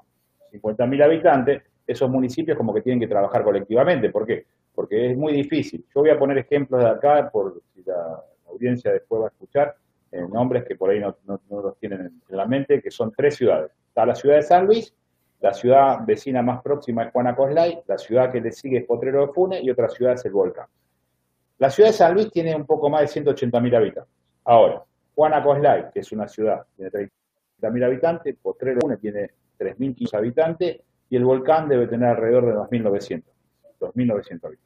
50.000 0.51 1.03
habitantes, 1.03 1.61
esos 1.85 2.09
municipios 2.09 2.57
como 2.57 2.73
que 2.73 2.81
tienen 2.81 2.99
que 2.99 3.07
trabajar 3.07 3.43
colectivamente. 3.43 4.09
¿Por 4.09 4.25
qué? 4.25 4.47
Porque 4.73 5.11
es 5.11 5.17
muy 5.17 5.33
difícil. 5.33 5.85
Yo 5.93 6.01
voy 6.01 6.09
a 6.09 6.19
poner 6.19 6.39
ejemplos 6.39 6.81
de 6.81 6.89
acá, 6.89 7.29
por 7.31 7.61
si 7.73 7.83
la, 7.83 8.23
audiencia 8.49 8.91
después 8.91 9.21
va 9.21 9.25
a 9.25 9.29
escuchar, 9.29 9.75
eh, 10.11 10.25
nombres 10.27 10.63
que 10.65 10.75
por 10.75 10.89
ahí 10.89 10.99
no, 10.99 11.15
los 11.49 11.77
tienen 11.77 12.19
en 12.29 12.37
la 12.37 12.45
mente, 12.45 12.81
que 12.81 12.89
son 12.89 13.11
tres 13.15 13.35
ciudades. 13.35 13.71
Está 13.89 14.05
la 14.05 14.15
ciudad 14.15 14.37
de 14.37 14.41
San 14.41 14.65
Luis, 14.65 14.93
la 15.39 15.53
ciudad 15.53 15.99
vecina 16.05 16.41
más 16.41 16.61
próxima 16.61 17.03
es 17.03 17.11
Juanacoslay, 17.11 17.83
la 17.85 17.97
ciudad 17.97 18.31
que 18.31 18.41
le 18.41 18.51
sigue 18.51 18.79
es 18.79 18.85
Potrero 18.85 19.27
de 19.27 19.33
Funes 19.33 19.63
y 19.63 19.69
otra 19.69 19.87
ciudad 19.87 20.13
es 20.13 20.25
el 20.25 20.31
Volcán. 20.31 20.65
La 21.59 21.69
ciudad 21.69 21.89
de 21.89 21.93
San 21.93 22.13
Luis 22.13 22.31
tiene 22.31 22.55
un 22.55 22.65
poco 22.65 22.89
más 22.89 23.01
de 23.01 23.21
180.000 23.21 23.75
habitantes. 23.75 24.13
Ahora, 24.45 24.83
Juanacoslay, 25.15 25.91
que 25.91 25.99
es 25.99 26.11
una 26.11 26.27
ciudad, 26.27 26.65
tiene 26.75 26.91
30.000 26.91 27.85
habitantes, 27.85 28.35
Potrero 28.41 28.75
de 28.75 28.81
Funes 28.81 28.99
tiene 28.99 29.31
3.500 29.59 30.17
habitantes 30.17 30.81
y 31.09 31.15
el 31.15 31.23
Volcán 31.23 31.69
debe 31.69 31.87
tener 31.87 32.09
alrededor 32.09 32.45
de 32.47 32.53
2.900, 32.53 33.23
2.900 33.79 34.45
habitantes. 34.45 34.59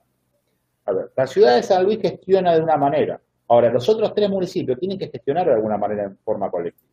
A 0.86 0.92
ver, 0.94 1.12
la 1.16 1.28
ciudad 1.28 1.56
de 1.56 1.64
San 1.64 1.84
Luis 1.84 2.00
gestiona 2.02 2.56
de 2.56 2.62
una 2.62 2.78
manera. 2.78 3.20
Ahora, 3.50 3.70
los 3.70 3.88
otros 3.90 4.14
tres 4.16 4.30
municipios 4.30 4.80
tienen 4.80 4.98
que 4.98 5.10
gestionar 5.10 5.46
de 5.46 5.54
alguna 5.54 5.78
manera 5.78 6.06
en 6.06 6.18
forma 6.18 6.50
colectiva. 6.50 6.90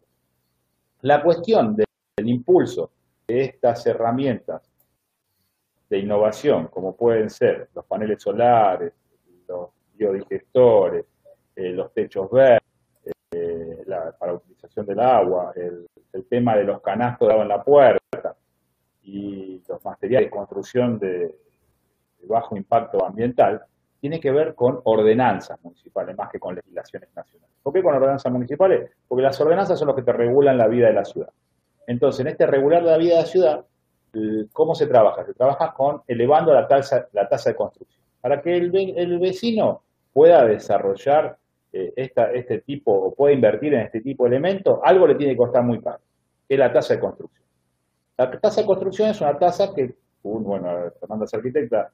La 1.03 1.23
cuestión 1.23 1.77
del 1.77 2.29
impulso 2.29 2.91
estas 3.29 3.87
herramientas 3.87 4.63
de 5.89 5.99
innovación, 5.99 6.69
como 6.69 6.97
pueden 6.97 7.29
ser 7.31 7.69
los 7.75 7.85
paneles 7.85 8.23
solares, 8.23 8.93
los 9.47 9.71
biodigestores, 9.95 11.05
eh, 11.55 11.71
los 11.71 11.93
techos 11.93 12.31
verdes, 12.31 12.63
eh, 13.31 13.83
la, 13.87 14.13
para 14.13 14.35
utilización 14.35 14.87
del 14.87 15.01
agua, 15.01 15.53
el, 15.55 15.87
tema 16.29 16.57
de 16.57 16.65
los 16.65 16.83
canastos 16.83 17.31
en 17.31 17.49
la 17.49 17.63
puerta 17.63 18.37
y 19.03 19.63
los 19.69 19.85
materiales 19.85 20.27
de 20.27 20.31
construcción 20.37 20.99
de 20.99 21.35
bajo 22.25 22.57
impacto 22.57 23.05
ambiental, 23.05 23.63
tiene 24.01 24.19
que 24.19 24.33
ver 24.33 24.55
con 24.55 24.81
ordenanzas 24.85 25.63
municipales 25.63 26.17
más 26.17 26.29
que 26.29 26.41
con 26.41 26.57
legislaciones 26.57 27.09
nacionales. 27.15 27.55
¿Por 27.63 27.73
qué 27.73 27.83
con 27.83 27.95
ordenanzas 27.95 28.33
municipales? 28.33 28.91
Porque 29.07 29.23
las 29.23 29.41
ordenanzas 29.41 29.79
son 29.79 29.87
los 29.87 29.97
que 29.97 30.03
te 30.03 30.13
regulan 30.13 30.59
la 30.59 30.67
vida 30.67 30.89
de 30.89 30.95
la 30.95 31.05
ciudad. 31.05 31.31
Entonces, 31.89 32.21
en 32.21 32.27
este 32.27 32.47
regular 32.47 32.85
de 32.85 32.91
la 32.91 32.99
vida 32.99 33.15
de 33.15 33.21
la 33.23 33.27
ciudad, 33.27 33.65
¿cómo 34.53 34.75
se 34.75 34.87
trabaja? 34.87 35.25
Se 35.25 35.33
trabaja 35.33 35.73
con 35.73 36.03
elevando 36.07 36.53
la 36.53 36.69
tasa, 36.69 37.09
la 37.13 37.27
tasa 37.27 37.51
de 37.51 37.57
construcción. 37.57 38.05
Para 38.21 38.43
que 38.43 38.55
el, 38.55 39.19
vecino 39.19 39.83
pueda 40.13 40.45
desarrollar 40.45 41.39
eh, 41.73 41.95
este 41.97 42.59
tipo 42.59 42.93
o 42.93 43.15
pueda 43.15 43.33
invertir 43.33 43.73
en 43.73 43.81
este 43.81 44.03
tipo 44.03 44.25
de 44.25 44.37
elementos, 44.37 44.79
algo 44.83 45.07
le 45.07 45.15
tiene 45.15 45.33
que 45.33 45.39
costar 45.39 45.65
muy 45.65 45.81
caro, 45.81 46.01
que 46.47 46.55
es 46.55 46.61
la 46.61 46.71
tasa 46.71 46.93
de 46.93 47.01
construcción. 47.01 47.47
La 48.19 48.39
tasa 48.39 48.61
de 48.61 48.67
construcción 48.67 49.09
es 49.09 49.21
una 49.23 49.39
tasa 49.39 49.73
que, 49.75 49.95
bueno, 50.23 50.69
Fernanda 51.01 51.25
es 51.25 51.33
arquitecta, 51.33 51.91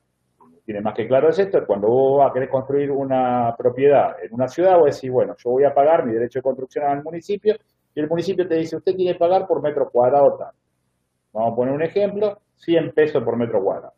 tiene 0.65 0.81
más 0.81 0.95
que 0.95 1.07
claro 1.07 1.29
es 1.29 1.39
esto, 1.39 1.65
cuando 1.65 1.87
vos 1.87 2.33
querer 2.33 2.49
construir 2.49 2.91
una 2.91 3.55
propiedad 3.57 4.17
en 4.25 4.35
una 4.35 4.49
ciudad, 4.49 4.77
vos 4.77 4.93
decís, 4.93 5.11
bueno, 5.13 5.37
yo 5.39 5.51
voy 5.51 5.63
a 5.63 5.73
pagar 5.73 6.05
mi 6.05 6.15
derecho 6.15 6.41
de 6.41 6.43
construcción 6.43 6.85
al 6.85 7.05
municipio, 7.05 7.55
y 7.95 8.01
el 8.01 8.09
municipio 8.09 8.47
te 8.47 8.57
dice, 8.57 8.77
usted 8.77 8.97
que 8.97 9.15
pagar 9.15 9.47
por 9.47 9.63
metro 9.63 9.89
cuadrado 9.91 10.37
tal. 10.37 10.53
Vamos 11.33 11.53
a 11.53 11.57
poner 11.57 11.75
un 11.75 11.83
ejemplo, 11.83 12.39
100 12.57 12.93
pesos 12.93 13.23
por 13.23 13.37
metro 13.37 13.63
cuadrado. 13.63 13.93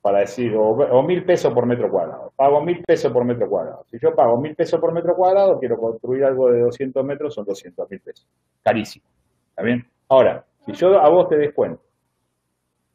Para 0.00 0.20
decir, 0.20 0.54
o, 0.56 1.02
mil 1.02 1.24
pesos 1.24 1.52
por 1.52 1.66
metro 1.66 1.90
cuadrado. 1.90 2.32
Pago 2.36 2.62
mil 2.62 2.82
pesos 2.84 3.12
por 3.12 3.24
metro 3.24 3.48
cuadrado. 3.48 3.84
Si 3.90 3.98
yo 3.98 4.14
pago 4.14 4.40
mil 4.40 4.54
pesos 4.54 4.80
por 4.80 4.92
metro 4.92 5.14
cuadrado, 5.16 5.58
quiero 5.58 5.76
construir 5.76 6.24
algo 6.24 6.50
de 6.50 6.60
200 6.60 7.04
metros, 7.04 7.34
son 7.34 7.44
200 7.44 7.90
mil 7.90 8.00
pesos. 8.00 8.26
Carísimo. 8.62 9.06
¿Está 9.50 9.62
bien? 9.62 9.86
Ahora, 10.08 10.44
si 10.64 10.72
yo 10.72 10.98
a 10.98 11.08
vos 11.08 11.28
te 11.28 11.36
descuento 11.36 11.82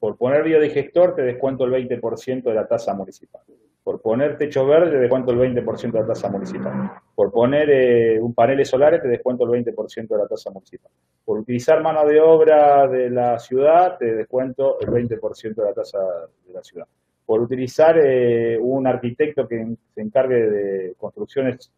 por 0.03 0.17
poner 0.17 0.43
biodigestor 0.43 1.15
te 1.15 1.21
descuento 1.21 1.63
el 1.63 1.71
20% 1.71 2.43
de 2.43 2.53
la 2.53 2.67
tasa 2.67 2.93
municipal. 2.93 3.41
Por 3.83 4.01
poner 4.01 4.37
techo 4.37 4.65
verde 4.65 4.91
te 4.91 4.97
descuento 4.97 5.31
el 5.31 5.39
20% 5.39 5.91
de 5.91 5.99
la 5.99 6.07
tasa 6.07 6.29
municipal. 6.29 6.91
Por 7.13 7.31
poner 7.31 7.69
eh, 7.69 8.19
un 8.21 8.33
panel 8.33 8.65
solar 8.65 9.01
te 9.01 9.09
descuento 9.09 9.43
el 9.43 9.63
20% 9.65 10.07
de 10.07 10.17
la 10.17 10.27
tasa 10.27 10.51
municipal. 10.51 10.89
Por 11.25 11.39
utilizar 11.39 11.81
mano 11.81 12.05
de 12.05 12.21
obra 12.21 12.87
de 12.87 13.09
la 13.09 13.37
ciudad 13.39 13.97
te 13.97 14.15
descuento 14.15 14.79
el 14.79 14.87
20% 14.87 15.55
de 15.55 15.63
la 15.63 15.73
tasa 15.73 15.99
de 16.45 16.53
la 16.53 16.63
ciudad. 16.63 16.87
Por 17.25 17.41
utilizar 17.41 17.97
eh, 17.97 18.57
un 18.57 18.87
arquitecto 18.87 19.47
que 19.47 19.75
se 19.93 20.01
encargue 20.01 20.49
de 20.49 20.95
construcciones 20.97 21.71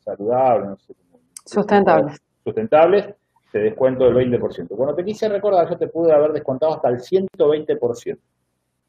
saludables, 0.00 0.78
sustentables. 1.44 2.20
sustentables, 2.44 3.14
te 3.50 3.60
descuento 3.60 4.06
el 4.06 4.14
20%. 4.14 4.68
Cuando 4.68 4.94
te 4.94 5.04
quise 5.04 5.28
recordar, 5.28 5.68
yo 5.70 5.78
te 5.78 5.88
pude 5.88 6.12
haber 6.12 6.32
descontado 6.32 6.74
hasta 6.74 6.88
el 6.90 6.98
120%. 6.98 8.18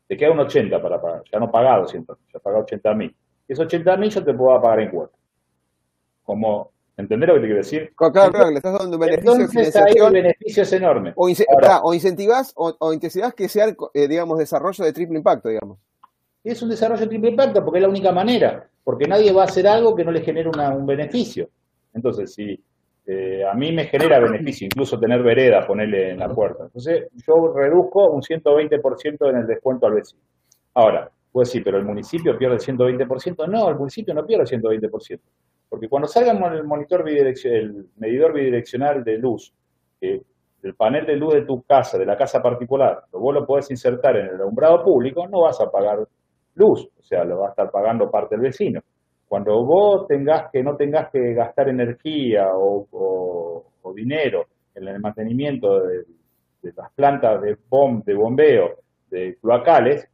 Te 0.09 0.17
queda 0.17 0.31
un 0.31 0.39
80 0.39 0.81
para 0.81 0.99
pagar. 0.99 1.21
Ya 1.31 1.37
no 1.37 1.51
pagado 1.51 1.87
100, 1.87 2.07
ya 2.33 2.39
pagado 2.39 2.63
80 2.63 2.93
mil. 2.95 3.15
Esos 3.47 3.67
80 3.67 3.95
mil 3.97 4.09
yo 4.09 4.23
te 4.23 4.33
puedo 4.33 4.59
pagar 4.59 4.79
en 4.79 4.89
cuotas. 4.89 5.19
Como, 6.23 6.71
¿entendés 6.97 7.29
lo 7.29 7.35
que 7.35 7.41
te 7.41 7.45
quiero 7.45 7.61
decir? 7.61 7.93
Claro, 7.95 8.31
claro, 8.31 8.49
le 8.49 8.55
estás 8.55 8.73
dando 8.73 8.97
un 8.97 9.01
beneficio 9.01 9.33
Entonces, 9.35 9.75
ahí 9.75 9.93
el 10.03 10.11
beneficio 10.11 10.63
es 10.63 10.73
enorme. 10.73 11.13
O, 11.15 11.29
o 11.83 11.93
incentivas 11.93 12.53
o, 12.55 12.75
o 12.79 12.99
que 12.99 13.47
sea, 13.49 13.75
eh, 13.93 14.07
digamos, 14.07 14.39
desarrollo 14.39 14.83
de 14.83 14.93
triple 14.93 15.19
impacto, 15.19 15.49
digamos. 15.49 15.77
Es 16.43 16.59
un 16.63 16.69
desarrollo 16.69 17.01
de 17.01 17.07
triple 17.07 17.29
impacto 17.29 17.63
porque 17.63 17.77
es 17.77 17.83
la 17.83 17.89
única 17.89 18.11
manera. 18.11 18.67
Porque 18.83 19.07
nadie 19.07 19.31
va 19.31 19.43
a 19.43 19.45
hacer 19.45 19.67
algo 19.67 19.95
que 19.95 20.03
no 20.03 20.11
le 20.11 20.21
genere 20.21 20.49
un 20.49 20.85
beneficio. 20.87 21.49
Entonces, 21.93 22.33
si 22.33 22.59
eh, 23.11 23.43
a 23.43 23.55
mí 23.55 23.71
me 23.71 23.85
genera 23.85 24.19
beneficio, 24.19 24.65
incluso 24.65 24.99
tener 24.99 25.23
vereda, 25.23 25.65
ponerle 25.65 26.11
en 26.11 26.19
la 26.19 26.29
puerta. 26.29 26.65
Entonces, 26.65 27.07
yo 27.27 27.51
reduzco 27.55 28.07
un 28.11 28.21
120% 28.21 29.29
en 29.31 29.37
el 29.37 29.47
descuento 29.47 29.87
al 29.87 29.95
vecino. 29.95 30.21
Ahora, 30.75 31.09
pues 31.31 31.49
sí, 31.49 31.61
pero 31.61 31.79
el 31.79 31.85
municipio 31.85 32.37
pierde 32.37 32.57
el 32.57 32.61
120%. 32.61 33.47
No, 33.47 33.67
el 33.69 33.77
municipio 33.77 34.13
no 34.13 34.23
pierde 34.27 34.43
el 34.43 34.61
120%. 34.61 35.19
Porque 35.69 35.89
cuando 35.89 36.07
salga 36.07 36.33
el 36.33 36.63
monitor 36.65 37.03
el 37.09 37.87
medidor 37.97 38.33
bidireccional 38.33 39.03
de 39.03 39.17
luz, 39.17 39.55
el 40.01 40.75
panel 40.77 41.07
de 41.07 41.15
luz 41.15 41.33
de 41.33 41.45
tu 41.45 41.63
casa, 41.63 41.97
de 41.97 42.05
la 42.05 42.15
casa 42.15 42.43
particular, 42.43 43.05
vos 43.11 43.33
lo 43.33 43.43
podés 43.43 43.71
insertar 43.71 44.17
en 44.17 44.27
el 44.27 44.35
alumbrado 44.35 44.83
público, 44.83 45.27
no 45.27 45.41
vas 45.41 45.59
a 45.61 45.71
pagar 45.71 45.97
luz, 46.53 46.87
o 46.95 47.01
sea, 47.01 47.23
lo 47.23 47.39
va 47.39 47.47
a 47.47 47.49
estar 47.49 47.71
pagando 47.71 48.11
parte 48.11 48.35
del 48.35 48.43
vecino. 48.43 48.81
Cuando 49.29 49.63
vos 49.63 50.07
tengas 50.07 50.49
que 50.51 50.63
no 50.63 50.75
tengas 50.75 51.11
que 51.11 51.35
gastar 51.35 51.69
energía 51.69 52.49
o, 52.53 53.63
dinero 53.95 54.45
en 54.75 54.87
el 54.87 54.99
mantenimiento 54.99 55.81
de, 55.81 56.03
las 56.75 56.91
plantas 56.93 57.41
de, 57.41 57.57
de 58.05 58.13
bombeo 58.13 58.75
de 59.09 59.37
cloacales, 59.41 60.07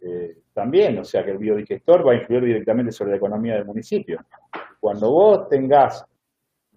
eh, 0.00 0.38
también, 0.52 0.98
o 0.98 1.04
sea 1.04 1.24
que 1.24 1.30
el 1.30 1.38
biodigestor 1.38 2.06
va 2.06 2.12
a 2.12 2.16
influir 2.16 2.44
directamente 2.44 2.92
sobre 2.92 3.12
la 3.12 3.16
economía 3.16 3.54
del 3.54 3.64
municipio. 3.64 4.20
Cuando 4.80 5.10
vos 5.10 5.48
tengas 5.48 6.04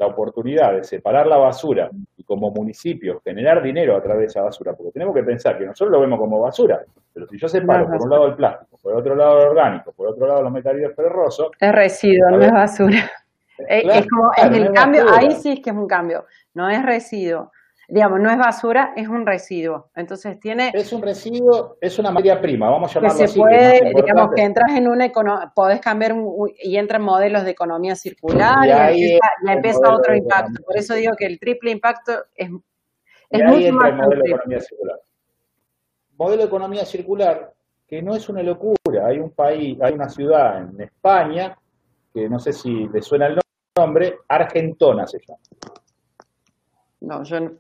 la 0.02 0.08
oportunidad 0.08 0.74
de 0.74 0.84
separar 0.84 1.28
la 1.28 1.38
basura 1.38 1.92
y 2.18 2.24
como 2.24 2.50
municipio 2.50 3.22
generar 3.24 3.62
dinero 3.62 3.96
a 3.96 4.02
través 4.02 4.22
de 4.22 4.26
esa 4.26 4.42
basura, 4.42 4.74
porque 4.74 4.92
tenemos 4.94 5.14
que 5.14 5.22
pensar 5.22 5.60
que 5.60 5.66
nosotros 5.66 5.92
lo 5.92 6.02
vemos 6.02 6.20
como 6.20 6.40
basura, 6.40 6.84
pero 7.14 7.28
si 7.28 7.38
yo 7.38 7.48
separo 7.48 7.86
por 7.86 8.02
un 8.02 8.10
lado 8.10 8.26
el 8.26 8.34
plástico, 8.34 8.80
por 8.82 8.96
otro 8.96 9.16
lado 9.16 9.42
el 9.42 9.50
orgánico, 9.50 9.92
por 9.92 10.08
otro 10.08 10.26
lado 10.26 10.42
los 10.42 10.52
metalitos 10.52 10.96
ferrosos... 10.96 11.52
Es 11.60 11.72
residuo, 11.72 12.32
no 12.32 12.42
es 12.42 12.52
basura. 12.52 13.12
Es, 13.68 14.08
como, 14.08 14.32
en 14.38 14.56
el 14.56 14.72
cambio, 14.72 15.06
ahí 15.14 15.34
sí 15.34 15.52
es 15.52 15.60
que 15.60 15.70
es 15.70 15.76
un 15.76 15.88
cambio, 15.88 16.26
no 16.56 16.68
es 16.68 16.84
residuo 16.84 17.52
digamos, 17.92 18.22
no 18.22 18.32
es 18.32 18.38
basura, 18.38 18.94
es 18.96 19.10
un 19.10 19.26
residuo. 19.26 19.90
Entonces 19.96 20.40
tiene... 20.40 20.72
Es 20.74 20.94
un 20.94 21.02
residuo, 21.02 21.78
es 21.82 22.00
una 22.00 22.10
materia 22.10 22.40
prima, 22.40 22.70
vamos 22.70 22.90
a 22.90 22.94
llamarlo 22.94 23.20
que 23.20 23.28
se 23.28 23.38
Puede, 23.38 23.94
digamos, 23.94 24.30
que 24.34 24.44
entras 24.44 24.72
en 24.72 24.88
una 24.88 25.12
podés 25.54 25.82
cambiar 25.82 26.16
y 26.64 26.78
entran 26.78 27.02
modelos 27.02 27.44
de 27.44 27.52
economía 27.52 27.96
circular 27.96 28.66
y, 28.66 28.70
ahí 28.72 29.20
empieza, 29.46 29.94
otro 29.94 30.16
impacto. 30.16 30.64
Por 30.66 30.78
eso 30.78 30.94
digo 30.94 31.12
que 31.18 31.26
el 31.26 31.38
triple 31.38 31.72
impacto 31.72 32.14
es, 32.34 32.50
es 33.30 33.44
mucho 33.44 33.74
más... 33.74 33.90
El 33.90 33.98
modelo 33.98 34.22
de 34.24 34.30
economía 34.30 34.60
circular. 34.62 35.00
Modelo 36.18 36.42
de 36.44 36.48
economía 36.48 36.86
circular 36.86 37.54
que 37.88 38.02
no 38.02 38.16
es 38.16 38.30
una 38.30 38.42
locura. 38.42 39.08
Hay 39.08 39.20
un 39.20 39.32
país, 39.32 39.78
hay 39.82 39.94
una 39.94 40.08
ciudad 40.08 40.62
en 40.62 40.80
España, 40.80 41.58
que 42.14 42.30
no 42.30 42.40
sé 42.40 42.54
si 42.54 42.88
le 42.88 43.02
suena 43.02 43.28
el 43.28 43.38
nombre, 43.78 44.20
Argentona 44.30 45.06
se 45.06 45.20
llama 45.20 45.81
no, 47.02 47.24
yo 47.24 47.40
no. 47.40 47.52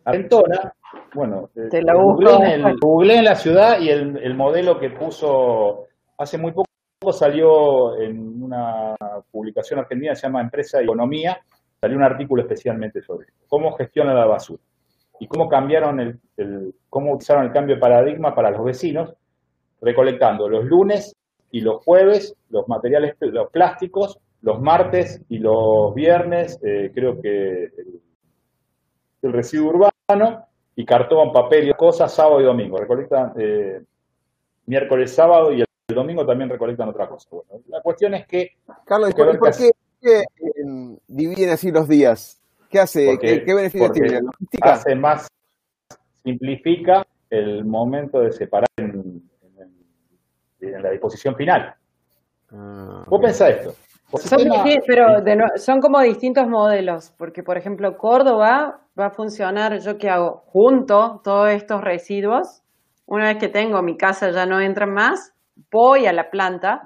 bueno, 1.16 1.50
Te 1.70 1.82
la 1.82 1.96
googleé, 1.96 2.54
en 2.54 3.20
en 3.20 3.26
la 3.26 3.36
ciudad 3.36 3.80
y 3.80 3.90
el, 3.90 4.36
modelo 4.36 4.80
que 4.80 4.92
puso 4.92 5.88
hace 6.18 6.38
muy 6.38 6.52
poco 6.52 6.68
salió 7.12 8.00
en 8.00 8.44
una 8.44 8.96
publicación 9.32 9.80
argentina, 9.80 10.14
se 10.14 10.28
llama 10.28 10.42
Empresa 10.42 10.80
y 10.80 10.84
Economía, 10.84 11.40
salió 11.80 11.98
un 11.98 12.04
artículo 12.04 12.44
especialmente 12.44 13.02
sobre 13.02 13.28
esto, 13.28 13.46
cómo 13.48 13.74
gestiona 13.74 14.14
la 14.14 14.26
basura. 14.26 14.62
y 15.20 15.28
cómo 15.28 15.50
cambiaron 15.50 16.00
el, 16.00 16.76
cómo 16.90 17.14
utilizaron 17.14 17.46
el 17.46 17.52
cambio 17.52 17.76
de 17.76 17.82
paradigma 17.82 18.36
para 18.36 18.52
los 18.52 18.64
vecinos, 18.64 19.14
recolectando 19.82 20.48
los 20.48 20.66
lunes 20.66 21.16
y 21.50 21.62
los 21.62 21.84
jueves 21.84 22.36
los 22.50 22.68
materiales, 22.68 23.16
los 23.20 23.50
plásticos, 23.50 24.20
los 24.42 24.62
martes 24.62 25.22
y 25.30 25.40
los 25.40 25.96
viernes, 25.96 26.60
eh, 26.64 26.92
creo 26.94 27.20
que 27.22 27.64
el, 27.64 28.02
residuo 29.22 29.70
urbano, 29.70 30.46
y 30.76 30.86
cartón, 30.86 31.32
papel 31.32 31.70
y 31.70 31.74
cosas, 31.74 32.14
sábado 32.14 32.42
y 32.42 32.46
domingo. 32.46 32.78
Recolectan 32.78 33.34
eh, 33.38 33.82
miércoles, 34.66 35.14
sábado 35.14 35.52
y 35.52 35.62
el 35.62 35.96
domingo 35.96 36.26
también 36.26 36.50
recolectan 36.50 36.90
otra 36.90 37.08
cosa. 37.08 37.28
Bueno, 37.32 37.64
la 37.68 37.82
cuestión 37.82 38.14
es 38.14 38.26
que... 38.26 38.52
Carlos, 38.86 39.14
¿por, 39.14 39.40
qué, 39.58 39.72
eh, 40.02 40.24
dividen 41.08 41.50
así 41.50 41.72
los 41.72 41.88
días? 41.88 42.42
¿Qué 42.70 42.80
hace? 42.80 43.18
¿Qué, 43.20 43.54
beneficio 43.54 43.92
tiene? 43.92 44.22
Hace 44.62 44.96
más, 44.96 45.28
simplifica 46.24 47.06
el 47.30 47.66
momento 47.66 48.22
de 48.22 48.32
separar 48.32 48.70
en, 48.78 49.30
la 50.60 50.92
disposición 50.92 51.36
final. 51.36 51.76
Ah, 52.52 53.04
Vos 53.08 53.20
pensás 53.22 53.50
esto. 53.50 53.76
Son, 54.18 54.40
pero 54.86 55.46
son 55.56 55.80
como 55.80 56.02
distintos 56.02 56.48
modelos, 56.48 57.14
porque 57.18 57.44
por 57.44 57.58
ejemplo 57.58 57.98
Córdoba 57.98 58.82
va 59.00 59.06
a 59.06 59.12
funcionar, 59.12 59.80
yo 59.80 59.98
que 59.98 60.10
hago, 60.10 60.44
junto 60.48 61.22
todos 61.24 61.50
estos 61.52 61.82
residuos, 61.82 62.62
una 63.06 63.28
vez 63.28 63.38
que 63.38 63.48
tengo 63.48 63.82
mi 63.82 63.98
casa 63.98 64.32
ya 64.32 64.46
no 64.46 64.60
entran 64.60 64.94
más, 64.94 65.34
voy 65.72 66.08
a 66.08 66.14
la 66.14 66.30
planta 66.30 66.82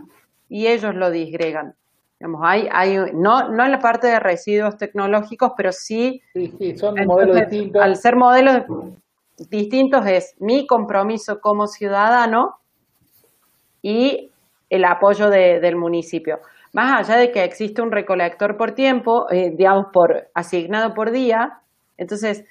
y 0.50 0.68
ellos 0.68 0.94
lo 0.96 1.10
disgregan. 1.10 1.76
Digamos, 2.20 2.42
hay, 2.44 2.68
hay, 2.72 2.98
no, 3.14 3.50
no 3.50 3.66
en 3.66 3.72
la 3.72 3.80
parte 3.80 4.08
de 4.08 4.20
residuos 4.20 4.78
tecnológicos, 4.78 5.52
pero 5.58 5.72
sí, 5.72 6.22
sí, 6.34 6.78
son 6.78 6.96
modelos 7.06 7.38
distintos. 7.38 7.82
Al 7.82 7.96
ser 7.96 8.16
modelos 8.16 8.64
distintos 9.50 10.06
es 10.06 10.36
mi 10.40 10.66
compromiso 10.66 11.40
como 11.42 11.68
ciudadano 11.68 12.56
y 13.82 14.32
el 14.70 14.86
apoyo 14.86 15.30
del 15.30 15.76
municipio. 15.76 16.40
Más 16.76 17.10
allá 17.10 17.18
de 17.18 17.32
que 17.32 17.46
existe 17.46 17.82
un 17.82 17.90
recolector 17.90 18.58
por 18.58 18.74
tiempo, 18.74 19.32
eh, 19.32 19.50
digamos, 19.56 19.86
por 19.94 20.28
asignado 20.34 20.94
por 20.94 21.12
día, 21.12 21.62
entonces, 21.96 22.44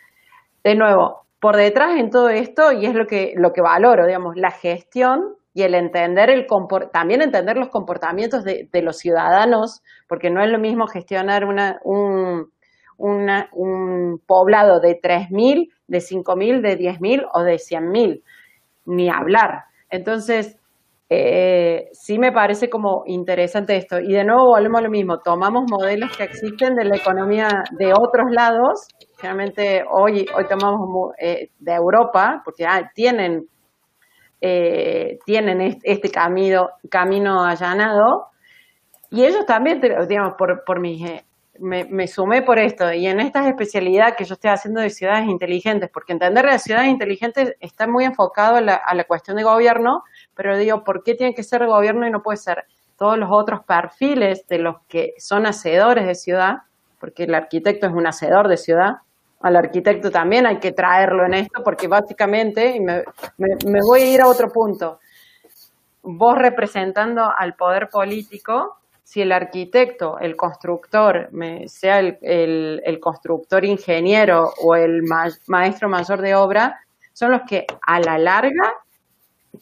de 0.62 0.74
nuevo, 0.74 1.26
por 1.38 1.56
detrás 1.56 1.98
en 1.98 2.08
todo 2.08 2.30
esto, 2.30 2.72
y 2.72 2.86
es 2.86 2.94
lo 2.94 3.06
que, 3.06 3.34
lo 3.36 3.52
que 3.52 3.60
valoro, 3.60 4.06
digamos, 4.06 4.34
la 4.36 4.50
gestión 4.50 5.34
y 5.52 5.60
el 5.64 5.74
entender 5.74 6.30
el 6.30 6.46
también 6.90 7.20
entender 7.20 7.58
los 7.58 7.68
comportamientos 7.68 8.44
de, 8.44 8.66
los 8.80 8.96
ciudadanos, 8.96 9.82
porque 10.08 10.30
no 10.30 10.42
es 10.42 10.50
lo 10.50 10.58
mismo 10.58 10.86
gestionar 10.86 11.44
una, 11.44 11.78
un, 11.84 12.50
un 12.96 14.22
poblado 14.26 14.80
de 14.80 14.98
3.000, 15.02 15.68
de 15.86 15.98
5.000, 15.98 16.62
de 16.62 16.78
10.000 16.78 17.28
o 17.30 17.42
de 17.42 17.56
100.000, 17.56 18.22
ni 18.86 19.10
hablar. 19.10 19.64
Entonces, 19.90 20.56
eh, 21.16 21.88
sí 21.92 22.18
me 22.18 22.32
parece 22.32 22.68
como 22.68 23.04
interesante 23.06 23.76
esto. 23.76 24.00
Y 24.00 24.12
de 24.12 24.24
nuevo 24.24 24.46
volvemos 24.46 24.80
a 24.80 24.82
lo 24.82 24.90
mismo, 24.90 25.18
tomamos 25.18 25.64
modelos 25.70 26.16
que 26.16 26.24
existen 26.24 26.74
de 26.74 26.84
la 26.84 26.96
economía 26.96 27.48
de 27.78 27.92
otros 27.92 28.26
lados, 28.30 28.88
generalmente 29.16 29.84
hoy, 29.88 30.26
hoy 30.36 30.46
tomamos 30.48 31.12
eh, 31.18 31.50
de 31.58 31.72
Europa, 31.72 32.42
porque 32.44 32.66
ah, 32.66 32.90
tienen, 32.94 33.46
eh, 34.40 35.18
tienen 35.24 35.78
este, 35.82 36.10
camino, 36.10 36.70
camino 36.90 37.44
allanado, 37.44 38.26
y 39.10 39.24
ellos 39.24 39.46
también, 39.46 39.80
digamos, 40.08 40.34
por, 40.36 40.64
por 40.64 40.80
mis 40.80 41.00
me, 41.58 42.08
sumé 42.08 42.42
por 42.42 42.58
esto 42.58 42.92
y 42.92 43.06
en 43.06 43.20
esta 43.20 43.48
especialidad 43.48 44.16
que 44.16 44.24
yo 44.24 44.34
estoy 44.34 44.50
haciendo 44.50 44.80
de 44.80 44.90
ciudades 44.90 45.28
inteligentes, 45.28 45.88
porque 45.92 46.12
entender 46.12 46.44
las 46.44 46.62
ciudades 46.62 46.88
inteligentes 46.88 47.54
está 47.60 47.86
muy 47.86 48.04
enfocado 48.04 48.56
a 48.56 48.60
la, 48.60 48.74
a 48.74 48.94
la 48.94 49.04
cuestión 49.04 49.36
de 49.36 49.44
gobierno, 49.44 50.02
pero 50.34 50.56
digo, 50.56 50.82
¿por 50.84 51.02
qué 51.04 51.14
tiene 51.14 51.34
que 51.34 51.42
ser 51.42 51.66
gobierno 51.66 52.06
y 52.06 52.10
no 52.10 52.22
puede 52.22 52.38
ser 52.38 52.64
todos 52.96 53.18
los 53.18 53.28
otros 53.30 53.64
perfiles 53.64 54.46
de 54.48 54.58
los 54.58 54.76
que 54.88 55.14
son 55.18 55.46
hacedores 55.46 56.06
de 56.06 56.14
ciudad? 56.14 56.58
Porque 56.98 57.24
el 57.24 57.34
arquitecto 57.34 57.86
es 57.86 57.92
un 57.92 58.06
hacedor 58.06 58.48
de 58.48 58.56
ciudad. 58.56 58.96
Al 59.40 59.56
arquitecto 59.56 60.10
también 60.10 60.46
hay 60.46 60.58
que 60.58 60.72
traerlo 60.72 61.24
en 61.26 61.34
esto, 61.34 61.62
porque 61.62 61.86
básicamente, 61.86 62.76
y 62.76 62.80
me, 62.80 63.04
me 63.38 63.80
voy 63.86 64.00
a 64.00 64.14
ir 64.14 64.20
a 64.22 64.26
otro 64.26 64.48
punto, 64.50 64.98
vos 66.02 66.36
representando 66.36 67.30
al 67.36 67.54
poder 67.54 67.88
político, 67.88 68.78
si 69.04 69.20
el 69.20 69.32
arquitecto, 69.32 70.18
el 70.18 70.34
constructor, 70.34 71.30
sea 71.66 72.00
el, 72.00 72.98
constructor 73.00 73.64
ingeniero 73.64 74.50
o 74.62 74.74
el 74.74 75.02
maestro 75.46 75.88
mayor 75.88 76.22
de 76.22 76.34
obra, 76.34 76.80
son 77.12 77.30
los 77.30 77.42
que 77.42 77.66
a 77.86 78.00
la 78.00 78.18
larga 78.18 78.74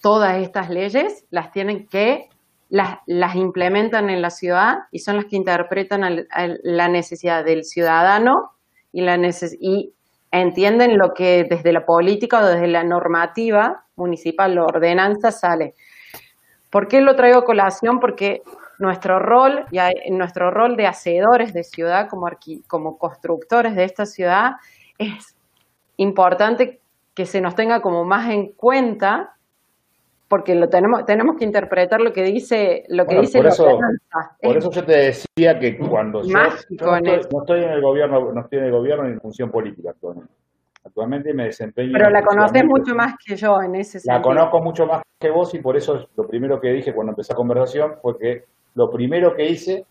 todas 0.01 0.39
estas 0.39 0.71
leyes 0.71 1.25
las 1.31 1.51
tienen 1.51 1.89
que, 1.89 2.31
las, 2.71 2.99
las 3.07 3.35
implementan 3.35 4.09
en 4.11 4.23
la 4.23 4.31
ciudad 4.31 4.85
y 4.93 5.01
son 5.01 5.17
las 5.17 5.27
que 5.27 5.37
interpretan 5.37 6.27
la 6.63 6.89
necesidad 6.89 7.45
del 7.45 7.65
ciudadano 7.65 8.53
y, 8.93 9.03
la 9.03 9.19
y 9.61 9.93
entienden 10.31 10.97
lo 10.97 11.15
que 11.15 11.45
desde 11.45 11.73
la 11.73 11.85
política 11.85 12.41
o 12.41 12.47
desde 12.47 12.69
la 12.69 12.85
normativa 12.85 13.85
municipal, 13.97 14.55
la 14.55 14.65
ordenanza 14.65 15.33
sale. 15.33 15.75
¿Por 16.71 16.89
qué 16.89 17.01
lo 17.01 17.17
traigo 17.17 17.41
a 17.41 17.45
colación? 17.45 18.01
Porque 18.01 18.43
nuestro 18.83 19.19
rol, 19.19 19.65
ya 19.71 19.91
nuestro 20.11 20.51
rol 20.51 20.77
de 20.77 20.87
hacedores 20.87 21.55
de 21.55 21.63
ciudad, 21.63 22.09
como, 22.09 22.29
como 22.67 22.99
constructores 22.99 23.75
de 23.75 23.85
esta 23.85 24.05
ciudad, 24.05 24.57
es 24.99 25.37
importante 25.97 26.81
que 27.15 27.25
se 27.25 27.41
nos 27.41 27.55
tenga 27.55 27.81
como 27.81 28.05
más 28.05 28.31
en 28.31 28.53
cuenta 28.53 29.37
porque 30.29 30.55
lo 30.55 30.71
tenemos 30.71 31.05
tenemos 31.05 31.37
que 31.37 31.45
interpretar 31.45 32.01
lo 32.01 32.11
que 32.11 32.23
dice 32.23 32.85
lo 32.89 33.07
que 33.07 33.21
dice 33.21 33.39
por 33.39 33.47
eso, 33.49 33.79
por 34.41 34.57
eso 34.57 34.71
yo 34.71 34.83
te 34.83 34.97
decía 34.97 35.59
que 35.59 35.77
cuando 35.77 36.23
yo, 36.23 36.33
no, 36.33 36.47
estoy, 36.47 37.65
en 37.65 37.71
el 37.71 37.83
gobierno 37.83 38.33
no 38.33 38.41
estoy 38.41 38.61
en 38.61 38.65
el 38.65 38.73
gobierno 38.73 39.05
ni 39.05 39.13
en 39.13 39.21
función 39.21 39.51
política 39.51 39.91
actualmente. 39.91 40.33
Actualmente 40.85 41.35
me 41.35 41.45
desempeño 41.45 41.93
pero 41.93 42.09
la 42.09 42.25
conoces 42.25 42.65
mucho 42.65 42.95
más 42.95 43.15
que 43.25 43.37
yo 43.37 43.61
en 43.61 43.75
ese 43.75 44.01
sentido. 44.01 44.17
la 44.17 44.23
conozco 44.23 44.63
mucho 44.63 44.87
más 44.87 45.03
que 45.21 45.31
vos 45.31 45.53
y 45.53 45.59
por 45.59 45.77
eso 45.77 46.09
lo 46.17 46.27
primero 46.27 46.59
que 46.59 46.73
dije 46.73 46.95
cuando 46.95 47.13
empecé 47.13 47.35
la 47.35 47.37
conversación 47.37 47.97
fue 48.01 48.19
que 48.19 48.45
lo 48.75 48.91
primero 48.91 49.35
que 49.35 49.51
hice, 49.51 49.85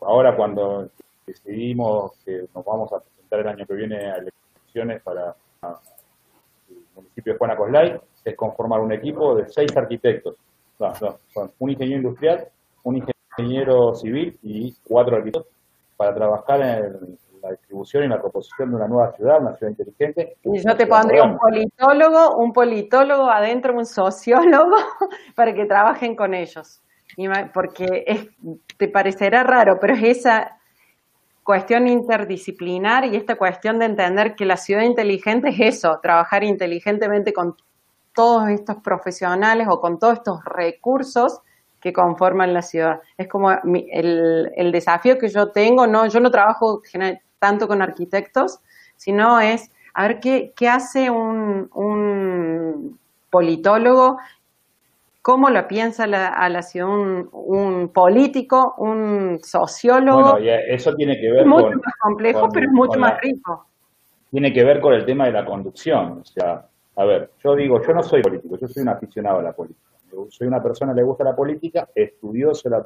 ahora 0.00 0.34
cuando 0.36 0.88
decidimos 1.26 2.12
que 2.24 2.44
nos 2.54 2.64
vamos 2.64 2.92
a 2.92 2.98
presentar 2.98 3.40
el 3.40 3.48
año 3.48 3.66
que 3.66 3.74
viene 3.74 3.96
a 4.10 4.16
elecciones 4.16 5.02
para 5.02 5.34
el 6.68 6.76
municipio 6.94 7.32
de 7.32 7.38
Juana 7.38 7.56
Coslay, 7.56 8.00
es 8.24 8.36
conformar 8.36 8.80
un 8.80 8.92
equipo 8.92 9.34
de 9.36 9.48
seis 9.48 9.74
arquitectos. 9.76 10.36
son 10.78 11.52
un 11.58 11.70
ingeniero 11.70 12.02
industrial, 12.02 12.48
un 12.82 12.96
ingeniero 12.96 13.94
civil 13.94 14.38
y 14.42 14.74
cuatro 14.84 15.16
arquitectos 15.16 15.52
para 15.96 16.14
trabajar 16.14 16.60
en 16.62 17.18
la 17.42 17.50
distribución 17.52 18.04
y 18.04 18.08
la 18.08 18.20
proposición 18.20 18.70
de 18.70 18.76
una 18.76 18.88
nueva 18.88 19.12
ciudad, 19.12 19.40
una 19.40 19.54
ciudad 19.54 19.70
inteligente. 19.70 20.36
Y 20.44 20.58
yo 20.58 20.76
te 20.76 20.86
pondría 20.86 21.22
un 21.22 21.38
politólogo, 21.38 22.36
un 22.36 22.52
politólogo 22.52 23.30
adentro, 23.30 23.74
un 23.74 23.86
sociólogo, 23.86 24.76
para 25.36 25.54
que 25.54 25.64
trabajen 25.66 26.16
con 26.16 26.34
ellos 26.34 26.82
porque 27.52 28.04
es, 28.06 28.28
te 28.76 28.88
parecerá 28.88 29.42
raro, 29.42 29.78
pero 29.80 29.94
es 29.94 30.18
esa 30.18 30.58
cuestión 31.42 31.88
interdisciplinar 31.88 33.04
y 33.06 33.16
esta 33.16 33.36
cuestión 33.36 33.78
de 33.78 33.86
entender 33.86 34.34
que 34.34 34.44
la 34.44 34.56
ciudad 34.56 34.82
inteligente 34.82 35.48
es 35.48 35.60
eso, 35.60 35.98
trabajar 36.02 36.44
inteligentemente 36.44 37.32
con 37.32 37.56
todos 38.14 38.48
estos 38.48 38.76
profesionales 38.76 39.66
o 39.68 39.80
con 39.80 39.98
todos 39.98 40.14
estos 40.14 40.44
recursos 40.44 41.40
que 41.80 41.92
conforman 41.92 42.52
la 42.52 42.62
ciudad. 42.62 43.00
Es 43.16 43.26
como 43.28 43.50
el, 43.50 44.52
el 44.54 44.72
desafío 44.72 45.18
que 45.18 45.28
yo 45.28 45.50
tengo, 45.50 45.86
no, 45.86 46.06
yo 46.06 46.20
no 46.20 46.30
trabajo 46.30 46.82
tanto 47.38 47.66
con 47.66 47.82
arquitectos, 47.82 48.60
sino 48.96 49.40
es 49.40 49.70
a 49.94 50.06
ver 50.06 50.20
qué, 50.20 50.52
hace 50.68 51.10
un 51.10 52.98
politólogo 53.30 54.18
cómo 55.22 55.50
lo 55.50 55.66
piensa 55.68 56.06
la, 56.06 56.28
a 56.28 56.48
la 56.48 56.62
ciudad 56.62 56.88
un, 56.88 57.90
político, 57.92 58.74
un 58.78 59.38
sociólogo. 59.42 60.32
Bueno, 60.32 60.46
eso 60.68 60.94
tiene 60.94 61.18
que 61.20 61.30
ver 61.30 61.40
es 61.40 61.46
mucho 61.46 61.70
más 61.70 61.94
complejo, 62.00 62.48
pero 62.52 62.66
es 62.66 62.72
mucho 62.72 62.98
más 62.98 63.20
rico. 63.20 63.66
Tiene 64.30 64.52
que 64.52 64.64
ver 64.64 64.80
con 64.80 64.94
el 64.94 65.04
tema 65.04 65.26
de 65.26 65.32
la 65.32 65.44
conducción. 65.44 66.20
O 66.20 66.24
sea, 66.24 66.66
a 66.96 67.04
ver, 67.04 67.30
yo 67.42 67.54
digo, 67.54 67.82
yo 67.84 67.92
no 67.92 68.02
soy 68.02 68.22
político, 68.22 68.56
yo 68.58 68.68
soy 68.68 68.82
un 68.82 68.88
aficionado 68.88 69.40
a 69.40 69.42
la 69.42 69.52
política. 69.52 69.90
soy 70.28 70.46
una 70.46 70.62
persona 70.62 70.92
que 70.92 71.00
le 71.00 71.04
gusta 71.04 71.24
la 71.24 71.36
política, 71.36 71.88
estudioso 71.94 72.68
de 72.68 72.76
la 72.76 72.84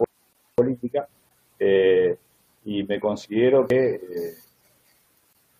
política, 0.54 1.06
eh, 1.58 2.16
y 2.64 2.82
me 2.84 2.98
considero 2.98 3.66
que 3.66 3.94
eh, 3.94 4.00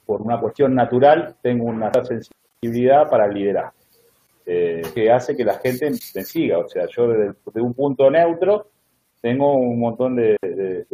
por 0.06 0.22
una 0.22 0.40
cuestión 0.40 0.74
natural 0.74 1.36
tengo 1.42 1.66
una 1.66 1.90
sensibilidad 1.92 3.08
para 3.08 3.26
liderar. 3.26 3.72
Eh, 4.46 4.82
que 4.94 5.10
hace 5.10 5.34
que 5.34 5.44
la 5.44 5.58
gente 5.58 5.90
me 5.90 6.22
siga. 6.22 6.58
O 6.58 6.68
sea, 6.68 6.86
yo 6.94 7.08
desde, 7.08 7.62
un 7.62 7.72
punto 7.72 8.10
neutro 8.10 8.66
tengo 9.20 9.54
un 9.56 9.80
montón 9.80 10.16
de, 10.16 10.36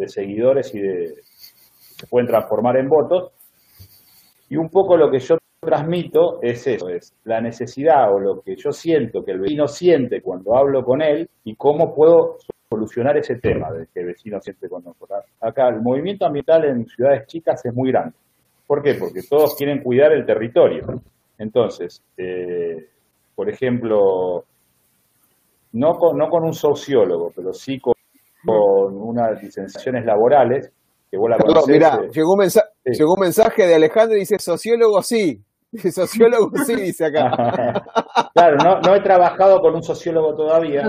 seguidores 0.06 0.72
y 0.74 0.80
de, 0.80 1.14
se 1.24 2.06
pueden 2.06 2.28
transformar 2.28 2.76
en 2.76 2.88
votos. 2.88 3.32
Y 4.48 4.56
un 4.56 4.68
poco 4.68 4.96
lo 4.96 5.10
que 5.10 5.18
yo 5.18 5.36
transmito 5.60 6.40
es 6.42 6.66
eso, 6.66 6.88
es 6.88 7.12
la 7.24 7.40
necesidad 7.40 8.14
o 8.14 8.18
lo 8.18 8.40
que 8.40 8.56
yo 8.56 8.72
siento 8.72 9.24
que 9.24 9.32
el 9.32 9.40
vecino 9.40 9.68
siente 9.68 10.22
cuando 10.22 10.56
hablo 10.56 10.82
con 10.82 11.02
él 11.02 11.28
y 11.44 11.54
cómo 11.54 11.94
puedo 11.94 12.38
solucionar 12.70 13.18
ese 13.18 13.36
tema 13.36 13.70
de 13.70 13.86
que 13.92 14.00
el 14.00 14.06
vecino 14.06 14.40
siente 14.40 14.68
cuando 14.68 14.96
acá 15.40 15.68
el 15.68 15.82
movimiento 15.82 16.24
ambiental 16.24 16.64
en 16.64 16.86
ciudades 16.86 17.26
chicas 17.26 17.64
es 17.64 17.74
muy 17.74 17.90
grande. 17.90 18.14
¿Por 18.66 18.82
qué? 18.82 18.94
Porque 18.94 19.22
todos 19.28 19.56
quieren 19.56 19.82
cuidar 19.82 20.12
el 20.12 20.24
territorio. 20.24 20.86
Entonces, 21.36 22.02
eh, 22.16 22.89
por 23.40 23.48
ejemplo, 23.48 24.44
no 25.72 25.94
con, 25.94 26.18
no 26.18 26.28
con 26.28 26.44
un 26.44 26.52
sociólogo, 26.52 27.32
pero 27.34 27.54
sí 27.54 27.80
con, 27.80 27.94
unas 28.46 29.42
licenciaciones 29.42 30.04
laborales, 30.04 30.70
que 31.10 31.16
vos 31.16 31.30
la 31.30 31.38
Mira, 31.66 32.02
llegó, 32.12 32.34
un 32.34 32.46
llegó 32.84 33.14
un 33.14 33.20
mensaje 33.20 33.66
de 33.66 33.76
Alejandro 33.76 34.18
y 34.18 34.20
dice, 34.20 34.38
sociólogo 34.38 35.00
sí. 35.00 35.42
Sociólogo 35.90 36.50
sí, 36.66 36.74
dice 36.82 37.06
acá. 37.06 37.30
claro, 38.34 38.58
no, 38.62 38.80
no, 38.82 38.94
he 38.94 39.00
trabajado 39.00 39.58
con 39.60 39.74
un 39.74 39.82
sociólogo 39.82 40.34
todavía. 40.34 40.86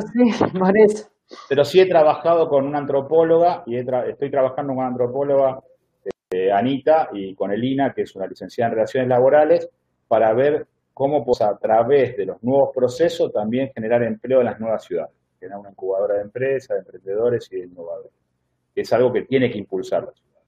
Pero 1.47 1.63
sí 1.63 1.79
he 1.79 1.87
trabajado 1.87 2.49
con 2.49 2.67
una 2.67 2.79
antropóloga 2.79 3.63
y 3.65 3.77
estoy 3.77 4.29
trabajando 4.29 4.73
con 4.73 4.79
una 4.79 4.87
antropóloga, 4.87 5.59
eh, 6.31 6.51
Anita, 6.51 7.11
y 7.13 7.33
con 7.33 7.53
Elina, 7.53 7.93
que 7.95 8.01
es 8.01 8.13
una 8.13 8.27
licenciada 8.27 8.71
en 8.71 8.75
Relaciones 8.75 9.07
Laborales, 9.07 9.69
para 10.09 10.33
ver 10.33 10.67
cómo 10.93 11.23
pues, 11.25 11.41
a 11.41 11.57
través 11.57 12.17
de 12.17 12.25
los 12.25 12.43
nuevos 12.43 12.69
procesos 12.73 13.31
también 13.31 13.71
generar 13.73 14.03
empleo 14.03 14.39
en 14.39 14.45
las 14.45 14.59
nuevas 14.59 14.83
ciudades, 14.83 15.15
generar 15.39 15.59
una 15.59 15.71
incubadora 15.71 16.15
de 16.15 16.21
empresas, 16.21 16.69
de 16.69 16.79
emprendedores 16.79 17.47
y 17.51 17.57
de 17.57 17.65
innovadores, 17.67 18.11
es 18.75 18.93
algo 18.93 19.11
que 19.11 19.23
tiene 19.23 19.49
que 19.49 19.57
impulsar 19.57 20.03
la 20.03 20.11
ciudad. 20.11 20.41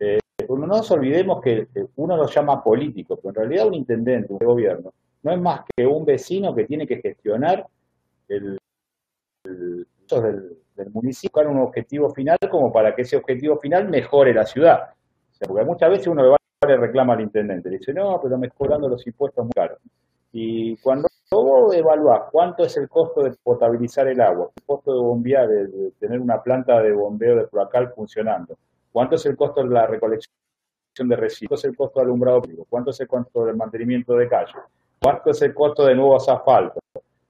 Eh, 0.00 0.18
no 0.48 0.66
nos 0.66 0.90
olvidemos 0.90 1.40
que 1.40 1.68
uno 1.96 2.16
lo 2.16 2.26
llama 2.26 2.62
político, 2.62 3.16
pero 3.16 3.28
en 3.30 3.34
realidad 3.34 3.68
un 3.68 3.74
intendente, 3.74 4.32
un 4.32 4.38
gobierno, 4.38 4.92
no 5.22 5.32
es 5.32 5.40
más 5.40 5.62
que 5.76 5.86
un 5.86 6.04
vecino 6.04 6.54
que 6.54 6.64
tiene 6.64 6.86
que 6.86 7.00
gestionar 7.00 7.66
el, 8.28 8.58
del, 9.44 10.90
municipio 10.92 11.30
con 11.30 11.46
un 11.48 11.62
objetivo 11.62 12.10
final 12.10 12.38
como 12.50 12.72
para 12.72 12.94
que 12.94 13.02
ese 13.02 13.16
objetivo 13.16 13.58
final 13.58 13.88
mejore 13.88 14.32
la 14.32 14.46
ciudad. 14.46 14.90
porque 15.46 15.64
muchas 15.64 15.90
veces 15.90 16.06
uno 16.06 16.22
le 16.22 16.28
va 16.30 16.39
le 16.66 16.76
reclama 16.76 17.14
al 17.14 17.22
intendente. 17.22 17.70
Le 17.70 17.78
dice, 17.78 17.94
no, 17.94 18.20
pero 18.22 18.36
mejorando 18.36 18.88
los 18.88 19.06
impuestos 19.06 19.44
muy 19.44 19.52
caros. 19.52 19.78
Y 20.32 20.76
cuando 20.76 21.08
vos 21.30 21.74
evaluás 21.74 22.24
cuánto 22.30 22.64
es 22.64 22.76
el 22.76 22.88
costo 22.88 23.22
de 23.22 23.32
potabilizar 23.42 24.06
el 24.08 24.20
agua, 24.20 24.50
el 24.54 24.64
costo 24.64 24.92
de 24.92 25.00
bombear, 25.00 25.48
de, 25.48 25.92
tener 25.98 26.20
una 26.20 26.42
planta 26.42 26.80
de 26.82 26.92
bombeo 26.92 27.36
de 27.36 27.46
Proacal 27.46 27.92
funcionando, 27.94 28.58
cuánto 28.92 29.14
es 29.14 29.24
el 29.26 29.36
costo 29.36 29.62
de 29.62 29.70
la 29.70 29.86
recolección 29.86 30.34
de 30.98 31.16
residuos, 31.16 31.48
cuánto 31.48 31.54
es 31.54 31.64
el 31.64 31.76
costo 31.76 32.00
de 32.00 32.04
alumbrado 32.04 32.42
público, 32.42 32.66
cuánto 32.68 32.90
es 32.90 33.00
el 33.00 33.08
costo 33.08 33.44
del 33.46 33.56
mantenimiento 33.56 34.14
de 34.14 34.28
calle, 34.28 34.52
cuánto 35.00 35.30
es 35.30 35.42
el 35.42 35.54
costo 35.54 35.86
de 35.86 35.94
nuevos 35.94 36.28
asfaltos, 36.28 36.82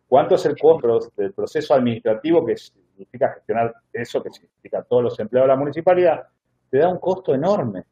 cuánto 0.08 0.34
es 0.34 0.44
el 0.46 0.58
costo 0.58 1.10
del 1.16 1.32
proceso 1.32 1.74
administrativo 1.74 2.44
que 2.44 2.56
significa 2.56 3.32
gestionar 3.34 3.74
eso, 3.92 4.22
que 4.22 4.30
significa 4.30 4.82
todos 4.82 5.04
los 5.04 5.20
empleados 5.20 5.46
de 5.46 5.54
la 5.54 5.58
municipalidad, 5.58 6.26
te 6.68 6.78
da 6.78 6.88
un 6.88 6.98
costo 6.98 7.34
enorme 7.34 7.84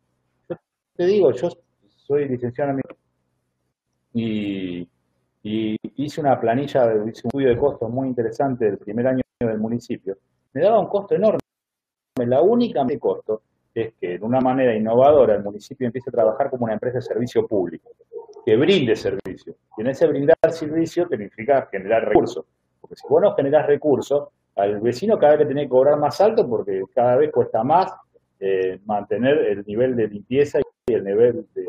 te 0.99 1.07
digo, 1.07 1.31
yo 1.31 1.49
soy 1.97 2.29
licenciado 2.29 2.73
en 2.73 2.81
y, 4.15 4.89
y 5.45 5.77
hice 5.95 6.21
una 6.21 6.41
planilla, 6.41 6.89
de, 6.89 6.99
un 6.99 7.09
estudio 7.11 7.51
de 7.51 7.57
costos 7.57 7.89
muy 7.89 8.09
interesante 8.09 8.65
del 8.65 8.79
primer 8.79 9.07
año 9.07 9.23
del 9.39 9.59
municipio. 9.59 10.19
Me 10.53 10.61
daba 10.61 10.81
un 10.81 10.89
costo 10.89 11.15
enorme. 11.15 11.39
La 12.17 12.43
única 12.43 12.85
de 12.85 12.99
costo 12.99 13.43
es 13.73 13.95
que 14.01 14.19
de 14.19 14.25
una 14.25 14.41
manera 14.41 14.75
innovadora 14.75 15.37
el 15.37 15.45
municipio 15.45 15.87
empiece 15.87 16.11
a 16.11 16.15
trabajar 16.15 16.51
como 16.51 16.65
una 16.65 16.73
empresa 16.73 16.99
de 16.99 17.03
servicio 17.03 17.47
público, 17.47 17.91
que 18.45 18.57
brinde 18.57 18.97
servicio. 18.97 19.55
Y 19.77 19.83
en 19.83 19.87
ese 19.87 20.05
brindar 20.09 20.37
servicio 20.51 21.07
significa 21.09 21.69
generar 21.71 22.09
recursos. 22.09 22.45
Porque 22.81 22.97
si 22.97 23.07
vos 23.09 23.23
no 23.23 23.37
generás 23.37 23.69
recursos, 23.69 24.31
al 24.57 24.81
vecino 24.81 25.17
cada 25.17 25.35
vez 25.35 25.41
le 25.43 25.47
tiene 25.47 25.63
que 25.63 25.69
cobrar 25.69 25.97
más 25.97 26.21
alto 26.21 26.49
porque 26.49 26.83
cada 26.93 27.15
vez 27.15 27.31
cuesta 27.31 27.63
más 27.63 27.95
eh, 28.41 28.81
mantener 28.85 29.39
el 29.47 29.65
nivel 29.65 29.95
de 29.95 30.09
limpieza 30.09 30.59
y 30.59 30.63
el 30.95 31.05
nivel 31.05 31.47
de 31.55 31.67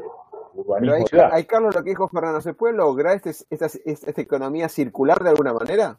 urbanismo. 0.56 1.22
Hay, 1.32 1.44
Carlos, 1.46 1.76
lo 1.76 1.84
que 1.84 1.90
dijo 1.90 2.08
Fernando, 2.08 2.42
¿se 2.42 2.54
puede 2.54 2.76
lograr 2.76 3.16
este, 3.16 3.32
esta, 3.50 3.66
esta, 3.66 4.22
economía 4.22 4.68
circular 4.70 5.20
de 5.20 5.30
alguna 5.30 5.54
manera? 5.54 5.98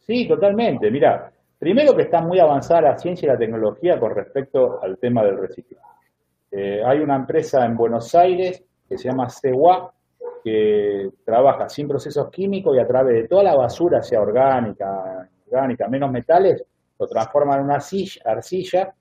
Sí, 0.00 0.26
totalmente. 0.26 0.90
Mira, 0.90 1.32
primero 1.58 1.94
que 1.94 2.02
está 2.02 2.20
muy 2.20 2.38
avanzada 2.38 2.82
la 2.82 2.98
ciencia 2.98 3.26
y 3.26 3.32
la 3.32 3.38
tecnología 3.38 3.98
con 3.98 4.14
respecto 4.14 4.82
al 4.82 4.98
tema 4.98 5.22
del 5.24 5.38
reciclaje. 5.38 5.84
Eh, 6.50 6.82
hay 6.84 7.00
una 7.00 7.16
empresa 7.16 7.64
en 7.64 7.76
Buenos 7.76 8.14
Aires 8.14 8.64
que 8.88 8.96
se 8.96 9.08
llama 9.08 9.28
CEWA, 9.28 9.92
que 10.42 11.10
trabaja 11.24 11.68
sin 11.68 11.88
procesos 11.88 12.30
químicos 12.30 12.76
y 12.76 12.80
a 12.80 12.86
través 12.86 13.22
de 13.22 13.28
toda 13.28 13.42
la 13.42 13.56
basura, 13.56 14.02
sea 14.02 14.20
orgánica, 14.20 15.28
orgánica, 15.46 15.88
menos 15.88 16.10
metales, 16.10 16.64
lo 16.98 17.06
transforma 17.06 17.56
en 17.56 17.64
una 17.64 17.78
arcilla 18.24 18.94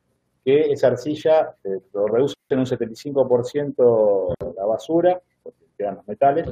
que 0.47 0.71
esa 0.71 0.87
arcilla 0.87 1.55
eh, 1.61 1.81
lo 1.93 2.07
reduce 2.07 2.35
en 2.47 2.59
un 2.59 2.65
75% 2.65 4.33
la 4.55 4.65
basura, 4.65 5.21
porque 5.43 5.65
quedan 5.77 5.95
los 5.95 6.07
metales, 6.07 6.47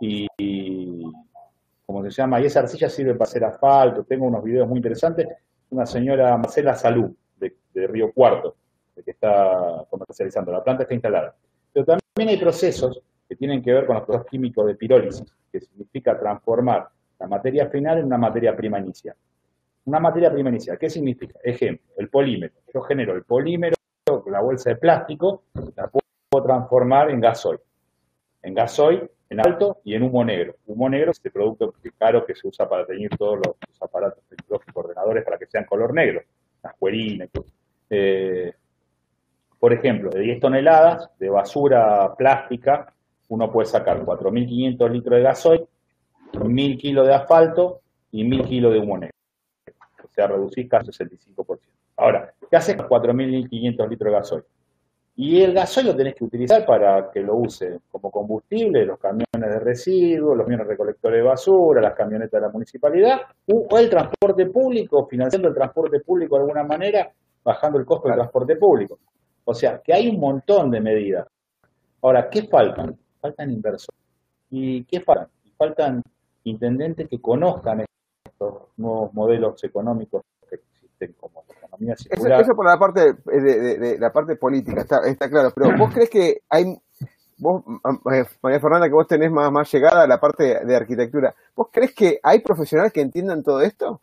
y, 0.00 1.02
como 1.84 2.02
se 2.04 2.10
llama, 2.10 2.40
y 2.40 2.46
esa 2.46 2.60
arcilla 2.60 2.88
sirve 2.88 3.12
para 3.12 3.24
hacer 3.28 3.44
asfalto, 3.44 4.04
tengo 4.04 4.24
unos 4.24 4.42
videos 4.42 4.66
muy 4.66 4.78
interesantes, 4.78 5.28
una 5.68 5.84
señora 5.84 6.34
Marcela 6.38 6.74
Salud, 6.74 7.10
de, 7.36 7.54
Río 7.86 8.12
Cuarto, 8.14 8.56
que 9.04 9.10
está 9.10 9.84
comercializando, 9.90 10.50
la 10.50 10.64
planta 10.64 10.84
está 10.84 10.94
instalada. 10.94 11.36
Pero 11.70 11.84
también 11.84 12.34
hay 12.34 12.42
procesos 12.42 12.98
que 13.28 13.36
tienen 13.36 13.62
que 13.62 13.74
ver 13.74 13.84
con 13.84 13.96
los 13.96 14.06
procesos 14.06 14.30
químicos 14.30 14.64
de 14.64 14.74
pirólisis, 14.74 15.30
que 15.52 15.60
significa 15.60 16.18
transformar 16.18 16.88
la 17.20 17.26
materia 17.26 17.68
final 17.68 17.98
en 17.98 18.06
una 18.06 18.16
materia 18.16 18.56
prima 18.56 18.78
inicial. 18.78 19.14
Una 19.86 20.00
materia 20.00 20.32
prima 20.32 20.48
inicial, 20.48 20.78
¿qué 20.78 20.88
significa? 20.88 21.38
Ejemplo, 21.42 21.86
el 21.98 22.08
polímero. 22.08 22.54
Yo 22.72 22.80
genero 22.82 23.14
el 23.14 23.24
polímero, 23.24 23.76
la 24.26 24.40
bolsa 24.40 24.70
de 24.70 24.76
plástico, 24.76 25.44
la 25.76 25.88
puedo 25.88 26.44
transformar 26.44 27.10
en 27.10 27.20
gasoil. 27.20 27.58
En 28.42 28.54
gasoil, 28.54 29.10
en 29.28 29.40
alto 29.40 29.80
y 29.84 29.94
en 29.94 30.02
humo 30.02 30.24
negro. 30.24 30.56
Humo 30.66 30.88
negro 30.88 31.10
es 31.10 31.20
el 31.22 31.32
producto 31.32 31.74
caro 31.98 32.24
que 32.24 32.34
se 32.34 32.48
usa 32.48 32.66
para 32.66 32.86
teñir 32.86 33.10
todos 33.10 33.40
los, 33.44 33.56
aparatos 33.80 34.24
tecnológicos, 34.28 34.84
ordenadores, 34.84 35.24
para 35.24 35.38
que 35.38 35.46
sean 35.46 35.64
color 35.64 35.92
negro. 35.92 36.22
Las 36.62 36.74
cuerinas. 36.76 37.28
Eh, 37.90 38.54
por 39.58 39.72
ejemplo, 39.72 40.10
de 40.10 40.20
10 40.20 40.40
toneladas 40.40 41.10
de 41.18 41.28
basura 41.28 42.14
plástica, 42.16 42.92
uno 43.28 43.52
puede 43.52 43.66
sacar 43.66 44.02
4.500 44.02 44.90
litros 44.90 45.16
de 45.16 45.22
gasoil, 45.22 45.66
1.000 46.32 46.78
kilos 46.78 47.06
de 47.06 47.14
asfalto 47.14 47.80
y 48.10 48.24
1.000 48.24 48.48
kilos 48.48 48.72
de 48.72 48.78
humo 48.78 48.98
negro 48.98 49.13
sea, 50.14 50.26
reducís 50.26 50.68
casi 50.68 50.90
65%. 50.90 51.58
Ahora, 51.96 52.32
¿qué 52.50 52.56
haces 52.56 52.76
con 52.76 52.88
4.500 52.88 53.88
litros 53.88 54.10
de 54.10 54.10
gasoil? 54.10 54.44
Y 55.16 55.42
el 55.42 55.54
gasoil 55.54 55.86
lo 55.86 55.96
tenés 55.96 56.14
que 56.16 56.24
utilizar 56.24 56.66
para 56.66 57.10
que 57.12 57.20
lo 57.20 57.36
use 57.36 57.78
como 57.90 58.10
combustible 58.10 58.84
los 58.84 58.98
camiones 58.98 59.28
de 59.32 59.60
residuos, 59.60 60.36
los 60.36 60.44
camiones 60.44 60.66
recolectores 60.66 61.18
de 61.18 61.22
basura, 61.22 61.80
las 61.80 61.94
camionetas 61.94 62.40
de 62.40 62.46
la 62.46 62.52
municipalidad, 62.52 63.20
o 63.46 63.78
el 63.78 63.88
transporte 63.88 64.46
público, 64.46 65.06
financiando 65.06 65.48
el 65.48 65.54
transporte 65.54 66.00
público 66.00 66.34
de 66.34 66.42
alguna 66.42 66.64
manera, 66.64 67.12
bajando 67.44 67.78
el 67.78 67.84
costo 67.84 68.08
del 68.08 68.16
transporte 68.16 68.56
público. 68.56 68.98
O 69.44 69.54
sea, 69.54 69.80
que 69.84 69.94
hay 69.94 70.08
un 70.08 70.18
montón 70.18 70.70
de 70.70 70.80
medidas. 70.80 71.28
Ahora, 72.02 72.28
¿qué 72.28 72.48
faltan? 72.48 72.98
Faltan 73.20 73.52
inversores. 73.52 74.00
¿Y 74.50 74.84
qué 74.84 75.00
faltan? 75.00 75.28
Faltan 75.56 76.02
intendentes 76.42 77.08
que 77.08 77.20
conozcan 77.20 77.84
nuevos 78.76 79.12
modelos 79.14 79.62
económicos 79.64 80.22
que 80.48 80.56
existen 80.56 81.14
como 81.20 81.44
la 81.48 81.54
economía 81.54 81.96
circular. 81.96 82.40
Eso, 82.40 82.54
por 82.54 82.66
la 82.66 82.78
parte 82.78 83.14
de, 83.24 83.98
la 83.98 84.10
parte 84.10 84.36
política, 84.36 84.82
está, 84.82 85.28
claro, 85.28 85.50
pero 85.54 85.76
vos 85.76 85.92
crees 85.92 86.10
que 86.10 86.38
hay, 86.48 86.76
vos, 87.38 87.62
eh, 88.12 88.24
María 88.42 88.60
Fernanda, 88.60 88.88
que 88.88 88.94
vos 88.94 89.06
tenés 89.06 89.30
más, 89.30 89.50
más 89.50 89.70
llegada 89.72 90.04
a 90.04 90.06
la 90.06 90.18
parte 90.18 90.64
de 90.64 90.76
arquitectura, 90.76 91.34
¿vos 91.54 91.68
crees 91.72 91.94
que 91.94 92.18
hay 92.22 92.40
profesionales 92.40 92.92
que 92.92 93.00
entiendan 93.00 93.42
todo 93.42 93.60
esto? 93.60 94.00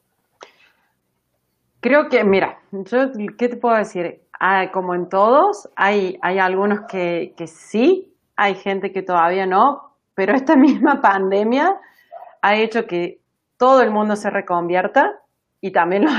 Creo 1.80 2.10
que, 2.10 2.24
mira, 2.24 2.60
yo, 2.72 3.12
¿qué 3.38 3.50
te 3.50 3.58
puedo 3.58 3.76
decir? 3.76 4.22
Ah, 4.40 4.72
como 4.72 4.94
en 4.94 5.10
todos, 5.10 5.70
hay, 5.76 6.18
hay 6.22 6.38
algunos 6.38 6.82
que, 6.88 7.34
que 7.36 7.48
sí, 7.48 8.16
hay 8.36 8.56
gente 8.56 8.92
que 8.92 9.02
todavía 9.02 9.46
no, 9.46 9.92
pero 10.14 10.36
esta 10.36 10.56
misma 10.58 11.02
pandemia 11.02 11.80
ha 12.42 12.56
hecho 12.56 12.86
que 12.86 13.21
todo 13.62 13.84
el 13.84 13.92
mundo 13.92 14.16
se 14.16 14.32
reconvierta 14.32 15.20
y 15.62 15.72
también 15.72 16.04
los 16.04 16.16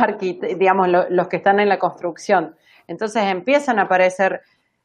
digamos, 0.57 0.86
los 1.11 1.26
que 1.26 1.38
están 1.38 1.59
en 1.59 1.68
la 1.68 1.80
construcción. 1.80 2.55
Entonces 2.86 3.24
empiezan 3.24 3.80
a 3.80 3.82
aparecer 3.82 4.43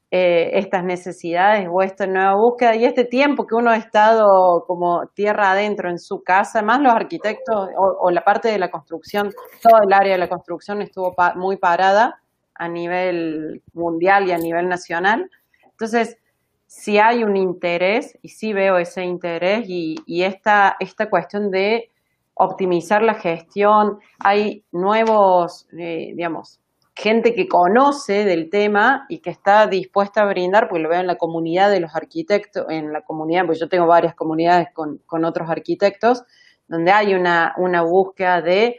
eh, 0.10 0.58
estas 0.58 0.84
necesidades 0.84 1.68
o 1.72 1.84
esta 1.84 2.08
nueva 2.08 2.34
búsqueda 2.34 2.76
y 2.76 2.86
este 2.86 3.06
tiempo 3.06 3.46
que 3.46 3.54
uno 3.54 3.70
ha 3.70 3.78
estado 3.78 4.26
como 4.66 5.06
tierra 5.14 5.52
adentro 5.52 5.88
en 5.88 6.00
su 6.00 6.24
casa, 6.24 6.64
más 6.64 6.80
los 6.80 6.96
arquitectos 6.96 7.68
o, 7.78 8.10
la 8.10 8.24
parte 8.24 8.48
de 8.48 8.58
la 8.58 8.72
construcción, 8.72 9.30
todo 9.62 9.80
el 9.88 9.94
área 9.94 10.14
de 10.14 10.20
la 10.20 10.28
construcción 10.28 10.82
estuvo 10.82 11.14
muy 11.36 11.58
parada 11.58 12.20
a 12.56 12.68
nivel 12.68 13.62
mundial 13.74 14.28
y 14.28 14.32
a 14.32 14.38
nivel 14.40 14.68
nacional. 14.68 15.30
Entonces, 15.64 16.18
si 16.66 16.98
hay 16.98 17.24
un 17.24 17.38
interés, 17.38 18.18
y 18.24 18.30
sí 18.30 18.52
veo 18.52 18.80
ese 18.80 19.04
interés, 19.04 19.66
y, 19.68 20.24
esta, 20.24 20.76
esta 20.80 21.08
cuestión 21.08 21.52
de 21.52 21.92
optimizar 22.40 23.02
la 23.02 23.16
gestión, 23.16 24.00
hay 24.20 24.64
nuevos, 24.72 25.68
eh, 25.78 26.14
digamos, 26.16 26.60
gente 26.96 27.36
que 27.36 27.48
conoce 27.48 28.26
del 28.26 28.50
tema 28.50 29.06
y 29.08 29.20
que 29.20 29.30
está 29.30 29.68
dispuesta 29.68 30.24
a 30.24 30.26
brindar, 30.26 30.68
porque 30.68 30.82
lo 30.82 30.90
veo 30.90 31.00
en 31.00 31.08
la 31.08 31.18
comunidad 31.18 31.70
de 31.70 31.80
los 31.80 31.96
arquitectos, 31.96 32.66
en 32.70 32.92
la 32.92 33.02
comunidad, 33.02 33.46
pues 33.46 33.60
yo 33.60 33.70
tengo 33.70 33.86
varias 33.86 34.16
comunidades 34.16 34.70
con, 34.74 34.98
con 35.06 35.24
otros 35.24 35.50
arquitectos, 35.50 36.24
donde 36.68 36.92
hay 36.92 37.14
una, 37.14 37.54
una 37.58 37.84
búsqueda 37.84 38.42
de, 38.42 38.78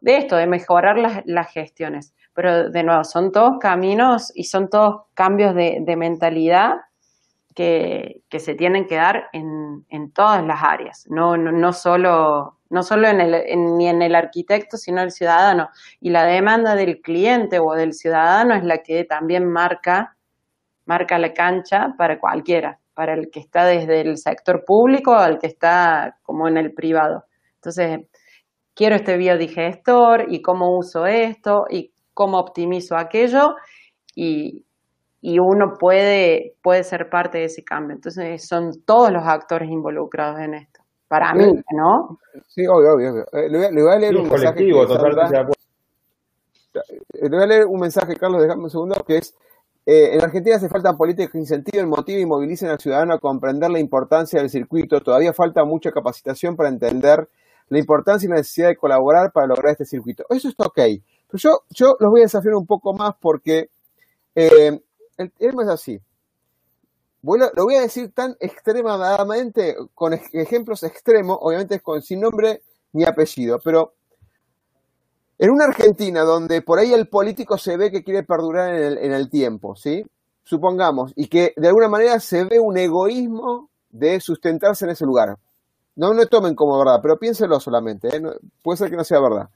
de, 0.00 0.16
esto, 0.16 0.36
de 0.36 0.46
mejorar 0.46 0.96
las, 0.96 1.22
las, 1.26 1.50
gestiones. 1.50 2.14
Pero 2.34 2.70
de 2.70 2.82
nuevo, 2.84 3.02
son 3.02 3.32
todos 3.32 3.58
caminos 3.58 4.30
y 4.34 4.44
son 4.44 4.70
todos 4.70 5.02
cambios 5.14 5.54
de, 5.54 5.78
de 5.80 5.96
mentalidad 5.96 6.76
que, 7.54 8.22
que, 8.28 8.38
se 8.38 8.54
tienen 8.54 8.86
que 8.86 8.96
dar 8.96 9.28
en, 9.32 9.84
en 9.88 10.12
todas 10.12 10.44
las 10.44 10.62
áreas, 10.62 11.06
no, 11.08 11.36
no, 11.36 11.50
no 11.50 11.72
solo 11.72 12.55
no 12.70 12.82
solo 12.82 13.08
en 13.08 13.20
el, 13.20 13.76
ni 13.76 13.88
en 13.88 14.02
el 14.02 14.14
arquitecto, 14.14 14.76
sino 14.76 15.02
el 15.02 15.10
ciudadano. 15.10 15.68
Y 16.00 16.10
la 16.10 16.24
demanda 16.24 16.74
del 16.74 17.00
cliente 17.00 17.58
o 17.58 17.72
del 17.72 17.92
ciudadano 17.92 18.54
es 18.54 18.64
la 18.64 18.78
que 18.78 19.04
también 19.04 19.48
marca, 19.50 20.16
marca 20.84 21.18
la 21.18 21.32
cancha 21.32 21.94
para 21.96 22.18
cualquiera, 22.18 22.80
para 22.94 23.14
el 23.14 23.30
que 23.30 23.40
está 23.40 23.64
desde 23.64 24.00
el 24.00 24.16
sector 24.18 24.64
público 24.64 25.14
al 25.14 25.38
que 25.38 25.46
está 25.46 26.18
como 26.22 26.48
en 26.48 26.56
el 26.56 26.72
privado. 26.72 27.24
Entonces, 27.56 28.00
quiero 28.74 28.96
este 28.96 29.16
biodigestor 29.16 30.26
y 30.32 30.42
cómo 30.42 30.76
uso 30.76 31.06
esto 31.06 31.66
y 31.70 31.92
cómo 32.14 32.38
optimizo 32.38 32.96
aquello 32.96 33.54
y, 34.14 34.64
y 35.20 35.38
uno 35.38 35.74
puede, 35.78 36.54
puede 36.62 36.84
ser 36.84 37.10
parte 37.10 37.38
de 37.38 37.44
ese 37.44 37.64
cambio. 37.64 37.94
Entonces, 37.96 38.46
son 38.46 38.72
todos 38.84 39.12
los 39.12 39.24
actores 39.24 39.70
involucrados 39.70 40.40
en 40.40 40.54
esto 40.54 40.85
para 41.08 41.34
mí, 41.34 41.62
¿no? 41.72 42.18
Sí, 42.48 42.66
obvio, 42.66 42.94
obvio. 42.94 43.26
Eh, 43.32 43.48
le, 43.48 43.82
voy, 43.82 43.92
a 43.92 43.98
leer 43.98 44.16
un 44.16 44.28
mensaje. 44.28 44.64
le 44.64 44.72
voy 47.28 47.42
a 47.42 47.46
leer 47.46 47.66
un 47.66 47.80
mensaje, 47.80 48.16
Carlos, 48.16 48.42
déjame 48.42 48.64
un 48.64 48.70
segundo, 48.70 48.94
que 49.06 49.18
es. 49.18 49.34
Eh, 49.88 50.16
en 50.16 50.20
Argentina 50.20 50.56
hace 50.56 50.68
falta 50.68 50.96
políticas 50.96 51.30
que 51.30 51.38
incentiven, 51.38 51.88
motiven 51.88 52.22
y 52.22 52.26
movilicen 52.26 52.70
al 52.70 52.80
ciudadano 52.80 53.14
a 53.14 53.20
comprender 53.20 53.70
la 53.70 53.78
importancia 53.78 54.40
del 54.40 54.50
circuito. 54.50 55.00
Todavía 55.00 55.32
falta 55.32 55.64
mucha 55.64 55.92
capacitación 55.92 56.56
para 56.56 56.68
entender 56.68 57.28
la 57.68 57.78
importancia 57.78 58.26
y 58.26 58.30
la 58.30 58.36
necesidad 58.36 58.68
de 58.68 58.76
colaborar 58.76 59.30
para 59.30 59.46
lograr 59.46 59.72
este 59.72 59.84
circuito. 59.84 60.24
Eso 60.28 60.48
está 60.48 60.64
ok. 60.64 60.74
Pero 60.74 61.00
yo, 61.38 61.60
yo 61.70 61.96
los 62.00 62.10
voy 62.10 62.22
a 62.22 62.24
desafiar 62.24 62.54
un 62.54 62.66
poco 62.66 62.94
más 62.94 63.14
porque 63.20 63.70
eh, 64.34 64.80
el 65.18 65.30
tema 65.30 65.62
es 65.62 65.68
así. 65.68 66.00
Bueno, 67.26 67.50
lo 67.56 67.64
voy 67.64 67.74
a 67.74 67.80
decir 67.80 68.12
tan 68.12 68.36
extremadamente, 68.38 69.74
con 69.96 70.12
ejemplos 70.14 70.84
extremos, 70.84 71.36
obviamente 71.40 71.80
con 71.80 72.00
sin 72.00 72.20
nombre 72.20 72.62
ni 72.92 73.02
apellido, 73.02 73.58
pero 73.64 73.94
en 75.36 75.50
una 75.50 75.64
Argentina 75.64 76.22
donde 76.22 76.62
por 76.62 76.78
ahí 76.78 76.92
el 76.92 77.08
político 77.08 77.58
se 77.58 77.76
ve 77.76 77.90
que 77.90 78.04
quiere 78.04 78.22
perdurar 78.22 78.72
en 78.72 78.80
el, 78.80 78.98
en 78.98 79.12
el 79.12 79.28
tiempo, 79.28 79.74
¿sí? 79.74 80.06
Supongamos, 80.44 81.14
y 81.16 81.26
que 81.26 81.52
de 81.56 81.66
alguna 81.66 81.88
manera 81.88 82.20
se 82.20 82.44
ve 82.44 82.60
un 82.60 82.78
egoísmo 82.78 83.70
de 83.90 84.20
sustentarse 84.20 84.84
en 84.84 84.92
ese 84.92 85.04
lugar. 85.04 85.36
No 85.96 86.14
lo 86.14 86.28
tomen 86.28 86.54
como 86.54 86.78
verdad, 86.78 87.00
pero 87.02 87.18
piénselo 87.18 87.58
solamente, 87.58 88.06
¿eh? 88.06 88.22
puede 88.62 88.76
ser 88.76 88.88
que 88.88 88.96
no 88.96 89.02
sea 89.02 89.18
verdad. 89.18 89.48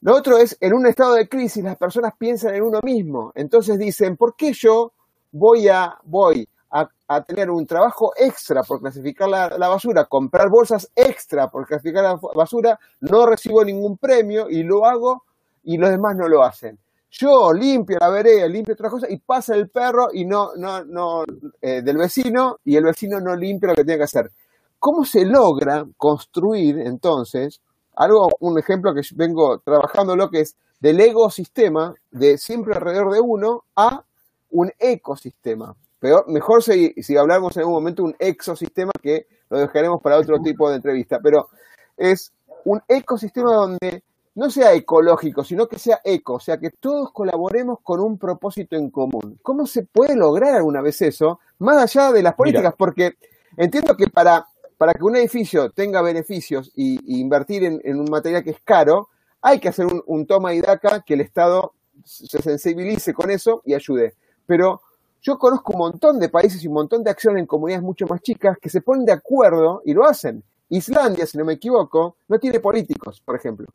Lo 0.00 0.16
otro 0.16 0.38
es, 0.38 0.56
en 0.62 0.72
un 0.72 0.86
estado 0.86 1.12
de 1.12 1.28
crisis, 1.28 1.62
las 1.62 1.76
personas 1.76 2.14
piensan 2.18 2.54
en 2.54 2.62
uno 2.62 2.80
mismo. 2.82 3.32
Entonces 3.34 3.78
dicen, 3.78 4.16
¿por 4.16 4.34
qué 4.34 4.54
yo 4.54 4.94
voy 5.30 5.68
a, 5.68 5.98
voy 6.04 6.48
a, 6.72 7.22
tener 7.22 7.50
un 7.50 7.66
trabajo 7.66 8.12
extra 8.16 8.62
por 8.62 8.80
clasificar 8.80 9.28
la, 9.28 9.68
basura, 9.68 10.06
comprar 10.06 10.48
bolsas 10.48 10.90
extra 10.96 11.48
por 11.48 11.66
clasificar 11.66 12.02
la 12.02 12.18
basura, 12.34 12.78
no 13.00 13.26
recibo 13.26 13.62
ningún 13.64 13.98
premio 13.98 14.48
y 14.48 14.62
lo 14.62 14.86
hago 14.86 15.24
y 15.64 15.76
los 15.76 15.90
demás 15.90 16.16
no 16.16 16.28
lo 16.28 16.42
hacen. 16.42 16.78
Yo 17.10 17.52
limpio 17.52 17.98
la 18.00 18.08
vereda, 18.08 18.48
limpio 18.48 18.72
otra 18.72 18.88
cosa 18.88 19.06
y 19.10 19.18
pasa 19.18 19.54
el 19.54 19.68
perro 19.68 20.08
y 20.14 20.24
no, 20.24 20.54
no, 20.56 20.82
no, 20.84 21.24
eh, 21.60 21.82
del 21.82 21.98
vecino 21.98 22.56
y 22.64 22.76
el 22.76 22.84
vecino 22.84 23.20
no 23.20 23.36
limpia 23.36 23.68
lo 23.68 23.74
que 23.74 23.84
tiene 23.84 23.98
que 23.98 24.04
hacer. 24.04 24.30
¿Cómo 24.78 25.04
se 25.04 25.26
logra 25.26 25.84
construir 25.98 26.78
entonces 26.78 27.60
algo, 27.94 28.28
un 28.40 28.58
ejemplo 28.58 28.94
que 28.94 29.02
vengo 29.14 29.58
trabajando 29.58 30.16
lo 30.16 30.30
que 30.30 30.40
es 30.40 30.56
del 30.80 31.00
ecosistema 31.00 31.94
de 32.10 32.38
siempre 32.38 32.74
alrededor 32.74 33.12
de 33.12 33.20
uno 33.20 33.64
a 33.76 34.02
un 34.50 34.72
ecosistema? 34.78 35.76
Mejor 36.26 36.62
si, 36.62 36.92
si 37.02 37.16
hablamos 37.16 37.56
en 37.56 37.60
algún 37.60 37.74
momento 37.74 38.02
un 38.02 38.16
ecosistema 38.18 38.92
que 39.00 39.26
lo 39.50 39.58
dejaremos 39.58 40.00
para 40.02 40.18
otro 40.18 40.38
tipo 40.42 40.68
de 40.68 40.76
entrevista, 40.76 41.20
pero 41.22 41.48
es 41.96 42.32
un 42.64 42.80
ecosistema 42.88 43.54
donde 43.54 44.02
no 44.34 44.50
sea 44.50 44.72
ecológico, 44.72 45.44
sino 45.44 45.66
que 45.66 45.78
sea 45.78 46.00
eco, 46.04 46.34
o 46.34 46.40
sea, 46.40 46.58
que 46.58 46.70
todos 46.70 47.12
colaboremos 47.12 47.78
con 47.82 48.00
un 48.00 48.18
propósito 48.18 48.76
en 48.76 48.90
común. 48.90 49.38
¿Cómo 49.42 49.66
se 49.66 49.82
puede 49.84 50.16
lograr 50.16 50.54
alguna 50.54 50.80
vez 50.80 51.02
eso, 51.02 51.40
más 51.58 51.82
allá 51.82 52.12
de 52.12 52.22
las 52.22 52.34
políticas? 52.34 52.74
Porque 52.76 53.16
entiendo 53.56 53.96
que 53.96 54.06
para, 54.06 54.46
para 54.78 54.94
que 54.94 55.04
un 55.04 55.16
edificio 55.16 55.70
tenga 55.70 56.00
beneficios 56.00 56.70
y, 56.74 57.20
invertir 57.20 57.64
en, 57.64 58.00
un 58.00 58.10
material 58.10 58.42
que 58.42 58.50
es 58.50 58.60
caro, 58.64 59.08
hay 59.42 59.60
que 59.60 59.68
hacer 59.68 59.86
un, 59.86 60.02
un 60.06 60.26
toma 60.26 60.54
y 60.54 60.62
daca 60.62 61.02
que 61.02 61.14
el 61.14 61.20
Estado 61.20 61.74
se 62.04 62.40
sensibilice 62.40 63.12
con 63.12 63.30
eso 63.30 63.60
y 63.66 63.74
ayude. 63.74 64.14
Pero 64.46 64.80
yo 65.22 65.38
conozco 65.38 65.72
un 65.72 65.78
montón 65.78 66.18
de 66.18 66.28
países 66.28 66.62
y 66.64 66.68
un 66.68 66.74
montón 66.74 67.02
de 67.02 67.10
acciones 67.10 67.40
en 67.40 67.46
comunidades 67.46 67.84
mucho 67.84 68.06
más 68.06 68.20
chicas 68.20 68.56
que 68.60 68.68
se 68.68 68.80
ponen 68.80 69.04
de 69.04 69.12
acuerdo 69.12 69.80
y 69.84 69.94
lo 69.94 70.04
hacen. 70.04 70.42
Islandia, 70.68 71.26
si 71.26 71.38
no 71.38 71.44
me 71.44 71.54
equivoco, 71.54 72.16
no 72.28 72.38
tiene 72.38 72.58
políticos, 72.58 73.22
por 73.24 73.36
ejemplo. 73.36 73.66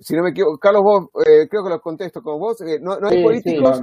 Si 0.00 0.16
no 0.16 0.22
me 0.22 0.30
equivoco, 0.30 0.58
Carlos, 0.58 0.82
vos, 0.82 1.04
eh, 1.24 1.48
creo 1.48 1.62
que 1.62 1.70
lo 1.70 1.80
contesto 1.80 2.20
con 2.20 2.40
vos, 2.40 2.60
eh, 2.62 2.80
no, 2.80 2.98
hay 3.06 3.22
políticos 3.22 3.82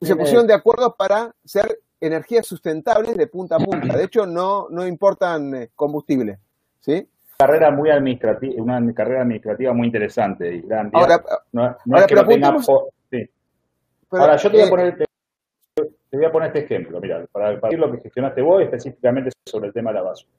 y 0.00 0.06
se 0.06 0.14
pusieron 0.14 0.46
de 0.46 0.54
acuerdo 0.54 0.94
para 0.94 1.34
ser 1.42 1.78
energías 1.98 2.46
sustentables 2.46 3.16
de 3.16 3.26
punta 3.26 3.56
a 3.56 3.58
punta. 3.58 3.96
De 3.96 4.04
hecho, 4.04 4.26
no, 4.26 4.66
no 4.68 4.86
importan 4.86 5.54
eh, 5.54 5.70
combustible. 5.74 6.38
¿sí? 6.80 7.08
carrera 7.38 7.70
muy 7.72 7.90
administrativa, 7.90 8.62
una 8.62 8.94
carrera 8.94 9.22
administrativa 9.22 9.72
muy 9.72 9.86
interesante. 9.86 10.54
Islandia. 10.54 11.00
Ahora, 11.00 11.22
no, 11.52 11.62
ahora, 11.62 12.06
que 12.06 12.14
sí. 13.10 13.30
ahora, 14.10 14.36
yo 14.36 14.50
te 14.50 14.56
voy 14.58 14.66
a 14.66 14.70
poner 14.70 15.08
te 16.12 16.18
voy 16.18 16.26
a 16.26 16.30
poner 16.30 16.48
este 16.48 16.64
ejemplo, 16.66 17.00
mira, 17.00 17.24
para, 17.32 17.58
para 17.58 17.74
lo 17.78 17.90
que 17.90 18.02
gestionaste 18.02 18.42
vos 18.42 18.60
específicamente 18.60 19.30
sobre 19.46 19.68
el 19.68 19.72
tema 19.72 19.92
de 19.92 19.94
la 19.94 20.02
basura. 20.02 20.30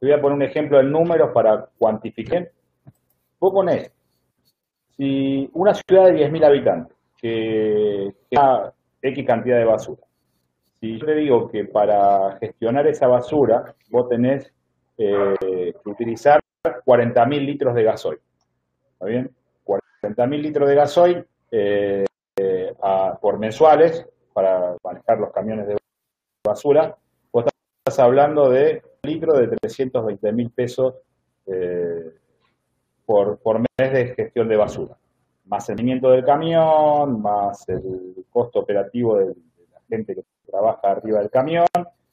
Te 0.00 0.06
voy 0.06 0.14
a 0.14 0.20
poner 0.22 0.36
un 0.36 0.42
ejemplo 0.42 0.78
de 0.78 0.84
números 0.84 1.32
para 1.34 1.68
cuantificar. 1.76 2.50
Vos 3.38 3.52
ponés, 3.52 3.92
si 4.96 5.50
una 5.52 5.74
ciudad 5.74 6.06
de 6.06 6.26
10.000 6.26 6.44
habitantes, 6.46 6.96
que, 7.20 8.10
tiene 8.30 8.46
X 9.02 9.26
cantidad 9.26 9.58
de 9.58 9.66
basura, 9.66 10.00
si 10.80 10.98
yo 10.98 11.04
te 11.04 11.14
digo 11.14 11.50
que 11.50 11.66
para 11.66 12.38
gestionar 12.38 12.86
esa 12.86 13.06
basura 13.06 13.74
vos 13.90 14.08
tenés 14.08 14.50
eh, 14.96 15.74
que 15.84 15.90
utilizar 15.90 16.40
40.000 16.64 17.44
litros 17.44 17.74
de 17.74 17.82
gasoil, 17.82 18.18
¿está 18.94 19.04
bien? 19.04 19.30
40.000 19.66 20.40
litros 20.40 20.66
de 20.66 20.74
gasoil 20.74 21.26
eh, 21.50 22.06
eh, 22.38 22.72
por 23.20 23.38
mensuales, 23.38 24.06
para 24.36 24.76
manejar 24.84 25.18
los 25.18 25.32
camiones 25.32 25.66
de 25.66 25.78
basura, 26.46 26.94
vos 27.32 27.46
estás 27.46 27.98
hablando 28.04 28.50
de 28.50 28.82
un 29.02 29.10
litro 29.10 29.32
de 29.32 29.48
320 29.48 30.32
mil 30.34 30.50
pesos 30.50 30.92
eh, 31.46 32.12
por, 33.06 33.40
mes 33.60 33.92
de 33.94 34.14
gestión 34.14 34.46
de 34.46 34.56
basura. 34.58 34.94
Más 35.46 35.66
el 35.70 35.76
movimiento 35.76 36.10
del 36.10 36.22
camión, 36.22 37.22
más 37.22 37.66
el 37.70 38.26
costo 38.28 38.58
operativo 38.58 39.16
de, 39.16 39.28
la 39.72 39.80
gente 39.88 40.14
que 40.14 40.22
trabaja 40.46 40.90
arriba 40.90 41.20
del 41.20 41.30
camión, 41.30 41.66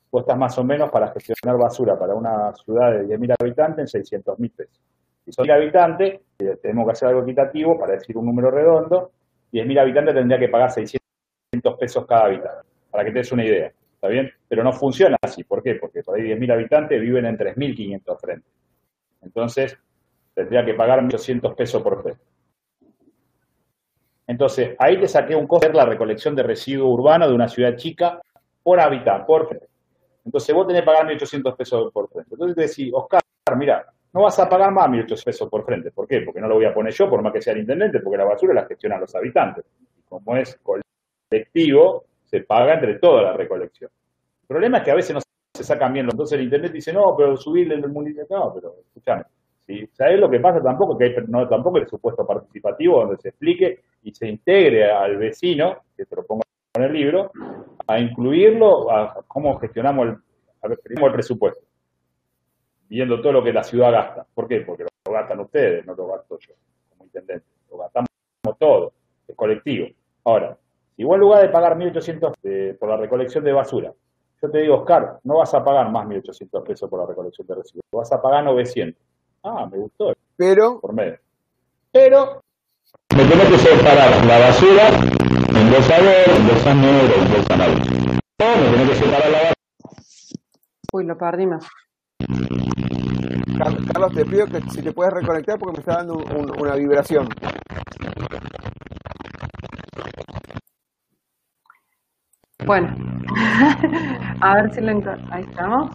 vos 0.10 0.22
estás 0.22 0.38
más 0.38 0.58
o 0.58 0.64
menos 0.64 0.90
para 0.92 1.12
gestionar 1.12 1.60
basura 1.60 2.00
para 2.00 2.16
una 2.16 2.54
ciudad 2.54 2.94
de 2.94 3.18
10.000 3.18 3.36
habitantes 3.38 3.80
en 3.80 3.88
600 3.88 4.40
mil 4.40 4.52
pesos. 4.52 4.80
Si 5.26 5.34
son 5.34 5.46
1.000 5.46 5.56
habitantes, 5.56 6.22
eh, 6.40 6.58
tenemos 6.62 6.86
que 6.86 6.92
hacer 6.94 7.10
algo 7.10 7.24
equitativo 7.24 7.78
para 7.78 7.96
decir 7.96 8.18
un 8.18 8.28
número 8.28 8.50
redondo, 8.50 9.12
10.000 9.52 9.82
habitantes 9.82 10.16
tendría 10.16 10.40
que 10.40 10.48
pagar 10.48 10.72
600 10.72 11.03
pesos 11.72 12.06
cada 12.06 12.26
habitante, 12.26 12.68
para 12.92 13.04
que 13.04 13.12
te 13.12 13.20
des 13.20 13.32
una 13.32 13.46
idea. 13.46 13.72
¿Está 13.96 14.08
bien? 14.10 14.32
Pero 14.48 14.64
no 14.64 14.74
funciona 14.74 15.18
así. 15.22 15.44
¿Por 15.46 15.64
qué? 15.64 15.76
Porque 15.76 16.04
por 16.04 16.18
ahí 16.18 16.24
10.000 16.24 16.52
habitantes 16.52 17.00
viven 17.00 17.26
en 17.26 17.38
3.500 17.38 18.20
frentes. 18.20 18.54
Entonces, 19.22 19.78
tendría 20.34 20.66
que 20.66 20.74
pagar 20.74 21.02
1.800 21.02 21.56
pesos 21.56 21.82
por 21.82 22.04
frente. 22.04 22.22
Entonces, 24.28 24.76
ahí 24.80 25.00
te 25.00 25.08
saqué 25.08 25.36
un 25.36 25.48
costo 25.48 25.72
la 25.72 25.86
recolección 25.86 26.36
de 26.36 26.44
residuos 26.44 26.90
urbanos 27.00 27.30
de 27.30 27.36
una 27.36 27.48
ciudad 27.48 27.76
chica 27.76 28.22
por 28.62 28.80
habitante, 28.80 29.26
por 29.26 29.48
frente. 29.48 29.68
Entonces, 30.26 30.54
vos 30.56 30.68
tenés 30.68 30.82
que 30.82 30.86
pagar 30.86 31.06
1.800 31.06 31.56
pesos 31.56 31.92
por 31.94 32.10
frente. 32.10 32.30
Entonces 32.34 32.56
te 32.56 32.62
decís, 32.62 32.94
Oscar, 32.94 33.22
mira, 33.58 33.86
no 34.14 34.22
vas 34.22 34.40
a 34.40 34.48
pagar 34.48 34.72
más 34.72 34.88
1.800 34.90 35.24
pesos 35.24 35.50
por 35.50 35.66
frente. 35.66 35.92
¿Por 35.92 36.08
qué? 36.08 36.22
Porque 36.22 36.40
no 36.40 36.48
lo 36.48 36.56
voy 36.56 36.66
a 36.66 36.74
poner 36.74 36.94
yo, 36.94 37.10
por 37.10 37.22
más 37.22 37.34
que 37.34 37.42
sea 37.42 37.54
el 37.54 37.60
intendente, 37.60 38.00
porque 38.00 38.18
la 38.18 38.26
basura 38.26 38.54
la 38.54 38.66
gestionan 38.66 39.02
los 39.02 39.14
habitantes. 39.16 39.66
como 40.08 40.36
es 40.38 40.60
colectivo 41.34 42.06
se 42.24 42.42
paga 42.42 42.76
entre 42.76 43.00
toda 43.00 43.24
la 43.24 43.34
recolección. 43.34 43.90
El 44.42 44.48
problema 44.48 44.78
es 44.80 44.84
que 44.84 44.92
a 44.92 44.96
veces 44.96 45.16
no 45.16 45.22
se 45.54 45.64
sacan 45.64 45.94
bien. 45.94 46.08
Entonces 46.10 46.38
el 46.38 46.46
Internet 46.46 46.72
dice, 46.72 46.94
no, 46.94 47.16
pero 47.18 47.36
subirle 47.38 47.76
el 47.76 47.90
municipio. 47.90 48.26
No, 48.30 48.54
pero 48.54 48.76
escúchame. 48.86 49.24
¿sí? 49.66 49.88
¿Sabes 49.94 50.20
lo 50.20 50.30
que 50.30 50.40
pasa 50.40 50.62
tampoco? 50.62 50.98
Que 50.98 51.06
hay, 51.06 51.16
no, 51.28 51.48
tampoco 51.48 51.78
el 51.78 51.88
supuesto 51.88 52.26
participativo 52.26 53.00
donde 53.02 53.18
se 53.18 53.30
explique 53.30 53.84
y 54.04 54.14
se 54.14 54.28
integre 54.28 54.92
al 54.92 55.18
vecino, 55.18 55.78
que 55.96 56.06
te 56.06 56.16
lo 56.16 56.26
pongo 56.26 56.44
en 56.76 56.84
el 56.84 56.94
libro, 56.94 57.32
a 57.88 58.00
incluirlo, 58.00 58.92
a 58.92 59.24
cómo 59.28 59.58
gestionamos 59.60 60.08
el, 60.08 60.18
el 60.72 61.12
presupuesto, 61.12 61.66
viendo 62.90 63.22
todo 63.22 63.34
lo 63.34 63.44
que 63.44 63.54
la 63.54 63.64
ciudad 63.64 63.92
gasta. 63.92 64.26
¿Por 64.34 64.48
qué? 64.48 64.62
Porque 64.62 64.84
lo 64.84 65.14
gastan 65.14 65.40
ustedes, 65.40 65.86
no 65.86 65.94
lo 65.96 66.08
gasto 66.08 66.38
yo 66.40 66.54
como 66.90 67.06
intendente. 67.06 67.46
Lo 67.72 67.78
gastamos 67.78 68.08
todo, 68.60 68.94
es 69.28 69.36
colectivo. 69.36 69.88
Ahora, 70.26 70.58
en 70.98 71.20
lugar 71.20 71.42
de 71.42 71.50
pagar 71.50 71.78
1.800 71.78 72.34
eh, 72.44 72.78
por 72.80 72.90
la 72.90 72.98
recolección 72.98 73.44
de 73.44 73.52
basura, 73.52 73.94
yo 74.42 74.52
te 74.52 74.58
digo, 74.60 74.76
Oscar, 74.76 75.20
no 75.24 75.38
vas 75.38 75.54
a 75.54 75.64
pagar 75.64 75.90
más 75.90 76.06
1.800 76.06 76.64
pesos 76.64 76.90
por 76.90 77.00
la 77.00 77.06
recolección 77.06 77.48
de 77.48 77.56
residuos, 77.56 77.86
vas 77.92 78.12
a 78.12 78.22
pagar 78.22 78.44
900. 78.44 79.02
Ah, 79.44 79.68
me 79.72 79.78
gustó. 79.78 80.14
Pero. 80.36 80.80
Por 80.82 80.94
medio. 80.94 81.18
Pero. 81.92 82.42
Me 83.16 83.24
tengo 83.26 83.44
que 83.44 83.58
separar 83.58 84.26
la 84.26 84.40
basura 84.40 84.88
en 84.88 85.72
bolsa 85.72 86.00
verde, 86.00 86.36
en 86.36 86.48
bolsa 86.48 86.74
negra, 86.74 87.16
en 87.16 87.34
bolsa 87.34 87.54
amarilla. 87.54 88.20
No, 88.40 88.56
me 88.58 88.78
tengo 88.78 88.90
que 88.90 88.96
separar 88.96 89.30
la 89.30 89.38
basura. 89.38 89.54
Uy, 90.92 91.06
lo 91.06 91.18
perdimos. 91.18 91.68
Carlos, 93.58 94.14
te 94.14 94.26
pido 94.26 94.48
que 94.48 94.62
si 94.72 94.82
te 94.82 94.92
puedes 94.92 95.14
reconectar 95.14 95.58
porque 95.58 95.78
me 95.78 95.80
está 95.80 95.98
dando 95.98 96.18
una 96.60 96.76
vibración. 96.76 97.30
Bueno, 102.66 102.96
a 104.42 104.56
ver 104.56 104.74
si 104.74 104.82
lo 104.82 104.92
encuentro. 104.92 105.28
Ahí 105.32 105.44
estamos. 105.44 105.92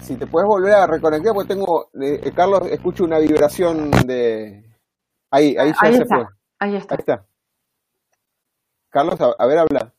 Si 0.00 0.16
te 0.16 0.26
puedes 0.26 0.46
volver 0.46 0.74
a 0.74 0.86
reconectar, 0.86 1.34
porque 1.34 1.54
tengo, 1.54 1.90
eh, 2.00 2.30
Carlos, 2.34 2.60
escucho 2.70 3.04
una 3.04 3.18
vibración 3.18 3.90
de... 4.06 4.64
Ahí, 5.30 5.56
ahí 5.58 5.72
ya 5.82 5.92
se 5.92 6.04
fue. 6.04 6.24
Ahí 6.60 6.76
está. 6.76 6.94
Ahí 6.94 6.98
está. 7.00 7.26
Carlos, 8.88 9.20
a, 9.20 9.46
ver, 9.46 9.58
habla. 9.58 9.92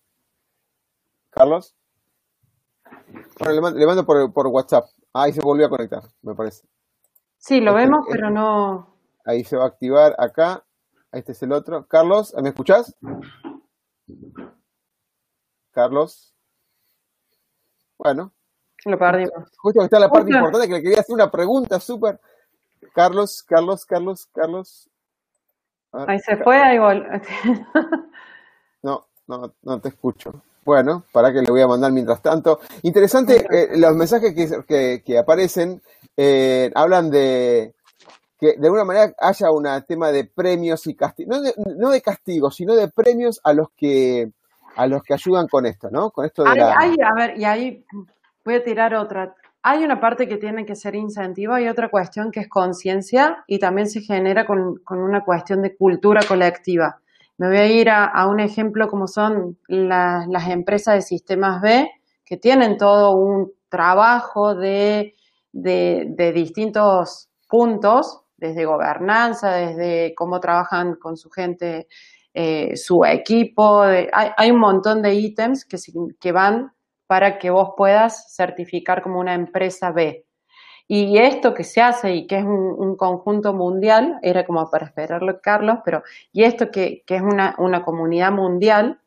Carlos. 1.30 1.76
Bueno, 3.40 3.72
le 3.72 3.86
mando, 3.86 4.06
por, 4.06 4.32
por, 4.32 4.48
WhatsApp. 4.48 4.86
Ahí 5.14 5.34
se 5.34 5.42
volvió 5.42 5.66
a 5.66 5.70
conectar, 5.70 6.02
me 6.22 6.34
parece. 6.34 6.66
Sí, 7.38 7.60
lo 7.60 7.72
este, 7.72 7.84
vemos, 7.84 8.06
pero 8.10 8.30
no... 8.30 8.96
Ahí 9.26 9.44
se 9.44 9.58
va 9.58 9.66
a 9.66 9.68
activar 9.68 10.16
acá. 10.18 10.64
Este 11.12 11.34
es 11.34 11.44
el 11.44 11.52
otro. 11.52 11.86
Carlos, 11.88 12.34
¿me 12.42 12.50
escuchás? 12.50 12.96
Carlos. 15.78 16.34
Bueno. 18.00 18.32
Lo 18.86 18.98
perdimos. 18.98 19.48
Justo 19.60 19.82
que 19.82 19.86
está 19.86 20.00
la 20.00 20.10
parte 20.10 20.32
importante 20.32 20.68
que 20.68 20.74
le 20.74 20.82
quería 20.82 21.02
hacer 21.02 21.14
una 21.14 21.30
pregunta 21.30 21.80
súper. 21.80 22.20
Carlos, 22.96 23.44
Carlos, 23.48 23.86
Carlos, 23.86 24.28
Carlos. 24.34 24.90
Ahí 25.92 26.18
se 26.18 26.36
fue, 26.38 26.58
ahí 26.58 26.80
volvió. 26.80 27.12
no, 28.82 29.06
no, 29.28 29.54
no 29.62 29.80
te 29.80 29.90
escucho. 29.90 30.42
Bueno, 30.66 31.04
para 31.12 31.32
que 31.32 31.44
le 31.44 31.52
voy 31.52 31.62
a 31.62 31.68
mandar 31.68 31.92
mientras 31.92 32.24
tanto. 32.24 32.60
Interesante, 32.82 33.46
eh, 33.52 33.78
los 33.78 33.96
mensajes 33.96 34.34
que, 34.66 35.04
que, 35.06 35.18
aparecen 35.20 35.80
eh, 36.18 36.72
hablan 36.74 37.12
de 37.12 37.76
que 38.40 38.56
de 38.58 38.66
alguna 38.66 38.84
manera 38.84 39.14
haya 39.20 39.52
un 39.52 39.68
tema 39.88 40.12
de 40.12 40.24
premios 40.26 40.88
y 40.88 40.96
castigos, 40.96 41.38
no 41.38 41.44
de, 41.44 41.54
no 41.76 41.92
de 41.92 42.02
castigos, 42.02 42.56
sino 42.56 42.74
de 42.74 42.88
premios 42.88 43.40
a 43.44 43.54
los 43.54 43.70
que 43.78 44.32
a 44.78 44.88
los 44.88 45.04
que 45.04 45.14
ayudan 45.14 45.48
con 45.48 45.66
esto, 45.66 45.90
¿no? 45.92 46.12
Con 46.12 46.26
esto 46.26 46.44
de 46.44 46.50
hay, 46.50 46.96
a 47.04 47.14
ver, 47.16 47.38
y 47.38 47.46
ahí 47.46 47.86
voy 48.46 48.56
a 48.56 48.64
tirar 48.64 48.94
otra. 48.96 49.36
Hay 49.64 49.84
una 49.84 50.00
parte 50.00 50.28
que 50.28 50.38
tiene 50.38 50.66
que 50.66 50.76
ser 50.76 50.96
incentivo 50.96 51.58
y 51.58 51.68
otra 51.68 51.90
cuestión 51.90 52.32
que 52.32 52.42
es 52.42 52.48
conciencia 52.48 53.44
y 53.48 53.60
también 53.60 53.90
se 53.90 54.02
genera 54.02 54.46
con, 54.46 54.82
una 54.90 55.26
cuestión 55.26 55.62
de 55.62 55.76
cultura 55.76 56.22
colectiva. 56.28 57.00
Me 57.38 57.48
voy 57.48 57.58
a 57.58 57.68
ir 57.68 57.90
a, 57.90 58.28
un 58.28 58.40
ejemplo 58.40 58.88
como 58.88 59.08
son 59.08 59.58
las 59.68 60.48
empresas 60.48 60.96
de 60.96 61.02
sistemas 61.02 61.62
B, 61.62 61.90
que 62.24 62.38
tienen 62.38 62.78
todo 62.78 63.16
un 63.16 63.52
trabajo 63.70 64.56
de, 64.56 65.16
de 65.52 66.32
distintos 66.34 67.30
puntos, 67.50 68.22
desde 68.38 68.66
gobernanza, 68.66 69.54
desde 69.54 70.14
cómo 70.16 70.40
trabajan 70.40 70.96
con 70.96 71.18
su 71.18 71.30
gente 71.30 71.88
eh, 72.34 72.76
su 72.76 73.04
equipo, 73.06 73.82
hay, 73.82 74.52
un 74.52 74.60
montón 74.60 75.02
de 75.02 75.16
ítems 75.16 75.66
que, 75.66 75.78
que 76.20 76.32
van 76.32 76.72
para 77.08 77.40
que 77.40 77.50
vos 77.50 77.72
puedas 77.76 78.36
certificar 78.36 79.02
como 79.02 79.20
una 79.20 79.34
empresa 79.34 79.92
B. 79.92 80.26
Y 80.90 81.18
esto 81.18 81.54
que 81.54 81.66
se 81.66 81.82
hace 81.82 82.16
y 82.16 82.28
que 82.28 82.38
es 82.38 82.46
un, 82.46 82.96
conjunto 82.96 83.54
mundial, 83.54 84.20
era 84.22 84.46
como 84.46 84.70
para 84.70 84.86
esperarlo 84.86 85.42
Carlos, 85.42 85.80
pero 85.84 86.04
y 86.32 86.44
esto 86.44 86.72
que, 86.72 87.04
es 87.06 87.22
una, 87.22 87.56
una, 87.58 87.84
comunidad 87.84 88.32
mundial, 88.32 89.00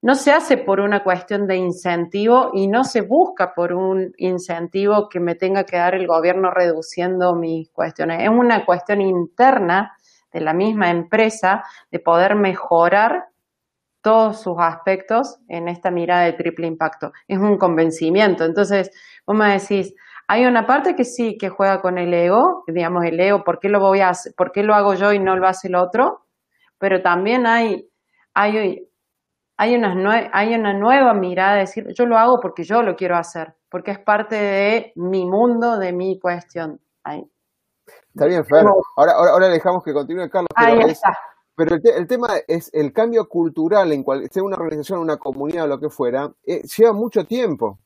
no 0.00 0.14
se 0.14 0.30
hace 0.30 0.58
por 0.58 0.80
una 0.80 1.02
cuestión 1.02 1.46
de 1.48 1.56
incentivo 1.56 2.50
y 2.54 2.68
no 2.68 2.84
se 2.84 3.00
busca 3.00 3.52
por 3.52 3.72
un 3.72 4.12
incentivo 4.18 5.08
que 5.08 5.18
me 5.18 5.34
tenga 5.34 5.64
que 5.64 5.76
dar 5.76 5.94
el 5.94 6.06
gobierno 6.06 6.50
reduciendo 6.50 7.34
mis 7.34 7.68
cuestiones. 7.70 8.22
Es 8.22 8.28
una 8.28 8.64
cuestión 8.64 9.00
interna 9.00 9.96
de 10.34 10.40
la 10.40 10.52
misma 10.52 10.90
empresa 10.90 11.62
de 11.90 12.00
poder 12.00 12.34
mejorar 12.34 13.28
todos 14.02 14.42
sus 14.42 14.56
aspectos 14.58 15.38
en 15.48 15.68
esta 15.68 15.90
mirada 15.90 16.24
de 16.24 16.34
triple 16.34 16.66
impacto. 16.66 17.12
Es 17.26 17.38
un 17.38 17.56
convencimiento. 17.56 18.44
Entonces, 18.44 18.90
vos 19.26 19.34
me 19.34 19.52
decís, 19.58 19.94
hay 20.26 20.44
una 20.44 20.66
parte 20.66 20.94
que 20.94 21.04
sí, 21.04 21.38
que 21.38 21.48
juega 21.48 21.80
con 21.80 21.96
el 21.96 22.12
ego, 22.12 22.64
digamos, 22.66 23.04
el 23.04 23.18
ego, 23.18 23.44
¿por 23.44 23.60
qué 23.60 23.68
lo 23.68 23.80
voy 23.80 24.00
a? 24.00 24.12
¿Por 24.36 24.52
qué 24.52 24.62
lo 24.62 24.74
hago 24.74 24.94
yo 24.94 25.12
y 25.12 25.20
no 25.20 25.36
lo 25.36 25.46
hace 25.46 25.68
el 25.68 25.76
otro? 25.76 26.26
Pero 26.78 27.00
también 27.00 27.46
hay, 27.46 27.88
hay, 28.34 28.88
hay, 29.56 29.74
una, 29.74 30.30
hay 30.32 30.54
una 30.54 30.74
nueva 30.74 31.14
mirada 31.14 31.54
de 31.54 31.60
decir, 31.60 31.86
yo 31.94 32.06
lo 32.06 32.18
hago 32.18 32.40
porque 32.40 32.64
yo 32.64 32.82
lo 32.82 32.96
quiero 32.96 33.16
hacer, 33.16 33.54
porque 33.70 33.92
es 33.92 34.00
parte 34.00 34.34
de 34.34 34.92
mi 34.96 35.24
mundo, 35.24 35.78
de 35.78 35.92
mi 35.92 36.18
cuestión. 36.18 36.80
Está 38.14 38.26
bien, 38.26 38.44
Fer. 38.44 38.64
Ahora, 38.96 39.12
ahora, 39.12 39.48
dejamos 39.48 39.82
que 39.82 39.92
continúe 39.92 40.30
Carlos. 40.30 40.48
Pero, 40.56 40.86
está. 40.86 41.18
pero 41.56 41.74
el, 41.74 42.06
tema 42.06 42.28
es 42.46 42.70
el 42.72 42.92
cambio 42.92 43.28
cultural 43.28 43.90
en 43.90 44.04
cual 44.04 44.28
sea 44.30 44.44
una 44.44 44.56
organización, 44.56 45.00
una 45.00 45.16
comunidad 45.16 45.64
o 45.64 45.66
lo 45.66 45.80
que 45.80 45.90
fuera, 45.90 46.32
eh, 46.46 46.62
lleva 46.62 46.92
mucho 46.92 47.24
tiempo. 47.24 47.80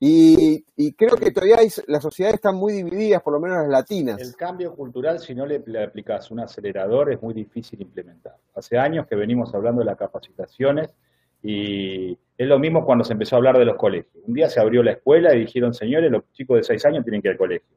Y, 0.00 0.64
creo 0.96 1.16
que 1.16 1.30
todavía 1.30 1.58
las 1.86 2.02
sociedades 2.02 2.36
están 2.36 2.56
muy 2.56 2.72
divididas, 2.72 3.22
por 3.22 3.32
lo 3.32 3.40
menos 3.40 3.58
las 3.58 3.68
latinas. 3.68 4.20
El 4.20 4.34
cambio 4.34 4.74
cultural, 4.74 5.20
si 5.20 5.34
no 5.34 5.46
le, 5.46 5.62
le 5.66 5.84
aplicas 5.84 6.30
un 6.32 6.40
acelerador, 6.40 7.12
es 7.12 7.22
muy 7.22 7.34
difícil 7.34 7.80
implementar. 7.80 8.34
Hace 8.56 8.78
años 8.78 9.06
que 9.06 9.14
venimos 9.14 9.54
hablando 9.54 9.80
de 9.80 9.86
las 9.86 9.96
capacitaciones 9.96 10.92
y 11.40 12.18
es 12.36 12.48
lo 12.48 12.58
mismo 12.58 12.84
cuando 12.84 13.04
se 13.04 13.12
empezó 13.12 13.36
a 13.36 13.38
hablar 13.38 13.58
de 13.58 13.64
los 13.64 13.76
colegios. 13.76 14.12
Un 14.24 14.34
día 14.34 14.48
se 14.48 14.60
abrió 14.60 14.82
la 14.82 14.92
escuela 14.92 15.34
y 15.34 15.40
dijeron, 15.40 15.72
señores, 15.72 16.10
los 16.10 16.24
chicos 16.32 16.56
de 16.56 16.62
seis 16.64 16.84
años 16.84 17.04
tienen 17.04 17.22
que 17.22 17.28
ir 17.28 17.32
al 17.32 17.38
colegio 17.38 17.76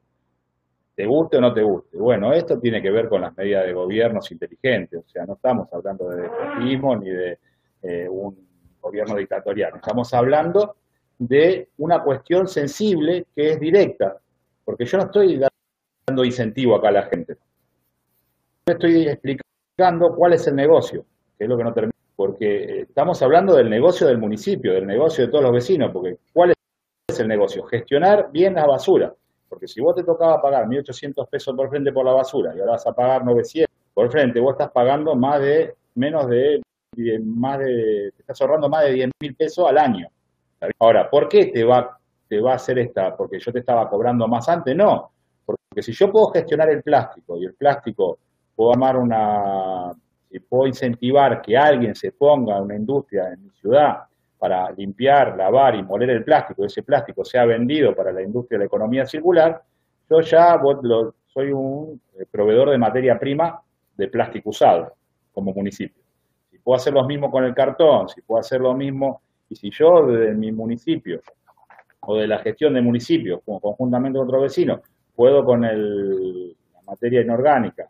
te 0.94 1.06
guste 1.06 1.38
o 1.38 1.40
no 1.40 1.54
te 1.54 1.62
guste. 1.62 1.96
Bueno, 1.96 2.32
esto 2.32 2.58
tiene 2.58 2.82
que 2.82 2.90
ver 2.90 3.08
con 3.08 3.22
las 3.22 3.36
medidas 3.36 3.64
de 3.66 3.72
gobiernos 3.72 4.30
inteligentes, 4.30 5.00
o 5.04 5.08
sea, 5.08 5.24
no 5.24 5.34
estamos 5.34 5.68
hablando 5.72 6.08
de 6.08 6.22
despotismo 6.22 6.96
ni 6.96 7.10
de 7.10 7.38
eh, 7.82 8.08
un 8.08 8.36
gobierno 8.80 9.16
dictatorial, 9.16 9.72
estamos 9.76 10.12
hablando 10.12 10.76
de 11.18 11.68
una 11.78 12.02
cuestión 12.02 12.48
sensible 12.48 13.26
que 13.34 13.52
es 13.52 13.60
directa, 13.60 14.18
porque 14.64 14.84
yo 14.84 14.98
no 14.98 15.04
estoy 15.04 15.40
dando 16.06 16.24
incentivo 16.24 16.76
acá 16.76 16.88
a 16.88 16.92
la 16.92 17.02
gente. 17.04 17.36
Yo 18.66 18.74
estoy 18.74 19.08
explicando 19.08 20.14
cuál 20.14 20.32
es 20.32 20.46
el 20.46 20.56
negocio, 20.56 21.04
que 21.38 21.44
es 21.44 21.50
lo 21.50 21.56
que 21.56 21.64
no 21.64 21.72
termina, 21.72 21.92
porque 22.16 22.82
estamos 22.82 23.22
hablando 23.22 23.54
del 23.54 23.70
negocio 23.70 24.06
del 24.06 24.18
municipio, 24.18 24.72
del 24.72 24.86
negocio 24.86 25.24
de 25.24 25.30
todos 25.30 25.44
los 25.44 25.52
vecinos, 25.52 25.90
porque 25.92 26.18
¿cuál 26.32 26.52
es 27.08 27.20
el 27.20 27.28
negocio? 27.28 27.62
Gestionar 27.64 28.30
bien 28.32 28.54
la 28.54 28.66
basura. 28.66 29.14
Porque 29.52 29.68
si 29.68 29.82
vos 29.82 29.94
te 29.94 30.02
tocaba 30.02 30.40
pagar 30.40 30.66
1.800 30.66 31.28
pesos 31.28 31.54
por 31.54 31.68
frente 31.68 31.92
por 31.92 32.06
la 32.06 32.12
basura 32.12 32.56
y 32.56 32.60
ahora 32.60 32.72
vas 32.72 32.86
a 32.86 32.94
pagar 32.94 33.22
900 33.22 33.70
por 33.92 34.10
frente, 34.10 34.40
vos 34.40 34.52
estás 34.52 34.70
pagando 34.70 35.14
más 35.14 35.42
de, 35.42 35.74
menos 35.94 36.26
de, 36.26 36.62
más 37.22 37.58
de, 37.58 38.12
te 38.16 38.22
estás 38.22 38.40
ahorrando 38.40 38.70
más 38.70 38.84
de 38.84 38.94
10.000 38.94 39.36
pesos 39.36 39.68
al 39.68 39.76
año. 39.76 40.08
Ahora, 40.78 41.10
¿por 41.10 41.28
qué 41.28 41.48
te 41.48 41.64
va, 41.64 41.98
te 42.26 42.40
va 42.40 42.52
a 42.52 42.54
hacer 42.54 42.78
esta? 42.78 43.14
¿Porque 43.14 43.38
yo 43.38 43.52
te 43.52 43.58
estaba 43.58 43.90
cobrando 43.90 44.26
más 44.26 44.48
antes? 44.48 44.74
No. 44.74 45.10
Porque 45.44 45.82
si 45.82 45.92
yo 45.92 46.10
puedo 46.10 46.28
gestionar 46.28 46.70
el 46.70 46.82
plástico 46.82 47.36
y 47.36 47.44
el 47.44 47.52
plástico 47.52 48.20
puedo 48.56 48.72
armar 48.72 48.96
una, 48.96 49.92
si 50.30 50.40
puedo 50.40 50.66
incentivar 50.66 51.42
que 51.42 51.58
alguien 51.58 51.94
se 51.94 52.12
ponga 52.12 52.58
una 52.58 52.74
industria 52.74 53.28
en 53.34 53.42
mi 53.42 53.50
ciudad 53.50 54.04
para 54.42 54.72
limpiar, 54.72 55.36
lavar 55.36 55.76
y 55.76 55.84
moler 55.84 56.10
el 56.10 56.24
plástico, 56.24 56.64
ese 56.64 56.82
plástico 56.82 57.24
sea 57.24 57.44
vendido 57.44 57.94
para 57.94 58.10
la 58.10 58.22
industria 58.22 58.58
de 58.58 58.64
la 58.64 58.66
economía 58.66 59.06
circular, 59.06 59.62
yo 60.10 60.20
ya 60.20 60.60
soy 61.28 61.52
un 61.52 62.00
eh, 62.18 62.24
proveedor 62.28 62.70
de 62.70 62.78
materia 62.78 63.16
prima 63.20 63.62
de 63.96 64.08
plástico 64.08 64.50
usado 64.50 64.96
como 65.32 65.52
municipio. 65.52 66.02
Si 66.50 66.58
puedo 66.58 66.74
hacer 66.74 66.92
lo 66.92 67.04
mismo 67.04 67.30
con 67.30 67.44
el 67.44 67.54
cartón, 67.54 68.08
si 68.08 68.20
puedo 68.22 68.40
hacer 68.40 68.60
lo 68.60 68.74
mismo, 68.74 69.22
y 69.48 69.54
si 69.54 69.70
yo 69.70 70.06
desde 70.08 70.34
mi 70.34 70.50
municipio 70.50 71.20
o 72.00 72.16
de 72.16 72.26
la 72.26 72.40
gestión 72.40 72.74
de 72.74 72.82
municipios, 72.82 73.42
conjuntamente 73.44 74.18
con 74.18 74.26
otros 74.26 74.42
vecinos, 74.42 74.80
puedo 75.14 75.44
con 75.44 75.64
el, 75.64 76.48
la 76.48 76.82
materia 76.84 77.20
inorgánica, 77.20 77.88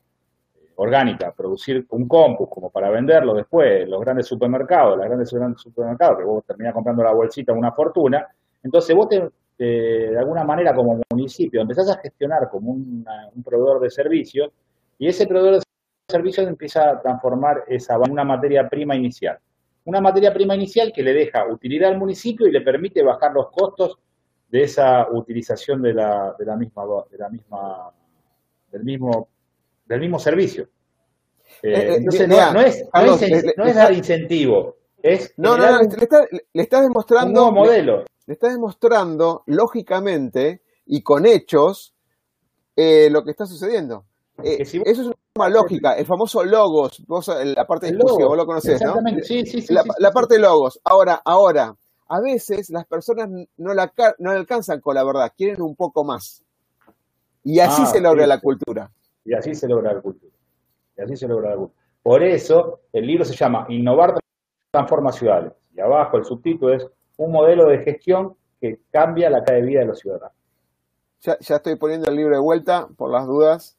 orgánica, 0.77 1.33
producir 1.33 1.87
un 1.91 2.09
compus 2.09 2.49
como 2.49 2.71
para 2.71 2.91
venderlo 2.91 3.35
después, 3.35 3.89
los 3.89 4.01
grandes 4.01 4.27
supermercados, 4.27 4.99
las 4.99 5.07
grandes 5.07 5.29
supermercados, 5.29 6.19
que 6.19 6.25
vos 6.25 6.45
terminás 6.45 6.75
comprando 6.75 7.03
la 7.03 7.13
bolsita 7.13 7.53
una 7.53 7.73
fortuna, 7.73 8.27
entonces 8.63 8.95
vos 8.95 9.09
te, 9.09 9.31
de 9.59 10.19
alguna 10.19 10.45
manera 10.45 10.75
como 10.75 11.01
municipio 11.11 11.61
empezás 11.61 11.91
a 11.91 11.99
gestionar 11.99 12.49
como 12.51 12.73
un 12.73 13.05
proveedor 13.45 13.81
de 13.81 13.91
servicios 13.91 14.51
y 14.99 15.09
ese 15.09 15.27
proveedor 15.27 15.55
de 15.57 15.63
servicios 16.09 16.47
empieza 16.47 16.91
a 16.91 17.01
transformar 17.01 17.65
esa 17.69 17.99
una 17.99 18.25
materia 18.25 18.69
prima 18.69 18.95
inicial. 18.95 19.39
Una 19.85 20.01
materia 20.01 20.33
prima 20.33 20.55
inicial 20.55 20.93
que 20.95 21.03
le 21.03 21.13
deja 21.13 21.45
utilidad 21.47 21.91
al 21.91 21.99
municipio 21.99 22.47
y 22.47 22.53
le 22.53 22.61
permite 22.61 23.03
bajar 23.03 23.33
los 23.33 23.51
costos 23.51 23.99
de 24.49 24.63
esa 24.63 25.09
utilización 25.11 25.83
de 25.83 25.95
la, 25.95 26.37
de 26.39 26.45
la 26.45 26.57
misma, 26.57 26.85
de 27.11 27.19
la 27.19 27.29
misma, 27.29 27.91
del 28.71 28.85
mismo, 28.85 29.29
del 29.93 30.01
mismo 30.01 30.19
servicio. 30.19 30.69
Eh, 31.63 31.71
eh, 31.71 31.95
entonces 31.97 32.29
no, 32.29 32.61
es, 32.61 32.85
no, 33.57 33.67
es, 33.67 33.75
dar 33.75 33.93
incentivo, 33.93 34.77
es 35.01 35.33
no, 35.37 35.57
no, 35.57 35.71
no, 35.71 35.81
le, 35.81 36.63
estás 36.63 36.83
demostrando 36.83 37.49
un 37.49 37.55
modelo. 37.55 38.05
Le, 38.27 38.35
estás 38.35 38.53
demostrando 38.53 39.43
lógicamente 39.47 40.63
y 40.87 41.03
con 41.03 41.27
hechos 41.27 41.95
eh, 42.75 43.09
lo 43.11 43.23
que 43.23 43.31
está 43.31 43.47
sucediendo. 43.47 44.07
eso 44.43 44.81
es 44.83 45.11
una 45.37 45.49
lógica, 45.49 45.93
el 45.93 46.07
famoso 46.07 46.43
logos, 46.43 47.05
vos, 47.07 47.29
la 47.29 47.67
parte 47.67 47.93
de 47.93 47.99
vos 47.99 48.37
lo 48.37 48.47
conocés, 48.47 48.81
¿no? 48.83 48.97
Sí, 49.23 49.47
sí, 49.47 49.61
sí, 49.61 49.73
la, 49.73 49.85
la 49.99 50.11
parte 50.11 50.35
de 50.35 50.41
logos. 50.41 50.81
Ahora, 50.85 51.21
ahora, 51.25 51.77
a 52.09 52.21
veces 52.21 52.71
las 52.71 52.87
personas 52.87 53.29
no 53.57 53.75
la, 53.75 53.93
no 54.19 54.31
alcanzan 54.31 54.81
con 54.81 54.95
la 54.95 55.05
verdad, 55.05 55.33
quieren 55.37 55.63
un 55.63 55.77
poco 55.77 56.03
más. 56.05 56.43
Y 57.45 57.59
así 57.61 57.83
ah, 57.85 57.87
se 57.87 58.01
logra 58.01 58.27
la 58.27 58.41
cultura. 58.41 58.91
Y 59.25 59.35
así 59.35 59.55
se 59.55 59.69
logra 59.69 59.93
la 59.93 60.01
cultura. 60.01 60.33
Y 60.97 61.03
así 61.03 61.17
se 61.17 61.29
logra 61.29 61.51
la 61.51 61.57
cultura. 61.57 61.83
Por 62.03 62.23
eso 62.23 62.81
el 62.93 63.07
libro 63.07 63.25
se 63.25 63.35
llama 63.35 63.67
Innovar 63.69 64.19
transforma 64.71 65.13
ciudades. 65.13 65.53
Y 65.75 65.81
abajo 65.81 66.17
el 66.17 66.25
subtítulo 66.25 66.75
es 66.75 66.87
un 67.17 67.31
modelo 67.31 67.67
de 67.67 67.79
gestión 67.79 68.35
que 68.61 68.81
cambia 68.91 69.31
la 69.31 69.45
calidad 69.45 69.63
de 69.63 69.69
vida 69.69 69.81
de 69.81 69.87
los 69.87 69.99
ciudadanos. 69.99 70.37
Ya, 71.21 71.39
ya 71.39 71.57
estoy 71.57 71.77
poniendo 71.77 72.11
el 72.11 72.17
libro 72.17 72.35
de 72.35 72.41
vuelta 72.41 72.89
por 72.97 73.11
las 73.11 73.27
dudas. 73.27 73.77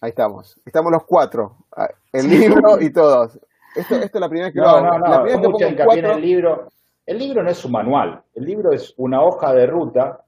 Ahí 0.00 0.10
estamos. 0.10 0.60
Estamos 0.66 0.90
los 0.92 1.04
cuatro. 1.04 1.56
Ah, 1.74 1.88
el 2.12 2.28
libro 2.28 2.80
y 2.80 2.92
todos. 2.92 3.38
Esto, 3.74 3.94
esto 3.94 4.18
es 4.18 4.20
la 4.20 4.28
primera 4.28 4.48
vez 4.48 4.54
que 4.54 4.60
no, 4.60 4.66
lo 4.66 4.70
hago. 4.70 4.98
No, 4.98 4.98
no, 4.98 5.24
no. 5.24 5.92
El 5.92 6.20
libro. 6.20 6.68
El 7.04 7.18
libro 7.18 7.42
no 7.42 7.50
es 7.50 7.64
un 7.64 7.72
manual, 7.72 8.22
el 8.34 8.44
libro 8.44 8.72
es 8.72 8.94
una 8.96 9.22
hoja 9.22 9.52
de 9.52 9.66
ruta, 9.66 10.24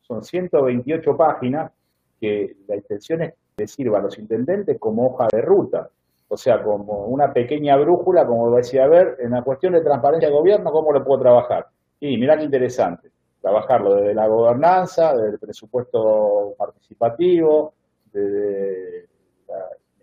son 0.00 0.24
128 0.24 1.16
páginas, 1.16 1.70
que 2.20 2.56
la 2.66 2.76
intención 2.76 3.22
es 3.22 3.34
que 3.56 3.66
sirva 3.66 3.98
a 3.98 4.02
los 4.02 4.18
intendentes 4.18 4.78
como 4.78 5.06
hoja 5.06 5.28
de 5.32 5.40
ruta, 5.40 5.88
o 6.28 6.36
sea, 6.36 6.62
como 6.62 7.06
una 7.06 7.32
pequeña 7.32 7.76
brújula, 7.76 8.26
como 8.26 8.54
decía, 8.54 8.84
a 8.84 8.88
ver, 8.88 9.16
en 9.20 9.30
la 9.30 9.42
cuestión 9.42 9.72
de 9.72 9.80
transparencia 9.80 10.28
de 10.28 10.34
gobierno, 10.34 10.70
¿cómo 10.70 10.92
lo 10.92 11.04
puedo 11.04 11.22
trabajar? 11.22 11.66
Y 12.00 12.16
mira 12.18 12.36
qué 12.36 12.44
interesante, 12.44 13.10
trabajarlo 13.40 13.94
desde 13.96 14.14
la 14.14 14.26
gobernanza, 14.26 15.14
desde 15.14 15.30
el 15.30 15.38
presupuesto 15.38 16.54
participativo, 16.56 17.72
desde 18.12 19.06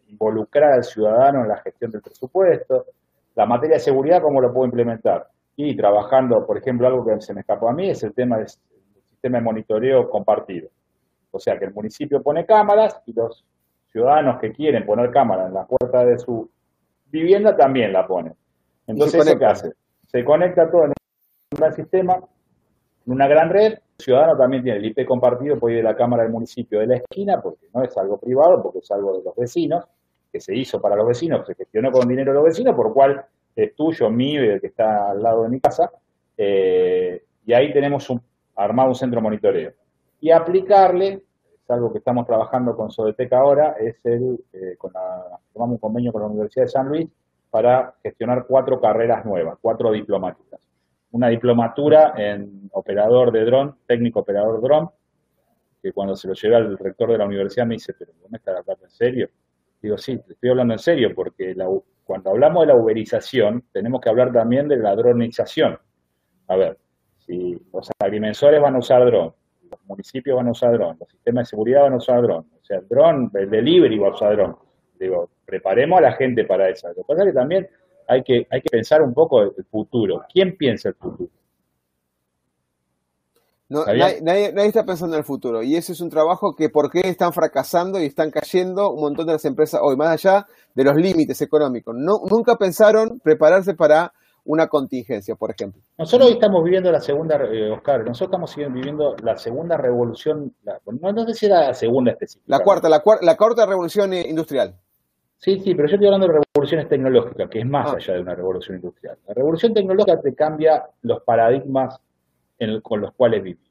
involucrar 0.07 0.74
al 0.74 0.84
ciudadano 0.84 1.41
en 1.41 1.49
la 1.49 1.57
gestión 1.57 1.91
del 1.91 2.01
presupuesto, 2.01 2.86
la 3.36 3.45
materia 3.45 3.76
de 3.76 3.82
seguridad, 3.82 4.22
¿cómo 4.22 4.41
lo 4.41 4.53
puedo 4.53 4.66
implementar? 4.66 5.28
y 5.57 5.76
trabajando, 5.76 6.45
por 6.45 6.57
ejemplo, 6.57 6.88
algo 6.88 7.05
que 7.05 7.22
se 7.22 7.34
me 7.34 7.41
escapó 7.41 7.70
a 7.70 7.74
mí 7.74 7.89
es 7.89 8.03
el 8.03 8.13
tema 8.13 8.38
del 8.38 8.47
sistema 8.47 9.38
de 9.38 9.43
monitoreo 9.43 10.09
compartido. 10.09 10.70
O 11.36 11.39
sea, 11.39 11.59
que 11.59 11.65
el 11.65 11.73
municipio 11.73 12.23
pone 12.23 12.45
cámaras 12.45 13.01
y 13.05 13.13
los 13.13 13.43
ciudadanos 13.91 14.39
que 14.39 14.53
quieren 14.53 14.86
poner 14.86 15.11
cámaras 15.11 15.47
en 15.49 15.53
la 15.53 15.65
puerta 15.65 16.05
de 16.05 16.17
su 16.17 16.49
vivienda 17.07 17.55
también 17.55 17.91
la 17.91 18.07
ponen. 18.07 18.33
Entonces, 18.88 19.36
¿qué 19.38 19.45
hace? 19.45 19.73
Se 20.07 20.23
conecta 20.23 20.69
todo 20.69 20.86
en 20.86 20.89
un 20.89 21.57
gran 21.57 21.73
sistema, 21.73 22.15
en 23.05 23.13
una 23.13 23.27
gran 23.27 23.49
red. 23.49 23.73
El 23.73 24.03
ciudadano 24.03 24.38
también 24.38 24.63
tiene 24.63 24.79
el 24.79 24.86
IP 24.86 25.05
compartido, 25.05 25.59
puede 25.59 25.75
ir 25.75 25.83
de 25.83 25.89
la 25.89 25.95
cámara 25.95 26.23
del 26.23 26.31
municipio 26.31 26.79
de 26.79 26.88
la 26.88 26.95
esquina, 26.97 27.41
porque 27.41 27.67
no 27.73 27.83
es 27.83 27.97
algo 27.97 28.17
privado, 28.17 28.61
porque 28.63 28.79
es 28.79 28.91
algo 28.91 29.17
de 29.17 29.23
los 29.23 29.36
vecinos, 29.36 29.86
que 30.31 30.39
se 30.39 30.55
hizo 30.55 30.79
para 30.79 30.95
los 30.95 31.07
vecinos, 31.07 31.45
se 31.45 31.55
gestionó 31.55 31.91
con 31.91 32.07
dinero 32.07 32.31
de 32.31 32.36
los 32.36 32.45
vecinos, 32.45 32.75
por 32.75 32.93
cual 32.93 33.25
es 33.55 33.75
tuyo, 33.75 34.09
mío 34.09 34.43
y 34.43 34.49
el 34.49 34.61
que 34.61 34.67
está 34.67 35.11
al 35.11 35.21
lado 35.21 35.43
de 35.43 35.49
mi 35.49 35.59
casa, 35.59 35.91
eh, 36.38 37.23
y 37.45 37.53
ahí 37.53 37.71
tenemos 37.73 38.09
un, 38.09 38.21
armado 38.55 38.89
un 38.89 38.95
centro 38.95 39.21
monitoreo. 39.21 39.73
Y 40.20 40.32
aplicarle, 40.32 41.24
es 41.66 41.70
algo 41.70 41.91
que 41.91 41.99
estamos 41.99 42.26
trabajando 42.26 42.76
con 42.76 42.91
Sodetec 42.91 43.32
ahora, 43.34 43.76
es 43.80 43.97
el, 44.05 44.39
eh, 44.53 44.76
con 44.78 44.93
la, 44.93 45.39
tomamos 45.53 45.76
un 45.76 45.80
convenio 45.80 46.11
con 46.11 46.22
la 46.22 46.28
Universidad 46.28 46.66
de 46.66 46.70
San 46.70 46.88
Luis 46.88 47.07
para 47.49 47.95
gestionar 48.03 48.45
cuatro 48.47 48.80
carreras 48.80 49.26
nuevas, 49.26 49.57
cuatro 49.61 49.91
diplomáticas. 49.91 50.59
Una 51.11 51.30
diplomatura 51.30 52.13
en 52.18 52.70
operador 52.74 53.32
de 53.32 53.45
dron, 53.45 53.78
técnico 53.88 54.20
operador 54.20 54.61
dron, 54.61 54.89
que 55.82 55.91
cuando 55.93 56.16
se 56.16 56.28
lo 56.28 56.34
llevé 56.34 56.55
al 56.55 56.78
rector 56.78 57.11
de 57.11 57.18
la 57.18 57.26
universidad 57.26 57.66
me 57.66 57.76
dice, 57.76 57.93
pero 57.97 58.11
¿no 58.22 58.28
me 58.30 58.38
estás 58.38 58.57
hablando 58.57 58.86
en 58.86 58.91
serio? 58.91 59.30
Digo, 59.82 59.97
sí, 59.97 60.18
te 60.18 60.34
estoy 60.34 60.49
hablando 60.49 60.74
en 60.74 60.80
serio, 60.80 61.13
porque 61.16 61.53
la, 61.55 61.70
cuando 62.03 62.32
hablamos 62.32 62.61
de 62.61 62.74
la 62.74 62.76
uberización, 62.76 63.63
tenemos 63.72 64.01
que 64.01 64.09
hablar 64.09 64.32
también 64.32 64.68
de 64.68 64.78
la 64.78 64.95
dronización. 64.95 65.78
A 66.47 66.55
ver, 66.55 66.78
si 67.20 67.59
los 67.74 67.89
agrimensores 67.99 68.61
van 68.61 68.76
a 68.76 68.80
usar 68.80 69.05
dron, 69.05 69.34
municipios 69.88 70.36
van 70.36 70.47
a 70.47 70.51
usar 70.51 70.73
dron, 70.73 70.97
los 70.99 71.09
sistemas 71.09 71.43
de 71.43 71.49
seguridad 71.49 71.83
van 71.83 71.93
a 71.93 71.97
usar 71.97 72.21
dron, 72.21 72.45
o 72.61 72.65
sea, 72.65 72.77
el 72.79 72.88
dron, 72.88 73.31
el 73.33 73.49
delivery 73.49 73.97
va 73.97 74.07
a 74.07 74.11
usar 74.11 74.36
dron. 74.36 74.55
Digo, 74.99 75.29
preparemos 75.45 75.99
a 75.99 76.01
la 76.01 76.11
gente 76.13 76.45
para 76.45 76.69
eso. 76.69 76.88
Lo 76.89 76.95
que 76.95 77.03
pasa 77.07 77.23
es 77.23 77.27
que 77.29 77.33
también 77.33 77.67
hay 78.07 78.23
que, 78.23 78.47
hay 78.49 78.61
que 78.61 78.69
pensar 78.69 79.01
un 79.01 79.13
poco 79.13 79.41
el 79.41 79.51
futuro. 79.69 80.23
¿Quién 80.31 80.55
piensa 80.57 80.89
el 80.89 80.95
futuro? 80.95 81.29
nadie, 83.67 84.67
está 84.67 84.86
pensando 84.86 85.15
en 85.15 85.19
el 85.19 85.25
futuro 85.25 85.63
y 85.63 85.75
ese 85.75 85.93
es 85.93 86.01
un 86.01 86.09
trabajo 86.09 86.55
que 86.55 86.69
por 86.69 86.91
qué 86.91 87.01
están 87.09 87.33
fracasando 87.33 87.99
y 87.99 88.05
están 88.05 88.29
cayendo 88.29 88.91
un 88.91 89.01
montón 89.01 89.25
de 89.25 89.33
las 89.33 89.45
empresas 89.45 89.81
hoy, 89.83 89.95
más 89.95 90.09
allá 90.09 90.45
de 90.75 90.83
los 90.83 90.95
límites 90.95 91.41
económicos. 91.41 91.95
No, 91.97 92.19
nunca 92.29 92.57
pensaron 92.57 93.19
prepararse 93.23 93.73
para 93.73 94.13
una 94.45 94.67
contingencia, 94.67 95.35
por 95.35 95.51
ejemplo. 95.51 95.81
Nosotros 95.97 96.29
hoy 96.29 96.35
estamos 96.35 96.63
viviendo 96.63 96.91
la 96.91 97.01
segunda, 97.01 97.35
eh, 97.51 97.71
Oscar, 97.71 98.05
nosotros 98.05 98.27
estamos 98.27 98.73
viviendo 98.73 99.15
la 99.21 99.37
segunda 99.37 99.75
revolución, 99.75 100.53
no, 101.01 101.11
no 101.11 101.25
sé 101.25 101.33
si 101.33 101.45
era 101.47 101.67
la 101.67 101.73
segunda 101.73 102.11
específica. 102.11 102.45
La 102.47 102.63
cuarta, 102.63 102.87
la, 102.87 103.03
la 103.21 103.35
cuarta 103.35 103.65
revolución 103.65 104.13
industrial. 104.13 104.75
Sí, 105.37 105.59
sí, 105.59 105.75
pero 105.75 105.87
yo 105.87 105.95
estoy 105.95 106.07
hablando 106.07 106.27
de 106.27 106.41
revoluciones 106.53 106.87
tecnológicas, 106.87 107.49
que 107.49 107.59
es 107.59 107.65
más 107.65 107.91
ah. 107.91 107.95
allá 107.97 108.13
de 108.13 108.21
una 108.21 108.35
revolución 108.35 108.77
industrial. 108.77 109.17
La 109.27 109.33
revolución 109.33 109.73
tecnológica 109.73 110.21
te 110.21 110.33
cambia 110.33 110.85
los 111.01 111.21
paradigmas 111.23 111.99
con 112.81 113.01
los 113.01 113.11
cuales 113.13 113.43
vivimos. 113.43 113.69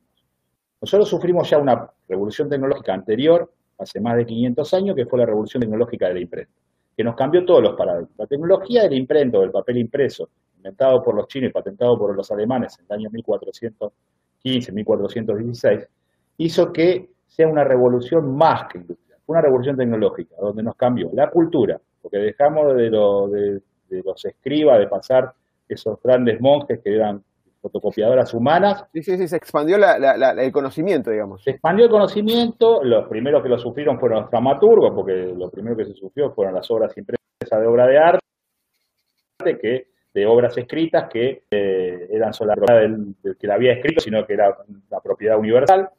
Nosotros 0.80 1.08
sufrimos 1.08 1.48
ya 1.48 1.58
una 1.58 1.90
revolución 2.06 2.48
tecnológica 2.48 2.92
anterior, 2.92 3.50
hace 3.78 4.00
más 4.00 4.16
de 4.16 4.26
500 4.26 4.74
años, 4.74 4.96
que 4.96 5.06
fue 5.06 5.18
la 5.18 5.26
revolución 5.26 5.62
tecnológica 5.62 6.08
de 6.08 6.14
la 6.14 6.20
imprenta, 6.20 6.52
que 6.94 7.02
nos 7.02 7.16
cambió 7.16 7.44
todos 7.44 7.62
los 7.62 7.74
paradigmas. 7.74 8.10
La 8.18 8.26
tecnología 8.26 8.82
del 8.82 8.92
imprento, 8.92 9.40
del 9.40 9.50
papel 9.50 9.78
impreso, 9.78 10.28
inventado 10.64 11.02
por 11.02 11.14
los 11.14 11.28
chinos 11.28 11.50
y 11.50 11.52
patentado 11.52 11.98
por 11.98 12.16
los 12.16 12.30
alemanes 12.30 12.78
en 12.78 12.86
el 12.86 12.92
año 12.92 13.10
1415, 13.10 14.72
1416, 14.72 15.88
hizo 16.38 16.72
que 16.72 17.10
sea 17.26 17.46
una 17.48 17.64
revolución 17.64 18.34
más 18.34 18.68
que 18.68 18.78
industrial, 18.78 19.18
una 19.26 19.42
revolución 19.42 19.76
tecnológica, 19.76 20.36
donde 20.40 20.62
nos 20.62 20.74
cambió 20.76 21.10
la 21.12 21.28
cultura, 21.30 21.78
porque 22.00 22.18
dejamos 22.18 22.74
de, 22.76 22.90
de 22.90 24.02
los 24.02 24.24
escribas, 24.24 24.78
de 24.78 24.86
pasar 24.86 25.34
esos 25.68 26.00
grandes 26.02 26.40
monjes 26.40 26.80
que 26.82 26.94
eran 26.94 27.22
fotocopiadoras 27.60 28.32
humanas. 28.34 28.84
Sí, 28.92 29.02
sí, 29.02 29.16
sí, 29.18 29.28
se 29.28 29.36
expandió 29.36 29.76
el 29.76 30.52
conocimiento, 30.52 31.10
digamos. 31.10 31.42
Se 31.42 31.50
expandió 31.50 31.86
el 31.86 31.90
conocimiento, 31.90 32.82
los 32.82 33.08
primeros 33.08 33.42
que 33.42 33.48
lo 33.48 33.58
sufrieron 33.58 33.98
fueron 33.98 34.22
los 34.22 34.30
dramaturgos, 34.30 34.92
porque 34.94 35.34
lo 35.36 35.50
primero 35.50 35.76
que 35.76 35.86
se 35.86 35.94
sufrió 35.94 36.30
fueron 36.32 36.54
las 36.54 36.70
obras 36.70 36.96
impresas 36.96 37.18
de 37.50 37.66
obra 37.66 37.86
de 37.86 37.98
arte, 37.98 38.20
que 39.60 39.93
de 40.14 40.26
obras 40.26 40.56
escritas 40.56 41.08
que 41.10 41.42
eh, 41.50 42.08
eran 42.10 42.32
solo 42.32 42.50
la 42.50 42.56
propiedad 42.56 42.80
del, 42.80 43.36
que 43.36 43.46
la 43.48 43.54
había 43.54 43.72
escrito, 43.72 44.00
sino 44.00 44.24
que 44.24 44.34
era 44.34 44.56
la 44.88 45.00
propiedad 45.00 45.36
universal. 45.36 45.90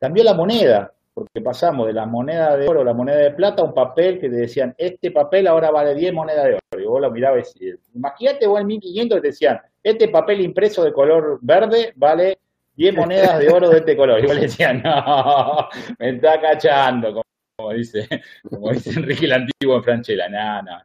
Cambió 0.00 0.24
la 0.24 0.32
moneda, 0.32 0.90
porque 1.12 1.42
pasamos 1.42 1.86
de 1.86 1.92
la 1.92 2.06
moneda 2.06 2.56
de 2.56 2.66
oro 2.66 2.82
la 2.82 2.94
moneda 2.94 3.18
de 3.18 3.32
plata 3.32 3.60
a 3.60 3.66
un 3.66 3.74
papel 3.74 4.18
que 4.18 4.30
te 4.30 4.36
decían, 4.36 4.74
este 4.78 5.10
papel 5.10 5.46
ahora 5.46 5.70
vale 5.70 5.94
10 5.94 6.14
monedas 6.14 6.44
de 6.46 6.54
oro. 6.54 6.82
Y 6.82 6.86
vos 6.86 7.00
lo 7.02 7.10
mirabas 7.10 7.54
y 7.60 7.70
imagínate 7.94 8.46
vos 8.46 8.60
en 8.60 8.66
1500 8.68 9.16
que 9.16 9.20
te 9.20 9.28
decían, 9.28 9.60
este 9.82 10.08
papel 10.08 10.40
impreso 10.40 10.82
de 10.82 10.92
color 10.92 11.38
verde 11.42 11.92
vale 11.96 12.38
10 12.76 12.96
monedas 12.96 13.38
de 13.38 13.52
oro 13.52 13.68
de 13.68 13.78
este 13.78 13.96
color. 13.96 14.18
Y 14.18 14.26
vos 14.26 14.34
le 14.34 14.40
decías, 14.42 14.82
no, 14.82 15.68
me 15.98 16.08
está 16.08 16.40
cachando, 16.40 17.22
como, 17.54 17.72
dice, 17.74 18.08
como 18.48 18.72
dice 18.72 18.90
Enrique 18.98 19.26
el 19.26 19.32
Antiguo 19.32 19.76
en 19.76 19.84
Franchella. 19.84 20.28
No, 20.30 20.62
no. 20.62 20.78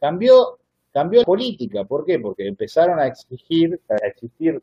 Cambió, 0.00 0.58
cambió 0.96 1.20
la 1.20 1.26
política. 1.26 1.84
¿Por 1.84 2.06
qué? 2.06 2.18
Porque 2.18 2.48
empezaron 2.48 2.98
a 2.98 3.06
exigir, 3.06 3.78
a 3.90 4.06
existir 4.06 4.58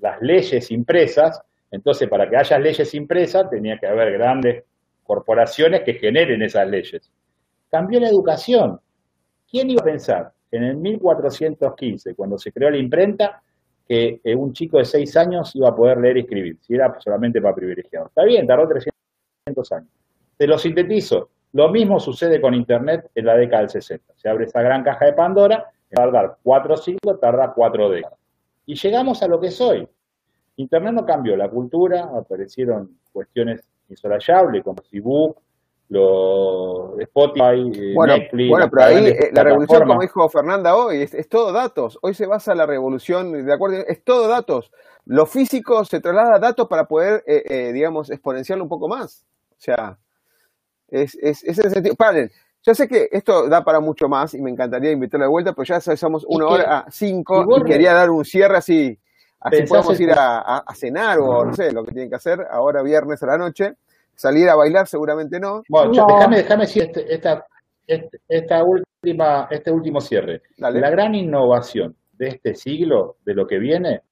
las 0.00 0.20
leyes 0.20 0.72
impresas, 0.72 1.40
entonces 1.70 2.08
para 2.08 2.28
que 2.28 2.36
haya 2.36 2.58
leyes 2.58 2.92
impresas 2.94 3.48
tenía 3.48 3.78
que 3.78 3.86
haber 3.86 4.14
grandes 4.14 4.64
corporaciones 5.04 5.82
que 5.82 5.94
generen 5.94 6.42
esas 6.42 6.68
leyes. 6.68 7.08
Cambió 7.70 8.00
la 8.00 8.08
educación. 8.08 8.80
¿Quién 9.48 9.70
iba 9.70 9.80
a 9.80 9.84
pensar 9.84 10.32
en 10.50 10.64
el 10.64 10.76
1415, 10.76 12.16
cuando 12.16 12.36
se 12.36 12.50
creó 12.50 12.68
la 12.68 12.78
imprenta, 12.78 13.40
que 13.86 14.20
eh, 14.24 14.34
un 14.34 14.52
chico 14.52 14.78
de 14.78 14.86
6 14.86 15.16
años 15.16 15.54
iba 15.54 15.68
a 15.68 15.76
poder 15.76 15.98
leer 15.98 16.16
y 16.16 16.20
escribir, 16.22 16.56
si 16.62 16.74
era 16.74 16.98
solamente 16.98 17.40
para 17.40 17.54
privilegiados? 17.54 18.08
Está 18.08 18.24
bien, 18.24 18.44
tardó 18.44 18.66
300 18.66 19.70
años. 19.70 19.90
Te 20.36 20.48
lo 20.48 20.58
sintetizo. 20.58 21.30
Lo 21.52 21.70
mismo 21.70 22.00
sucede 22.00 22.40
con 22.40 22.54
Internet 22.54 23.08
en 23.14 23.24
la 23.24 23.36
década 23.36 23.62
del 23.62 23.70
60. 23.70 24.14
Se 24.16 24.28
abre 24.28 24.46
esa 24.46 24.60
gran 24.62 24.82
caja 24.82 25.06
de 25.06 25.12
Pandora, 25.12 25.72
tardar 25.90 26.38
cuatro 26.42 26.76
siglos, 26.76 27.20
tarda 27.20 27.52
cuatro 27.54 27.90
décadas. 27.90 28.18
Y 28.66 28.74
llegamos 28.74 29.22
a 29.22 29.28
lo 29.28 29.40
que 29.40 29.48
es 29.48 29.60
hoy. 29.60 29.88
Internet 30.56 30.94
no 30.94 31.04
cambió 31.04 31.36
la 31.36 31.48
cultura, 31.48 32.10
aparecieron 32.16 32.98
cuestiones 33.12 33.62
insolayables 33.88 34.64
como 34.64 34.82
Facebook, 34.90 35.36
los 35.88 36.98
Spotify, 36.98 37.70
eh, 37.74 37.92
bueno, 37.94 38.16
Netflix. 38.16 38.50
Bueno, 38.50 38.70
pero 38.70 38.82
ahí 38.82 39.06
eh, 39.06 39.30
la 39.32 39.44
revolución, 39.44 39.86
como 39.86 40.00
dijo 40.00 40.28
Fernanda 40.28 40.74
hoy, 40.74 41.02
es, 41.02 41.28
todo 41.28 41.52
datos. 41.52 41.98
Hoy 42.02 42.14
se 42.14 42.26
basa 42.26 42.54
la 42.54 42.66
revolución, 42.66 43.46
de 43.46 43.52
acuerdo, 43.52 43.76
es 43.86 44.02
todo 44.02 44.26
datos. 44.28 44.72
Lo 45.04 45.26
físico 45.26 45.84
se 45.84 46.00
traslada 46.00 46.36
a 46.36 46.38
datos 46.40 46.66
para 46.66 46.88
poder, 46.88 47.22
eh, 47.26 47.70
digamos, 47.72 48.10
exponenciarlo 48.10 48.64
un 48.64 48.70
poco 48.70 48.88
más. 48.88 49.24
O 49.52 49.60
sea, 49.60 49.98
es, 50.88 51.14
es, 51.16 51.44
es 51.44 51.58
el 51.58 51.70
sentido. 51.70 51.94
Paren, 51.94 52.32
ya 52.66 52.74
sé 52.74 52.88
que 52.88 53.08
esto 53.12 53.48
da 53.48 53.62
para 53.62 53.78
mucho 53.78 54.08
más 54.08 54.34
y 54.34 54.42
me 54.42 54.50
encantaría 54.50 54.90
invitarlo 54.90 55.24
de 55.26 55.30
vuelta, 55.30 55.52
pero 55.52 55.64
ya 55.64 55.80
somos 55.80 56.26
una 56.28 56.48
hora 56.48 56.78
a 56.78 56.90
cinco 56.90 57.46
y, 57.60 57.62
quería 57.62 57.92
dar 57.92 58.10
un 58.10 58.24
cierre 58.24 58.56
así. 58.56 58.98
Así 59.38 59.62
podemos 59.62 60.00
ir 60.00 60.10
a, 60.12 60.64
cenar 60.74 61.20
o 61.20 61.44
no 61.44 61.54
sé, 61.54 61.70
lo 61.70 61.84
que 61.84 61.92
tienen 61.92 62.10
que 62.10 62.16
hacer 62.16 62.44
ahora 62.50 62.82
viernes 62.82 63.22
a 63.22 63.26
la 63.26 63.38
noche. 63.38 63.74
Salir 64.16 64.48
a 64.48 64.56
bailar 64.56 64.88
seguramente 64.88 65.38
no. 65.38 65.62
Bueno, 65.68 65.92
déjame, 65.92 66.38
déjame 66.38 66.62
decir 66.62 66.84
este, 66.84 67.14
esta, 67.14 67.46
este, 67.86 68.18
esta 68.28 68.64
última, 68.64 69.46
este 69.48 69.70
último 69.70 70.00
cierre. 70.00 70.42
La 70.56 70.70
gran 70.70 71.14
innovación 71.14 71.94
de 72.14 72.28
este 72.28 72.56
siglo, 72.56 73.18
de 73.24 73.34
lo 73.34 73.46
que 73.46 73.58
viene, 73.58 74.02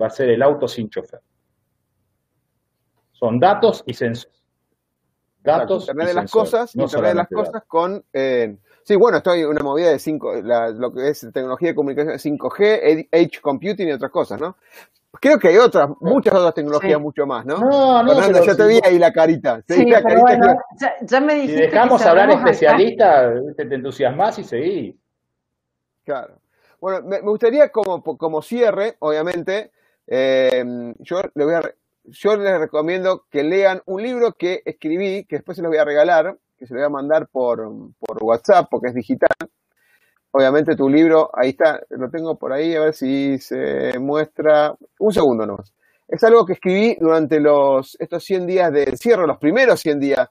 va 0.00 0.06
a 0.06 0.10
ser 0.10 0.30
el 0.30 0.42
auto 0.42 0.66
sin 0.66 0.90
chofer. 0.90 1.20
Son 3.12 3.38
datos 3.38 3.84
y 3.86 3.94
sensores 3.94 4.39
datos. 5.42 5.82
Internet 5.82 6.08
de 6.08 6.14
las 6.14 6.30
cosas, 6.30 6.74
Internet 6.74 7.10
de 7.10 7.14
las 7.14 7.28
cosas 7.28 7.62
con. 7.66 8.04
Eh, 8.12 8.56
sí, 8.82 8.96
bueno, 8.96 9.18
estoy 9.18 9.40
en 9.40 9.48
una 9.48 9.62
movida 9.62 9.90
de 9.90 9.98
5, 9.98 10.34
lo 10.42 10.92
que 10.92 11.08
es 11.08 11.20
tecnología 11.32 11.68
de 11.68 11.74
comunicación 11.74 12.38
5G, 12.38 13.08
Edge 13.10 13.40
Computing 13.40 13.88
y 13.88 13.92
otras 13.92 14.10
cosas, 14.10 14.40
¿no? 14.40 14.56
Creo 15.20 15.38
que 15.38 15.48
hay 15.48 15.56
otras, 15.56 15.90
muchas 16.00 16.34
otras 16.34 16.54
tecnologías 16.54 17.00
mucho 17.00 17.26
más, 17.26 17.44
¿no? 17.44 17.58
No, 17.58 18.02
no. 18.02 18.14
Fernanda, 18.14 18.44
ya 18.46 18.56
te 18.56 18.66
vi 18.66 18.80
ahí 18.82 18.98
la 18.98 19.12
carita. 19.12 19.60
Sí, 19.68 19.84
la 19.86 20.02
carita 20.02 20.56
ya, 21.02 21.20
me 21.20 21.34
dijiste. 21.34 21.56
Si 21.56 21.62
dejamos 21.62 22.06
hablar 22.06 22.30
especialistas, 22.30 23.34
te 23.56 23.62
entusiasmas 23.62 24.38
y 24.38 24.44
seguís. 24.44 24.94
Claro. 26.04 26.34
Bueno, 26.80 27.02
me, 27.06 27.20
gustaría 27.20 27.70
como, 27.70 28.02
como 28.02 28.40
cierre, 28.40 28.96
obviamente, 29.00 29.72
eh, 30.06 30.94
yo 31.00 31.20
le 31.34 31.44
voy 31.44 31.54
a 31.54 31.62
yo 32.10 32.36
les 32.36 32.58
recomiendo 32.58 33.24
que 33.30 33.42
lean 33.42 33.82
un 33.86 34.02
libro 34.02 34.32
que 34.32 34.62
escribí, 34.64 35.24
que 35.24 35.36
después 35.36 35.56
se 35.56 35.62
los 35.62 35.70
voy 35.70 35.78
a 35.78 35.84
regalar, 35.84 36.36
que 36.58 36.66
se 36.66 36.74
lo 36.74 36.80
voy 36.80 36.86
a 36.86 36.90
mandar 36.90 37.28
por, 37.28 37.58
por 37.98 38.22
WhatsApp 38.22 38.68
porque 38.70 38.88
es 38.88 38.94
digital. 38.94 39.30
Obviamente 40.32 40.76
tu 40.76 40.88
libro, 40.88 41.30
ahí 41.34 41.50
está, 41.50 41.80
lo 41.90 42.08
tengo 42.08 42.38
por 42.38 42.52
ahí, 42.52 42.74
a 42.74 42.80
ver 42.80 42.94
si 42.94 43.38
se 43.38 43.98
muestra. 43.98 44.74
Un 44.98 45.12
segundo 45.12 45.46
nomás. 45.46 45.72
Es 46.06 46.22
algo 46.24 46.44
que 46.44 46.54
escribí 46.54 46.96
durante 47.00 47.40
los, 47.40 47.96
estos 48.00 48.24
100 48.24 48.46
días 48.46 48.72
de 48.72 48.84
encierro, 48.84 49.26
los 49.26 49.38
primeros 49.38 49.80
100 49.80 50.00
días. 50.00 50.28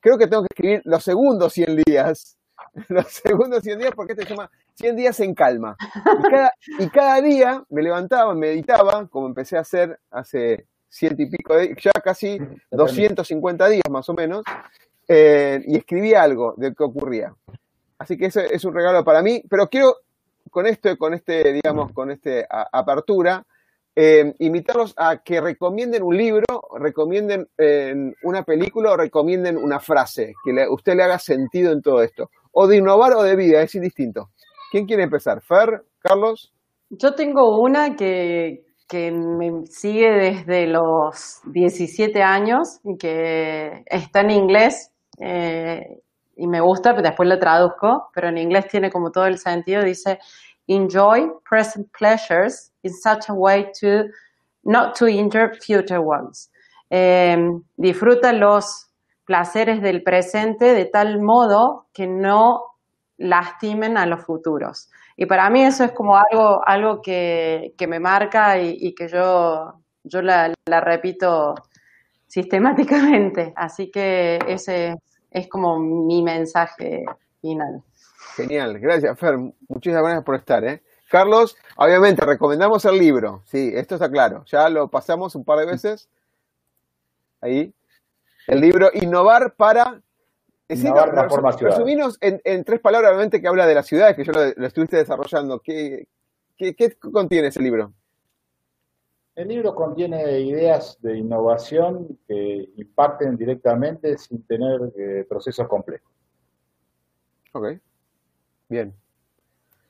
Creo 0.00 0.18
que 0.18 0.26
tengo 0.26 0.42
que 0.42 0.48
escribir 0.50 0.82
los 0.84 1.04
segundos 1.04 1.52
100 1.52 1.82
días. 1.86 2.38
Los 2.88 3.06
segundos 3.08 3.62
100 3.64 3.78
días 3.80 3.92
porque 3.94 4.12
este 4.12 4.24
se 4.24 4.30
llama 4.30 4.50
100 4.76 4.96
días 4.96 5.20
en 5.20 5.34
calma. 5.34 5.76
Y 5.80 6.30
cada, 6.30 6.52
y 6.78 6.88
cada 6.88 7.20
día 7.20 7.62
me 7.68 7.82
levantaba, 7.82 8.34
meditaba, 8.34 9.08
como 9.08 9.26
empecé 9.26 9.58
a 9.58 9.60
hacer 9.60 9.98
hace 10.10 10.68
ciento 10.92 11.22
y 11.22 11.26
pico, 11.26 11.56
de, 11.56 11.74
ya 11.80 11.90
casi 12.04 12.38
250 12.70 13.68
días 13.68 13.82
más 13.90 14.08
o 14.10 14.14
menos, 14.14 14.44
eh, 15.08 15.62
y 15.66 15.78
escribí 15.78 16.14
algo 16.14 16.54
de 16.56 16.74
qué 16.74 16.84
ocurría. 16.84 17.34
Así 17.98 18.18
que 18.18 18.26
ese 18.26 18.54
es 18.54 18.64
un 18.64 18.74
regalo 18.74 19.02
para 19.02 19.22
mí, 19.22 19.42
pero 19.48 19.68
quiero 19.68 19.96
con 20.50 20.66
esto, 20.66 20.96
con 20.98 21.14
este, 21.14 21.52
digamos, 21.54 21.92
con 21.92 22.10
este 22.10 22.46
apertura, 22.50 23.44
eh, 23.96 24.34
invitarlos 24.38 24.94
a 24.96 25.18
que 25.18 25.40
recomienden 25.40 26.02
un 26.02 26.16
libro, 26.16 26.44
recomienden 26.78 27.48
eh, 27.56 27.94
una 28.22 28.42
película 28.42 28.92
o 28.92 28.96
recomienden 28.96 29.56
una 29.56 29.80
frase 29.80 30.34
que 30.44 30.52
le, 30.52 30.68
usted 30.68 30.94
le 30.94 31.04
haga 31.04 31.18
sentido 31.18 31.72
en 31.72 31.80
todo 31.80 32.02
esto. 32.02 32.30
O 32.52 32.66
de 32.66 32.76
innovar 32.76 33.14
o 33.14 33.22
de 33.22 33.34
vida, 33.34 33.62
es 33.62 33.74
indistinto. 33.74 34.30
¿Quién 34.70 34.86
quiere 34.86 35.04
empezar? 35.04 35.40
¿Fer? 35.42 35.84
¿Carlos? 36.00 36.52
Yo 36.90 37.14
tengo 37.14 37.60
una 37.60 37.96
que, 37.96 38.64
que 38.88 39.10
me 39.10 39.66
sigue 39.66 40.10
desde 40.10 40.66
los 40.66 41.40
17 41.46 42.22
años 42.22 42.80
y 42.84 42.96
que 42.96 43.84
está 43.86 44.20
en 44.20 44.30
inglés 44.30 44.90
eh, 45.18 46.00
y 46.36 46.46
me 46.46 46.60
gusta, 46.60 46.90
pero 46.90 47.02
después 47.02 47.28
lo 47.28 47.38
traduzco, 47.38 48.10
pero 48.14 48.28
en 48.28 48.38
inglés 48.38 48.66
tiene 48.68 48.90
como 48.90 49.10
todo 49.10 49.26
el 49.26 49.38
sentido, 49.38 49.82
dice, 49.82 50.18
enjoy 50.66 51.30
present 51.48 51.88
pleasures 51.96 52.72
in 52.82 52.92
such 52.92 53.28
a 53.28 53.34
way 53.34 53.70
to 53.80 54.04
not 54.64 54.96
to 54.98 55.06
injure 55.06 55.52
future 55.60 55.98
ones. 55.98 56.50
Eh, 56.90 57.36
disfruta 57.76 58.32
los 58.32 58.88
placeres 59.24 59.80
del 59.82 60.02
presente 60.02 60.74
de 60.74 60.84
tal 60.86 61.20
modo 61.22 61.86
que 61.92 62.06
no 62.06 62.62
lastimen 63.18 63.96
a 63.96 64.06
los 64.06 64.24
futuros. 64.24 64.90
Y 65.16 65.26
para 65.26 65.50
mí 65.50 65.62
eso 65.62 65.84
es 65.84 65.92
como 65.92 66.16
algo, 66.16 66.66
algo 66.66 67.02
que, 67.02 67.74
me 67.88 68.00
marca 68.00 68.58
y, 68.58 68.94
que 68.94 69.08
yo, 69.08 69.74
yo 70.04 70.22
la, 70.22 70.52
repito 70.66 71.54
sistemáticamente. 72.26 73.52
Así 73.56 73.90
que 73.90 74.38
ese 74.46 74.94
es 75.30 75.48
como 75.48 75.78
mi 75.78 76.22
mensaje 76.22 77.04
final. 77.40 77.82
Genial, 78.36 78.78
gracias 78.78 79.18
Fer, 79.18 79.36
muchísimas 79.68 80.02
gracias 80.02 80.24
por 80.24 80.36
estar. 80.36 80.64
¿eh? 80.64 80.82
Carlos, 81.10 81.56
obviamente 81.76 82.24
recomendamos 82.24 82.84
el 82.86 82.98
libro, 82.98 83.42
sí, 83.44 83.70
esto 83.74 83.96
está 83.96 84.10
claro, 84.10 84.44
ya 84.46 84.70
lo 84.70 84.88
pasamos 84.88 85.34
un 85.34 85.44
par 85.44 85.58
de 85.58 85.66
veces. 85.66 86.08
Ahí, 87.42 87.74
el 88.46 88.60
libro 88.60 88.88
Innovar 88.94 89.54
para 89.54 90.00
Resuminos 90.68 92.18
en, 92.20 92.64
tres 92.64 92.80
palabras, 92.80 93.10
obviamente, 93.10 93.40
que 93.40 93.48
habla 93.48 93.66
de 93.66 93.74
las 93.74 93.86
ciudades, 93.86 94.16
que 94.16 94.24
yo 94.24 94.32
lo, 94.32 94.66
estuviste 94.66 94.96
desarrollando. 94.96 95.60
¿Qué, 95.60 96.08
¿Qué, 96.56 96.96
contiene 97.12 97.48
ese 97.48 97.60
libro? 97.60 97.92
El 99.34 99.48
libro 99.48 99.74
contiene 99.74 100.40
ideas 100.40 100.98
de 101.00 101.16
innovación 101.16 102.18
que 102.28 102.68
impacten 102.76 103.36
directamente 103.36 104.18
sin 104.18 104.46
tener 104.46 104.92
eh, 104.96 105.24
procesos 105.28 105.66
complejos. 105.68 106.10
Ok, 107.52 107.68
bien. 108.68 108.94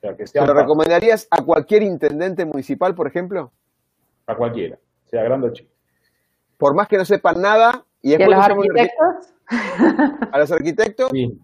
lo 0.01 0.53
recomendarías 0.53 1.27
a 1.29 1.41
cualquier 1.43 1.83
intendente 1.83 2.45
municipal, 2.45 2.95
por 2.95 3.07
ejemplo? 3.07 3.51
A 4.27 4.35
cualquiera, 4.35 4.77
sea 5.05 5.23
grande 5.23 5.47
o 5.47 5.53
chico. 5.53 5.71
Por 6.57 6.73
más 6.73 6.87
que 6.87 6.97
no 6.97 7.05
sepan 7.05 7.41
nada, 7.41 7.85
y, 8.01 8.13
a 8.13 8.27
los 8.27 8.35
arquitectos? 8.35 9.33
¿A 10.31 10.39
los 10.39 10.51
arquitectos? 10.51 11.09
Sí. 11.11 11.39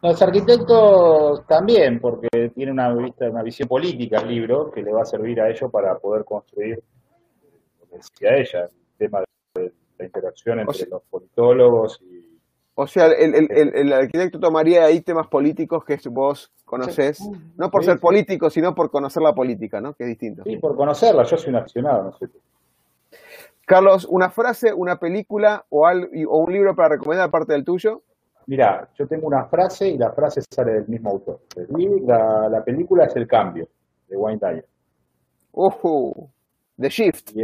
Los 0.00 0.22
arquitectos 0.22 1.44
también, 1.48 1.98
porque 2.00 2.28
tiene 2.54 2.70
una, 2.70 2.94
una 2.94 3.42
visión 3.42 3.68
política 3.68 4.20
el 4.20 4.28
libro 4.28 4.70
que 4.70 4.82
le 4.82 4.92
va 4.92 5.02
a 5.02 5.04
servir 5.04 5.40
a 5.40 5.50
ellos 5.50 5.70
para 5.72 5.96
poder 5.98 6.24
construir, 6.24 6.80
como 7.80 7.96
decía 7.96 8.36
ella, 8.36 8.68
el 8.70 8.96
tema 8.96 9.24
de 9.54 9.72
la 9.98 10.04
interacción 10.04 10.60
entre 10.60 10.86
los 10.88 11.02
politólogos 11.10 12.00
y... 12.02 12.28
O 12.80 12.86
sea, 12.86 13.06
el, 13.06 13.34
el, 13.34 13.74
el, 13.74 13.92
arquitecto 13.92 14.38
tomaría 14.38 14.84
ahí 14.84 15.00
temas 15.00 15.26
políticos 15.26 15.84
que 15.84 15.98
vos 16.10 16.52
conocés, 16.64 17.18
no 17.56 17.72
por 17.72 17.84
ser 17.84 17.98
político, 17.98 18.50
sino 18.50 18.72
por 18.72 18.88
conocer 18.88 19.20
la 19.20 19.34
política, 19.34 19.80
¿no? 19.80 19.94
Que 19.94 20.04
es 20.04 20.10
distinto. 20.10 20.44
Sí, 20.44 20.58
por 20.58 20.76
conocerla, 20.76 21.24
yo 21.24 21.36
soy 21.36 21.50
un 21.50 21.56
aficionado, 21.56 22.04
no 22.04 22.12
sé. 22.12 22.28
Carlos, 23.68 24.06
una 24.08 24.30
frase, 24.30 24.72
una 24.72 24.98
película 24.98 25.66
o, 25.68 25.86
un 25.86 26.50
libro 26.50 26.74
para 26.74 26.94
recomendar 26.94 27.28
aparte 27.28 27.52
del 27.52 27.66
tuyo. 27.66 28.02
Mira, 28.46 28.88
yo 28.94 29.06
tengo 29.06 29.26
una 29.26 29.44
frase 29.44 29.88
y 29.88 29.98
la 29.98 30.10
frase 30.12 30.40
sale 30.50 30.72
del 30.72 30.88
mismo 30.88 31.10
autor. 31.10 31.40
La, 32.06 32.48
la 32.48 32.64
película 32.64 33.04
es 33.04 33.14
El 33.14 33.28
Cambio, 33.28 33.68
de 34.08 34.16
Wayne 34.16 34.40
Dyer. 34.40 34.66
Uh, 35.52 36.28
The 36.78 36.88
Shift. 36.88 37.36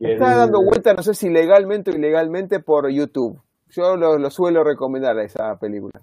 Está 0.00 0.34
dando 0.34 0.64
vuelta, 0.64 0.94
no 0.94 1.02
sé 1.02 1.12
si 1.12 1.28
legalmente 1.28 1.90
o 1.90 1.94
ilegalmente, 1.94 2.60
por 2.60 2.88
YouTube. 2.88 3.38
Yo 3.68 3.98
lo, 3.98 4.30
suelo 4.30 4.64
recomendar 4.64 5.18
esa 5.18 5.58
película. 5.58 6.00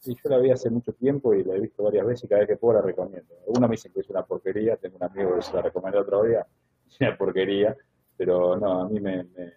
Sí, 0.00 0.14
yo 0.22 0.28
la 0.28 0.36
vi 0.36 0.50
hace 0.50 0.68
mucho 0.68 0.92
tiempo 0.92 1.32
y 1.32 1.42
la 1.42 1.54
he 1.54 1.60
visto 1.60 1.84
varias 1.84 2.04
veces 2.04 2.24
y 2.24 2.28
cada 2.28 2.40
vez 2.40 2.50
que 2.50 2.56
puedo 2.58 2.74
la 2.74 2.82
recomiendo. 2.82 3.34
Algunos 3.46 3.70
me 3.70 3.76
dicen 3.76 3.92
que 3.94 4.00
es 4.00 4.10
una 4.10 4.22
porquería, 4.24 4.76
tengo 4.76 4.98
un 4.98 5.04
amigo 5.04 5.36
que 5.36 5.42
se 5.42 5.54
la 5.54 5.62
recomendó 5.62 6.02
otro 6.02 6.22
día, 6.22 6.46
es 6.88 6.96
una 7.00 7.16
porquería, 7.16 7.76
pero 8.16 8.56
no, 8.56 8.82
a 8.82 8.88
mí 8.88 9.00
me, 9.00 9.24
me, 9.24 9.52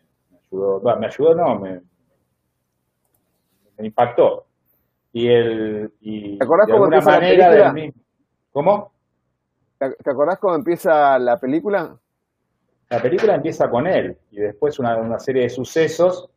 ayudó, 0.47 0.81
me 0.97 1.05
ayudó, 1.05 1.35
no, 1.35 1.59
me, 1.59 1.81
me 3.77 3.85
impactó. 3.85 4.45
Y 5.11 5.27
el, 5.27 5.91
y 6.01 6.37
¿Te 6.37 6.43
acordás 6.43 6.67
cómo 6.69 6.85
empieza 6.85 7.11
manera 7.11 7.51
la 7.51 7.73
película? 7.73 8.03
¿Cómo? 8.51 8.91
¿Te 9.77 10.11
acordás 10.11 10.39
cómo 10.39 10.55
empieza 10.55 11.17
la 11.17 11.39
película? 11.39 11.97
La 12.89 13.01
película 13.01 13.35
empieza 13.35 13.69
con 13.69 13.87
él 13.87 14.17
y 14.31 14.37
después 14.37 14.77
una, 14.79 14.97
una 14.97 15.19
serie 15.19 15.43
de 15.43 15.49
sucesos 15.49 16.29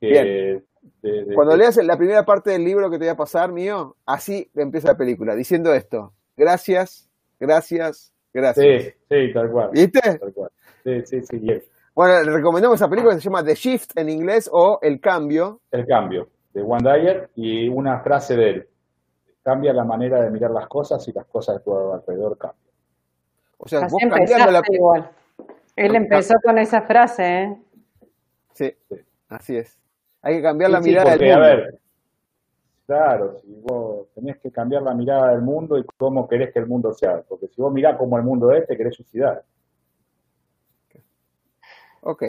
que... 0.00 0.62
Cuando 1.34 1.56
leas 1.56 1.76
la 1.78 1.96
primera 1.96 2.24
parte 2.24 2.50
del 2.50 2.64
libro 2.64 2.90
que 2.90 2.98
te 2.98 3.04
voy 3.04 3.12
a 3.12 3.16
pasar, 3.16 3.50
mío, 3.50 3.96
así 4.04 4.50
empieza 4.54 4.88
la 4.88 4.96
película, 4.96 5.34
diciendo 5.34 5.72
esto. 5.72 6.12
Gracias, 6.36 7.10
gracias, 7.40 8.13
gracias. 8.34 8.82
Sí, 8.82 8.90
sí, 9.08 9.32
tal 9.32 9.50
cual. 9.50 9.70
¿Viste? 9.72 10.18
Tal 10.18 10.32
cual. 10.34 10.50
Sí, 10.84 11.02
sí, 11.06 11.22
sí. 11.22 11.62
Bueno, 11.94 12.22
le 12.22 12.32
recomendamos 12.32 12.76
esa 12.76 12.90
película 12.90 13.14
que 13.14 13.20
se 13.20 13.24
llama 13.24 13.44
The 13.44 13.54
Shift 13.54 13.96
en 13.96 14.08
inglés 14.08 14.50
o 14.52 14.80
El 14.82 15.00
Cambio. 15.00 15.60
El 15.70 15.86
Cambio, 15.86 16.28
de 16.52 16.62
Juan 16.62 16.82
Dyer 16.82 17.30
y 17.36 17.68
una 17.68 18.00
frase 18.00 18.36
de 18.36 18.50
él. 18.50 18.68
Cambia 19.42 19.72
la 19.72 19.84
manera 19.84 20.20
de 20.20 20.30
mirar 20.30 20.50
las 20.50 20.66
cosas 20.66 21.06
y 21.06 21.12
las 21.12 21.26
cosas 21.26 21.56
de 21.56 21.62
tu 21.62 21.92
alrededor 21.92 22.36
cambian. 22.36 22.64
O 23.58 23.68
sea, 23.68 23.86
vos 23.86 24.00
cambiando 24.00 24.50
la... 24.50 24.62
igual. 24.68 25.10
Él 25.76 25.94
empezó 25.94 26.34
con 26.42 26.58
esa 26.58 26.82
frase, 26.82 27.42
¿eh? 27.42 27.58
Sí, 28.52 28.74
así 29.28 29.56
es. 29.56 29.78
Hay 30.22 30.36
que 30.36 30.42
cambiar 30.42 30.70
la 30.70 30.80
mirada 30.80 31.16
del 31.16 31.20
mundo. 31.20 31.34
A 31.34 31.46
ver, 31.46 31.78
claro, 32.86 33.40
si 33.42 33.52
vos 33.62 34.08
tenés 34.14 34.38
que 34.38 34.50
cambiar 34.50 34.82
la 34.82 34.94
mirada 34.94 35.30
del 35.30 35.42
mundo 35.42 35.78
y 35.78 35.84
cómo 35.96 36.28
querés 36.28 36.52
que 36.52 36.58
el 36.58 36.66
mundo 36.66 36.92
sea. 36.92 37.22
Porque 37.28 37.48
si 37.48 37.60
vos 37.60 37.72
mirás 37.72 37.96
como 37.96 38.16
el 38.16 38.24
mundo 38.24 38.52
es, 38.52 38.66
te 38.66 38.76
querés 38.76 38.94
suicidar. 38.94 39.44
Ok. 42.02 42.22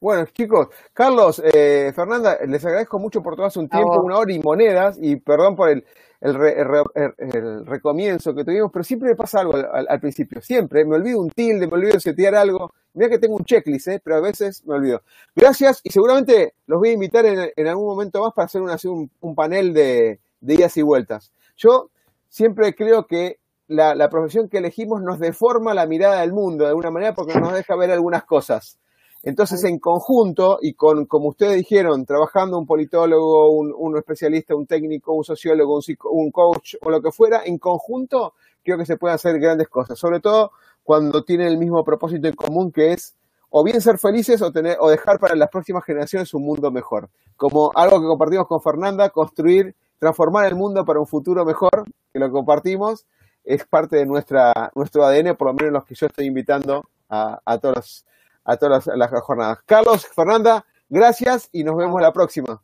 Bueno, 0.00 0.26
chicos, 0.32 0.68
Carlos, 0.92 1.40
eh, 1.44 1.92
Fernanda, 1.94 2.36
les 2.46 2.64
agradezco 2.64 2.98
mucho 2.98 3.22
por 3.22 3.36
tomarse 3.36 3.60
un 3.60 3.68
tiempo, 3.68 4.02
una 4.02 4.18
hora 4.18 4.32
y 4.32 4.40
monedas, 4.40 4.98
y 5.00 5.14
perdón 5.14 5.54
por 5.54 5.68
el, 5.68 5.84
el, 6.20 7.64
recomienzo 7.64 8.34
que 8.34 8.44
tuvimos, 8.44 8.72
pero 8.72 8.82
siempre 8.82 9.10
me 9.10 9.14
pasa 9.14 9.40
algo 9.40 9.54
al, 9.54 10.00
principio, 10.00 10.42
siempre, 10.42 10.84
me 10.84 10.96
olvido 10.96 11.20
un 11.20 11.30
tilde, 11.30 11.68
me 11.68 11.74
olvido 11.74 12.00
setear 12.00 12.34
algo, 12.34 12.72
mira 12.94 13.10
que 13.10 13.18
tengo 13.18 13.36
un 13.36 13.44
checklist, 13.44 13.88
¿eh? 13.88 14.00
pero 14.02 14.16
a 14.16 14.20
veces 14.20 14.64
me 14.66 14.74
olvido. 14.74 15.02
Gracias, 15.34 15.80
y 15.82 15.90
seguramente 15.90 16.54
los 16.66 16.78
voy 16.78 16.90
a 16.90 16.92
invitar 16.92 17.24
en, 17.26 17.66
algún 17.66 17.86
momento 17.86 18.22
más 18.22 18.32
para 18.34 18.46
hacer, 18.46 18.60
un, 18.60 19.10
un, 19.20 19.34
panel 19.34 19.72
de, 19.72 20.20
de 20.40 20.54
idas 20.54 20.76
y 20.76 20.82
vueltas. 20.82 21.32
Yo 21.56 21.90
siempre 22.28 22.74
creo 22.74 23.06
que 23.06 23.38
la, 23.68 23.94
la 23.94 24.08
profesión 24.08 24.48
que 24.48 24.58
elegimos 24.58 25.02
nos 25.02 25.18
deforma 25.18 25.74
la 25.74 25.86
mirada 25.86 26.20
del 26.20 26.32
mundo 26.32 26.64
de 26.64 26.70
alguna 26.70 26.90
manera 26.90 27.14
porque 27.14 27.38
nos 27.38 27.54
deja 27.54 27.76
ver 27.76 27.90
algunas 27.90 28.24
cosas. 28.24 28.78
Entonces, 29.24 29.62
en 29.64 29.78
conjunto, 29.78 30.58
y 30.60 30.74
con, 30.74 31.06
como 31.06 31.28
ustedes 31.28 31.56
dijeron, 31.56 32.04
trabajando 32.04 32.58
un 32.58 32.66
politólogo, 32.66 33.50
un, 33.50 33.96
especialista, 33.96 34.56
un 34.56 34.66
técnico, 34.66 35.12
un 35.12 35.22
sociólogo, 35.22 35.76
un, 35.76 35.82
un, 36.10 36.30
coach 36.32 36.74
o 36.82 36.90
lo 36.90 37.00
que 37.00 37.12
fuera, 37.12 37.42
en 37.44 37.58
conjunto, 37.58 38.34
creo 38.64 38.76
que 38.76 38.84
se 38.84 38.96
pueden 38.96 39.14
hacer 39.14 39.38
grandes 39.38 39.68
cosas, 39.68 39.96
sobre 39.96 40.18
todo 40.18 40.50
cuando 40.82 41.24
tienen 41.24 41.48
el 41.48 41.58
mismo 41.58 41.84
propósito 41.84 42.28
en 42.28 42.34
común, 42.34 42.72
que 42.72 42.92
es 42.92 43.16
o 43.50 43.62
bien 43.62 43.80
ser 43.80 43.98
felices 43.98 44.40
o, 44.40 44.50
tener, 44.50 44.78
o 44.80 44.88
dejar 44.88 45.18
para 45.18 45.34
las 45.36 45.50
próximas 45.50 45.84
generaciones 45.84 46.32
un 46.32 46.42
mundo 46.44 46.70
mejor. 46.70 47.10
Como 47.36 47.70
algo 47.74 48.00
que 48.00 48.06
compartimos 48.06 48.46
con 48.46 48.62
Fernanda, 48.62 49.10
construir, 49.10 49.74
transformar 49.98 50.46
el 50.46 50.54
mundo 50.54 50.84
para 50.84 51.00
un 51.00 51.06
futuro 51.06 51.44
mejor, 51.44 51.84
que 52.12 52.18
lo 52.18 52.30
compartimos, 52.30 53.06
es 53.44 53.66
parte 53.66 53.96
de 53.96 54.06
nuestra, 54.06 54.52
nuestro 54.74 55.04
ADN, 55.04 55.36
por 55.36 55.48
lo 55.48 55.54
menos 55.54 55.72
los 55.72 55.84
que 55.84 55.94
yo 55.94 56.06
estoy 56.06 56.26
invitando 56.26 56.84
a, 57.10 57.40
a 57.44 57.58
todos 57.58 58.06
a 58.44 58.56
todas 58.56 58.86
las, 58.86 59.10
jornadas. 59.22 59.58
Carlos, 59.66 60.06
Fernanda, 60.06 60.64
gracias 60.88 61.48
y 61.52 61.64
nos 61.64 61.76
vemos 61.76 62.00
la 62.00 62.12
próxima. 62.12 62.60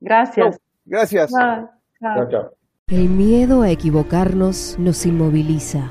Gracias. 0.00 0.60
gracias. 0.84 1.32
El 2.86 3.08
miedo 3.08 3.62
a 3.62 3.70
equivocarnos 3.70 4.78
nos 4.78 5.06
inmoviliza, 5.06 5.90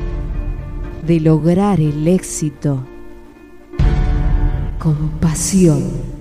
De 1.05 1.19
lograr 1.19 1.79
el 1.79 2.07
éxito 2.07 2.85
con 4.77 5.09
pasión. 5.19 6.20